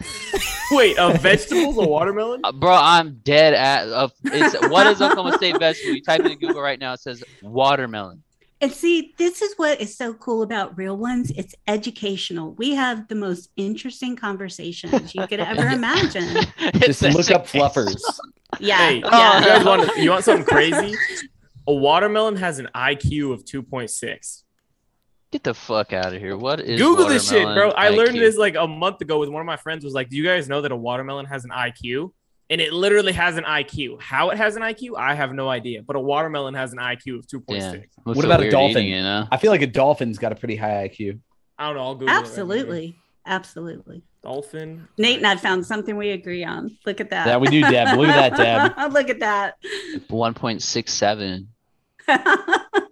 [0.72, 2.40] Wait, a vegetable's a watermelon?
[2.42, 3.86] Uh, bro, I'm dead at.
[3.88, 5.94] Uh, it's what is Oklahoma state vegetable?
[5.94, 6.94] You type it in Google right now.
[6.94, 8.24] It says watermelon.
[8.60, 11.30] And see, this is what is so cool about real ones.
[11.36, 12.52] It's educational.
[12.54, 16.44] We have the most interesting conversations you could ever imagine.
[16.76, 18.00] Just look up fluffers.
[18.60, 18.78] Yeah.
[18.78, 19.40] Hey, yeah.
[19.40, 20.94] you guys want you want something crazy?
[21.66, 24.42] A watermelon has an IQ of 2.6.
[25.32, 26.36] Get the fuck out of here.
[26.36, 27.68] What is Google this shit, bro.
[27.68, 30.08] watermelon I learned this like a month ago with one of my friends was like,
[30.08, 32.12] "Do you guys know that a watermelon has an IQ?"
[32.50, 34.00] And it literally has an IQ.
[34.02, 35.82] How it has an IQ, I have no idea.
[35.82, 37.84] But a watermelon has an IQ of 2.6.
[38.02, 38.82] What so about a dolphin?
[38.82, 39.26] eating it, huh?
[39.30, 41.20] I feel like a dolphin's got a pretty high IQ.
[41.58, 41.82] I don't know.
[41.82, 42.20] I'll Google it right.
[42.22, 42.96] Absolutely.
[43.26, 44.02] Absolutely.
[44.22, 44.86] Dolphin.
[44.98, 46.76] Nate and I found something we agree on.
[46.84, 47.26] Look at that.
[47.26, 47.96] Yeah, we do, Deb.
[47.96, 48.92] Look at that, Deb.
[48.92, 49.54] Look at that.
[50.10, 51.46] 1.67.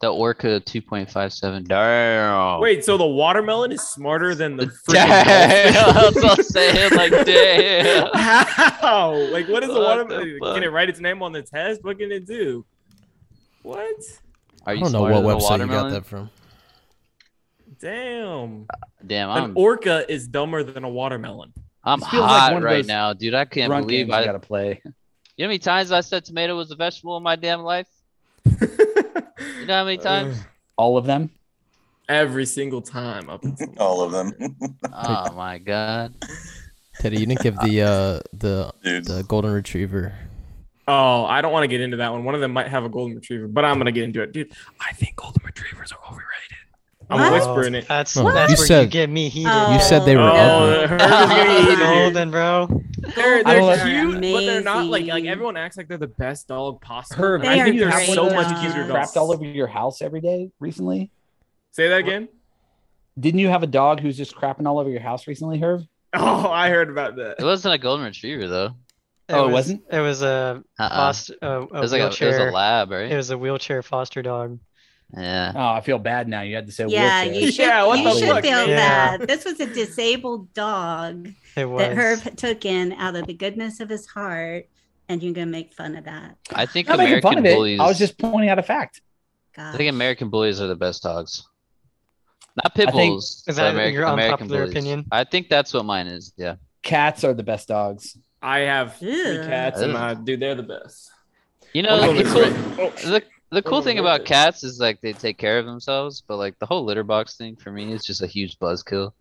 [0.00, 1.66] The orca 2.57.
[1.68, 2.60] Damn.
[2.60, 5.72] Wait, so the watermelon is smarter than the freaking Damn.
[5.74, 5.94] dolphin?
[5.94, 6.92] That's what I'm saying.
[6.94, 8.08] Like, damn.
[8.14, 9.12] How?
[9.30, 10.38] Like, what is the What the watermelon?
[10.42, 10.54] fuck?
[10.54, 11.84] Can it write its name on the test?
[11.84, 12.64] What can it do?
[13.62, 13.84] What?
[14.64, 16.30] Are I don't know what website you got that from.
[17.78, 18.66] Damn.
[19.06, 21.52] Damn, An I'm orca is dumber than a watermelon.
[21.84, 23.34] I'm This feels like hot right now, dude.
[23.34, 24.24] I can't believe I.
[24.24, 24.80] got to play.
[25.36, 27.86] You know how many times I said tomato was a vegetable in my damn life?
[29.70, 30.36] You know how many times?
[30.76, 31.30] All of them.
[32.08, 34.32] Every single time up until All of them.
[34.92, 36.12] oh my god.
[36.98, 39.04] Teddy, you didn't give the uh the Dude.
[39.04, 40.12] the golden retriever.
[40.88, 42.24] Oh, I don't want to get into that one.
[42.24, 44.52] One of them might have a golden retriever, but I'm gonna get into it, dude.
[44.80, 46.59] I think golden retrievers are overrated.
[47.10, 47.32] I'm What?
[47.32, 47.88] whispering it.
[47.88, 49.50] That's Oh, that's you where you said- get me heated.
[49.52, 49.72] Oh.
[49.74, 50.86] You said they were Oh, ugly.
[50.86, 51.86] Herb is gonna get heated here.
[51.86, 52.68] golden, bro.
[53.16, 55.98] They're, I they're don't like- cute, but they're not like like everyone acts like they're
[55.98, 57.24] the best dog possible.
[57.24, 58.60] Herb, They I think they're great so much dogs.
[58.60, 58.90] cuter dogs.
[58.90, 61.10] Trapped all over your house every day recently.
[61.72, 62.28] Say that again.
[63.18, 65.82] Didn't you have a dog who's just crapping all over your house recently, Herb?
[66.14, 67.36] Oh, I heard about that.
[67.38, 68.70] It wasn't a golden retriever though.
[69.28, 69.82] Oh, it was, wasn't?
[69.92, 70.88] It was a Uh-uh.
[70.88, 73.10] foster, a, a It was like a, it was a lab, right?
[73.10, 74.58] It was a wheelchair foster dog.
[75.16, 75.52] Yeah.
[75.54, 76.42] Oh, I feel bad now.
[76.42, 77.40] You had to say Yeah, wheelchair.
[77.42, 78.68] you should, Yeah, what you the should fuck, feel man?
[78.68, 79.16] Yeah.
[79.18, 79.28] bad.
[79.28, 84.06] This was a disabled dog that Herb took in out of the goodness of his
[84.06, 84.68] heart,
[85.08, 86.36] and you're gonna make fun of that.
[86.54, 87.56] I think I'm not making fun American of it.
[87.56, 87.80] bullies.
[87.80, 89.00] I was just pointing out a fact.
[89.58, 91.46] I think American bullies are the best dogs.
[92.56, 93.44] Not pit I think- bulls.
[93.46, 94.72] Is that American, your American unpopular bullies.
[94.74, 95.04] opinion?
[95.12, 96.32] I think that's what mine is.
[96.36, 96.54] Yeah.
[96.82, 98.16] Cats are the best dogs.
[98.42, 99.42] I have three Ew.
[99.42, 101.10] cats, and I, uh, dude, they're the best.
[101.74, 102.52] You know, One the, cool, great.
[102.80, 104.26] Oh, the, The cool thing about Overrated.
[104.28, 107.56] cats is like they take care of themselves, but like the whole litter box thing
[107.56, 109.12] for me is just a huge buzzkill.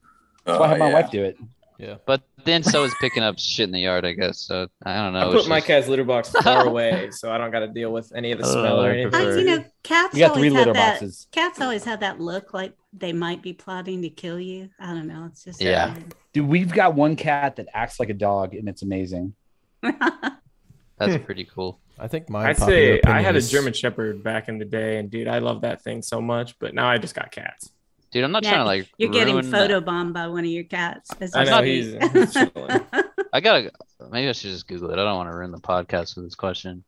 [0.46, 0.94] That's oh, why I Oh, have my yeah.
[0.94, 1.38] wife do it.
[1.80, 1.96] Yeah.
[2.06, 4.40] But then so is picking up shit in the yard, I guess.
[4.40, 5.20] So I don't know.
[5.20, 7.70] I it's put my just- cat's litter box far away, so I don't got to
[7.70, 9.16] deal with any of the uh, smell Oh, or anything.
[9.16, 10.92] I, prefer- you know, cats You got always three litter have that.
[11.00, 11.28] boxes.
[11.32, 14.70] Cats always have that look like they might be plotting to kill you.
[14.80, 15.26] I don't know.
[15.32, 15.96] It's just Yeah.
[16.34, 19.34] Dude, we've got one cat that acts like a dog, and it's amazing.
[19.82, 21.80] That's pretty cool.
[22.00, 24.98] I think my I'd say I opinion had a German Shepherd back in the day,
[24.98, 26.58] and dude, I love that thing so much.
[26.60, 27.72] But now I just got cats.
[28.12, 30.64] Dude, I'm not Yeah, trying to like You're getting ruin- photobombed by one of your
[30.64, 31.12] cats.
[31.22, 32.36] as I know, he's- he's.
[33.34, 33.72] I gotta
[34.10, 34.94] maybe I should just Google it.
[34.94, 36.84] I don't want to ruin the podcast with this question.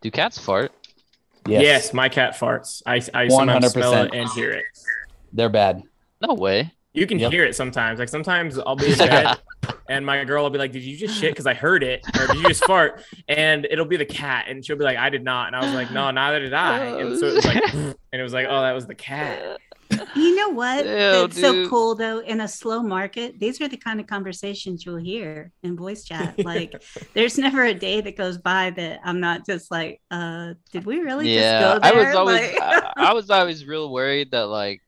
[0.00, 0.72] Do cats fart?
[1.46, 1.92] Yes.
[1.92, 2.82] my cat farts.
[2.86, 4.06] I I sometimes smell 100%.
[4.06, 4.64] it and hear it.
[5.32, 5.82] They're bad.
[6.22, 6.72] No way.
[6.94, 7.32] You can Yep.
[7.32, 7.98] hear it sometimes.
[7.98, 9.36] Like sometimes I'll be in bed
[9.88, 12.26] and my girl will be like, "Did you just shit?" Because I heard it, or
[12.28, 15.24] "Did you just fart?" And it'll be the cat, and she'll be like, "I did
[15.24, 17.96] not," and I was like, "No, neither did I." And so it was like, and
[18.12, 19.58] it was like, "Oh, that was the cat."
[20.16, 20.86] You know what?
[20.86, 22.18] It's so cool though.
[22.20, 26.34] In a slow market, these are the kind of conversations you'll hear in voice chat.
[26.44, 26.82] Like,
[27.14, 31.00] there's never a day that goes by that I'm not just like, uh, did we
[31.00, 34.30] really yeah, just go there?" I was always Like- I, I was always real worried
[34.32, 34.82] that like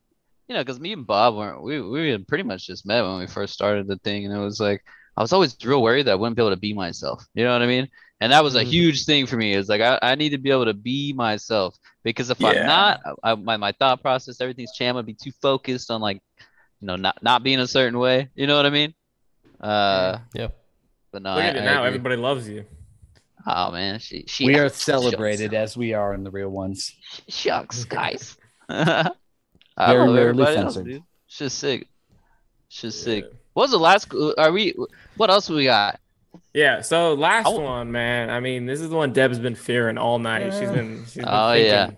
[0.49, 3.27] you know because me and Bob weren't we we pretty much just met when we
[3.27, 4.85] first started the thing and it was like
[5.17, 7.25] I was always real worried that I wouldn't be able to be myself.
[7.35, 7.89] You know what I mean?
[8.21, 8.67] And that was a Mhm.
[8.69, 9.55] huge thing for me.
[9.55, 11.75] It's like I, I need to be able to be myself
[12.05, 12.49] because if Yeah.
[12.49, 14.99] I'm not, I, my my thought process, everything's jammed.
[14.99, 16.21] I'd be too focused on like
[16.81, 18.29] you know not not being a certain way.
[18.35, 18.95] You know what I mean?
[19.61, 20.49] Uh, Yeah.
[21.13, 21.85] but no, Look I, at it I now.
[21.85, 22.65] Everybody loves you.
[23.47, 26.93] Oh man, she she we are acts- celebrated as we are in the real ones.
[27.29, 28.37] Shucks, guys.
[29.77, 30.93] I Very love rarely everybody else, censored.
[30.93, 31.03] dude.
[31.27, 31.89] Shit's sick.
[32.69, 33.25] Shit's sick.
[33.25, 33.37] Yeah.
[33.55, 34.13] What was the last?
[34.39, 34.75] Are we?
[35.17, 36.01] What else we got?
[36.55, 36.81] Yeah.
[36.83, 38.31] So last I w- one, man.
[38.31, 40.53] I mean, this is the one Deb's been fearing all night.
[40.53, 41.05] She's been.
[41.05, 41.71] She's been Oh, thinking.
[41.73, 41.91] yeah.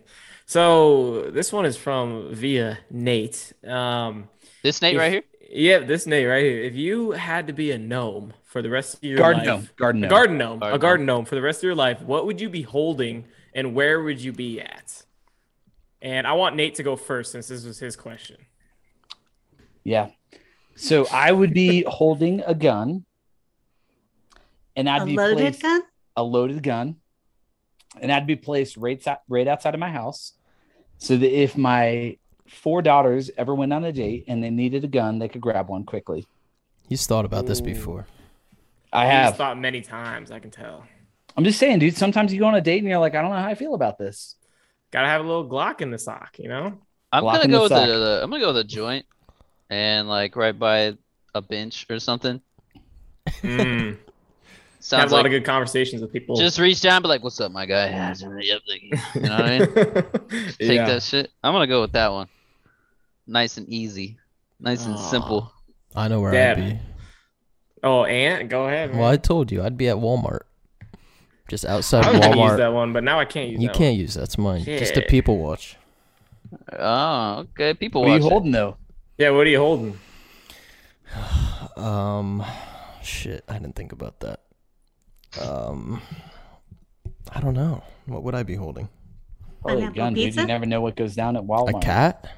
[0.46, 3.52] So this one is from via Nate.
[3.66, 4.28] Um,
[4.62, 5.22] This Nate if- right here.
[5.50, 6.60] Yeah, this Nate right here.
[6.62, 9.68] If you had to be a gnome for the rest of your Garden life, gnome.
[9.76, 10.10] Garden gnome.
[10.10, 12.50] garden gnome, Garden a garden gnome for the rest of your life, what would you
[12.50, 13.24] be holding
[13.54, 15.04] and where would you be at?
[16.00, 18.36] And I want Nate to go first since this was his question.
[19.84, 20.10] Yeah.
[20.76, 23.04] So I would be holding a gun,
[24.76, 25.82] and I'd a be loaded placed, gun?
[26.16, 26.96] a loaded gun,
[28.00, 30.34] and I'd be placed right, right outside of my house,
[30.98, 32.16] so that if my
[32.46, 35.68] four daughters ever went on a date and they needed a gun, they could grab
[35.68, 36.26] one quickly.
[36.88, 38.06] He's thought about this before.
[38.92, 39.36] I He's have.
[39.36, 40.30] thought many times.
[40.30, 40.84] I can tell.
[41.36, 41.96] I'm just saying, dude.
[41.96, 43.74] Sometimes you go on a date and you're like, I don't know how I feel
[43.74, 44.36] about this.
[44.90, 46.78] Gotta have a little Glock in the sock, you know.
[47.12, 48.20] I'm Lock gonna go the with the, the.
[48.22, 49.06] I'm gonna go with a joint,
[49.70, 50.96] and like right by
[51.34, 52.40] a bench or something.
[53.42, 53.98] Mm.
[54.80, 56.36] have Sounds a lot of good conversations with people.
[56.36, 57.88] just reach down, and be like, "What's up, my guy?"
[58.18, 59.68] Yep, you know what I mean?
[60.58, 60.86] Take yeah.
[60.86, 61.30] that shit.
[61.42, 62.28] I'm gonna go with that one.
[63.26, 64.18] Nice and easy,
[64.60, 65.10] nice and Aw.
[65.10, 65.52] simple.
[65.94, 66.58] I know where Dad.
[66.58, 66.78] I'd be.
[67.82, 68.90] Oh, Ant, go ahead.
[68.90, 68.98] Man.
[68.98, 70.42] Well, I told you I'd be at Walmart.
[71.48, 73.76] Just outside I was gonna use that one, but now I can't use You that
[73.76, 74.64] can't use that's mine.
[74.64, 75.76] Just a people watch.
[76.78, 77.74] Oh, okay.
[77.74, 78.08] People watch.
[78.08, 78.30] What are you it.
[78.30, 78.76] holding though?
[79.16, 79.98] Yeah, what are you holding?
[81.76, 82.44] Um,
[83.04, 84.40] shit, I didn't think about that.
[85.40, 86.02] Um,
[87.32, 87.84] I don't know.
[88.06, 88.88] What would I be holding?
[89.62, 90.34] Probably a Pineapple gun, dude.
[90.34, 91.76] You never know what goes down at Walmart.
[91.76, 92.28] A cat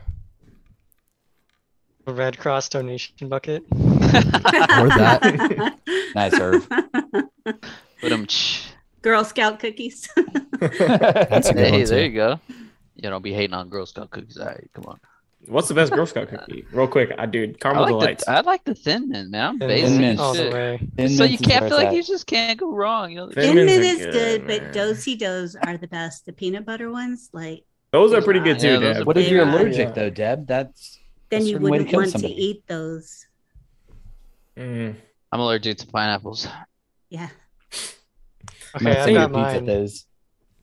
[2.06, 3.62] A Red Cross donation bucket.
[3.72, 5.78] or that?
[6.14, 6.68] Nice, Irv.
[8.02, 8.26] But um,
[9.02, 10.08] Girl Scout cookies.
[10.60, 12.40] That's a good hey, one there you go.
[12.96, 14.36] You don't be hating on Girl Scout cookies.
[14.36, 15.00] All right, come on.
[15.46, 16.66] What's the best Girl Scout cookie?
[16.72, 18.24] Real quick, I dude, I caramel like delights.
[18.26, 19.44] the I like the thin mint, man.
[19.48, 20.02] I'm Thin basic Mint.
[20.02, 20.88] as Mint all the way.
[20.96, 21.94] Thin So you can't feel like at.
[21.94, 23.10] you just can't go wrong.
[23.10, 24.64] You know, Thin Thin Mints Mint is good, good, man.
[24.64, 26.26] but Do-si-dos are the best.
[26.26, 29.06] The peanut butter ones, like Those are pretty good too, those Deb.
[29.06, 29.54] What if you're Yeah.
[29.54, 30.46] allergic though, Deb?
[30.46, 30.98] That's
[31.30, 32.34] then you certain way to wouldn't kill want somebody.
[32.34, 33.26] to eat those.
[34.58, 34.94] Mm.
[35.32, 36.48] I'm allergic to pineapples.
[37.08, 37.28] Yeah.
[38.74, 39.64] I'm Okay, gonna I've send you got pizza mine.
[39.66, 40.06] those.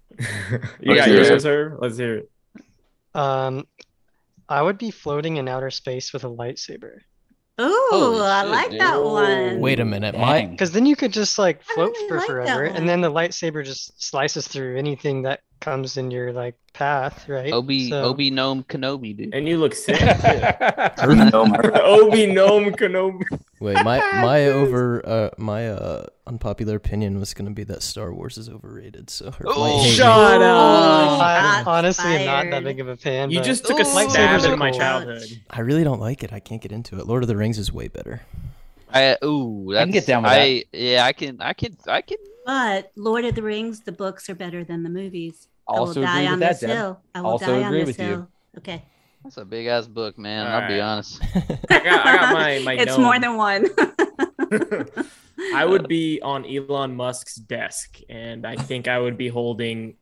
[0.20, 1.42] you Let's got hear yours, it.
[1.42, 1.78] sir?
[1.80, 2.30] Let's hear it.
[3.14, 3.68] Um,
[4.50, 7.00] I would be floating in outer space with a lightsaber.
[7.60, 8.80] Oh, Holy I shit, like dude.
[8.82, 9.60] that one.
[9.60, 10.52] Wait a minute, my Dang.
[10.52, 12.76] Because then you could just like float really for like that forever, one.
[12.76, 17.52] and then the lightsaber just slices through anything that comes in your like path, right?
[17.52, 19.34] Obi So- Obi Gnome Kenobi, dude.
[19.34, 20.00] And you look sick.
[21.02, 21.16] Obi
[22.28, 23.24] Gnome Kenobi.
[23.60, 28.38] Wait, my my over uh my uh unpopular opinion was gonna be that Star Wars
[28.38, 29.10] is overrated.
[29.10, 29.96] So her Oh, might hate me.
[29.96, 31.22] shut Oh, up.
[31.22, 33.30] I shots honestly am not that big of a fan.
[33.32, 33.86] You but just took a Ooh.
[33.86, 35.24] stab Lightsabers into are my childhood.
[35.50, 36.34] I really don't like it.
[36.34, 37.08] I can't get into it.
[37.08, 38.22] Lord of the Rings is way better.
[38.94, 42.18] I ooh, I can get down with I yeah, I can, I can, I can.
[42.46, 45.48] But Lord of the Rings, the books are better than the movies.
[45.68, 46.70] I will Also die agree on with that, this Deb.
[46.70, 47.00] hill.
[47.14, 48.06] I will Also die on agree this with you.
[48.06, 48.28] hill.
[48.60, 48.84] Okay.
[49.24, 50.48] That's a big ass book, man.
[50.48, 51.22] All I'll be honest.
[51.70, 52.74] I got, I got my my.
[52.74, 53.68] it's more than one.
[55.54, 59.96] I would be on Elon Musk's desk, and I think I would be holding.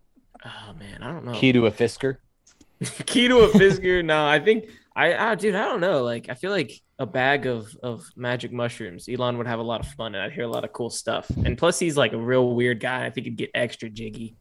[0.46, 1.34] Oh man, I don't know.
[1.34, 2.18] Key to a Fisker.
[3.06, 4.04] Key to a Fisker.
[4.04, 6.04] no, I think I, ah, dude, I don't know.
[6.04, 9.10] Like, I feel like a bag of of magic mushrooms.
[9.10, 11.30] Elon would have a lot of fun, and I'd hear a lot of cool stuff.
[11.30, 13.06] And plus, he's like a real weird guy.
[13.06, 14.38] I think he'd get extra jiggy.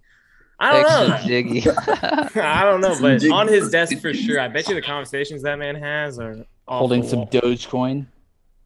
[0.60, 1.26] I don't Extra know.
[1.26, 1.70] jiggy.
[2.40, 3.32] I don't know, but Jiggy.
[3.32, 4.39] on his desk for sure.
[4.40, 7.28] I bet you the conversations that man has are off holding some wall.
[7.28, 8.06] Dogecoin.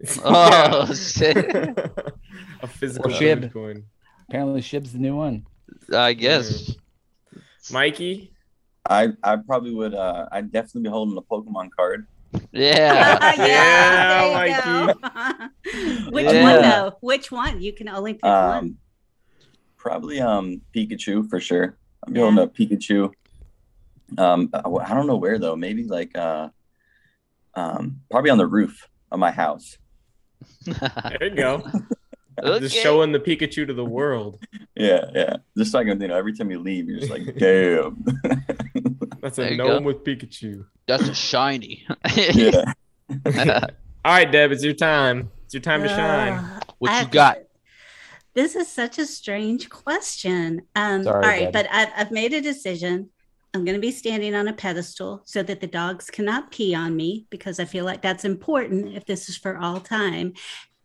[0.25, 1.37] oh shit.
[2.63, 3.51] a physical Or Shib.
[3.51, 3.83] Dogecoin.
[4.29, 5.47] Apparently, Shib's the new one.
[5.95, 6.75] I guess.
[7.73, 8.33] Mikey,
[8.89, 9.95] I I probably would.
[9.95, 12.07] Uh, I'd definitely be holding a Pokemon card.
[12.53, 13.19] Yeah.
[13.37, 14.95] yeah, Yeah, there you
[16.05, 16.11] go.
[16.11, 16.43] Which Yeah.
[16.43, 16.97] one though?
[17.01, 17.61] Which one?
[17.63, 18.77] You can only pick one.
[19.79, 21.77] Probably um Pikachu for sure.
[22.07, 22.31] I'm be Yeah.
[22.31, 23.13] holding a Pikachu.
[24.19, 25.57] Um, I I don't know where though.
[25.57, 26.49] Maybe like uh,
[27.55, 29.79] um, probably on the roof of my house.
[30.67, 31.63] there you go.
[32.41, 32.61] Okay.
[32.61, 34.39] Just showing the Pikachu to the world.
[34.77, 35.37] Yeah, yeah.
[35.57, 38.05] Just like you know, every time you leave, you're just like, damn.
[39.21, 39.87] That's There a you gnome go.
[39.89, 40.65] with Pikachu.
[40.87, 41.85] That's a shiny.
[42.15, 42.73] yeah.
[44.05, 45.33] All right, Deb, it's your time.
[45.47, 46.35] It's your time to shine.
[46.79, 47.37] What I you have to got?
[47.39, 47.43] say-
[48.39, 50.63] This is such a strange question.
[50.77, 51.53] Um, Sorry, all right, Deb.
[51.53, 53.11] but I've, I've made a decision.
[53.53, 56.95] I'm going to be standing on a pedestal so that the dogs cannot pee on
[56.95, 60.35] me because I feel like that's important if this is for all time.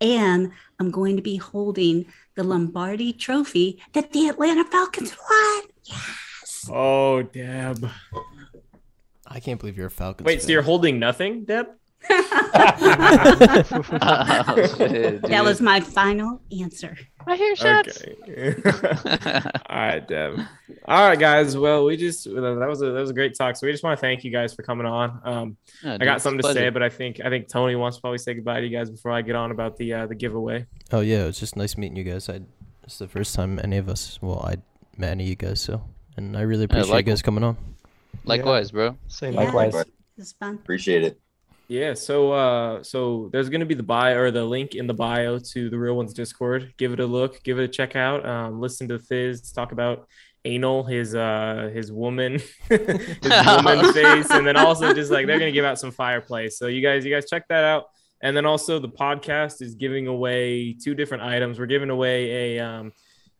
[0.02, 5.64] And I'm going to be holding the Lombardi trophy that the Atlanta Falcons won.
[5.84, 6.68] Yes.
[6.72, 7.88] Oh, Deb.
[9.28, 10.26] I can't believe you're a Falcons.
[10.26, 11.68] Wait, so you're holding nothing, Deb?
[13.96, 16.98] Oh, shit, that was my final answer.
[17.26, 18.04] I hear shots.
[18.28, 18.56] Okay.
[19.70, 20.40] All right, Deb.
[20.86, 21.56] All right, guys.
[21.58, 23.56] Well, we just that was a that was a great talk.
[23.56, 25.22] So we just want to thank you guys for coming on.
[25.24, 27.76] Um, Yeah, I dude, got something a to say, but I think I think Tony
[27.76, 30.08] wants to probably say goodbye to you guys before I get on about the uh,
[30.08, 30.66] the giveaway.
[30.92, 32.28] Oh yeah, it was just nice meeting you guys.
[32.30, 32.42] I
[32.84, 34.58] it's the first time any of us, well, I
[34.98, 35.82] met any of you guys, so
[36.18, 37.56] and I really appreciate like- you guys coming on.
[38.26, 38.98] Likewise, bro.
[39.08, 39.42] Same Yeah.
[39.52, 39.86] Likewise.
[40.18, 40.56] It's fun.
[40.56, 41.20] Appreciate it.
[41.74, 45.40] Yeah, so uh so there's gonna be the bio or the link in the bio
[45.40, 46.72] to the real ones Discord.
[46.78, 48.24] Give it a look, give it a check out.
[48.24, 50.08] Um, listen to Thiz talk about
[50.46, 52.34] anal, his uh his woman,
[52.70, 56.60] his woman face, and then also just like they're gonna give out some fireplace.
[56.60, 57.86] So you guys, you guys check that out.
[58.22, 61.58] And then also the podcast is giving away two different items.
[61.58, 62.92] We're giving away a um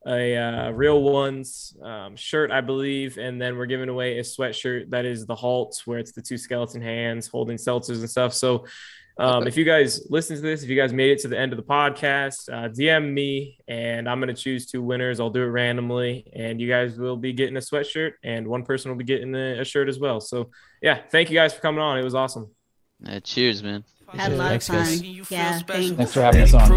[0.06, 4.90] a uh, real ones um, shirt, I believe, and then we're giving away a sweatshirt
[4.90, 8.34] that is the halts, where it's the two skeleton hands holding seltzers and stuff.
[8.34, 8.66] So,
[9.18, 11.54] um, if you guys listen to this, if you guys made it to the end
[11.54, 15.20] of the podcast, uh, DM me, and I'm gonna choose two winners.
[15.20, 18.90] I'll do it randomly, and you guys will be getting a sweatshirt, and one person
[18.90, 20.20] will be getting a, a shirt as well.
[20.20, 20.50] So,
[20.82, 21.98] yeah, thank you guys for coming on.
[21.98, 22.50] It was awesome.
[23.00, 23.84] Yeah, cheers, man.
[24.10, 25.02] Had a lot Thanks, of guys.
[25.02, 25.26] fun.
[25.30, 25.92] Yeah, thanks.
[25.96, 26.70] Thanks for having us on.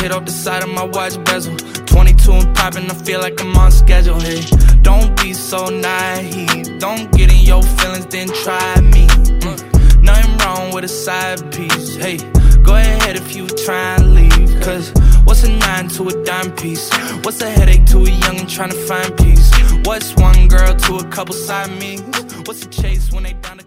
[0.00, 1.56] Hit off the side of my watch bezel.
[1.56, 4.18] 22 and popping, I feel like I'm on schedule.
[4.20, 4.42] Hey,
[4.82, 6.78] don't be so naive.
[6.78, 9.06] Don't get in your feelings, then try me.
[9.44, 11.96] Mm, Nothing wrong with a side piece.
[11.96, 12.16] Hey,
[12.62, 14.60] go ahead if you try to leave.
[14.62, 14.92] Cause
[15.24, 16.90] what's a nine to a dime piece?
[17.24, 19.50] What's a headache to a youngin' trying to find peace?
[19.84, 22.00] What's one girl to a couple side me's?
[22.46, 23.64] What's a chase when they down to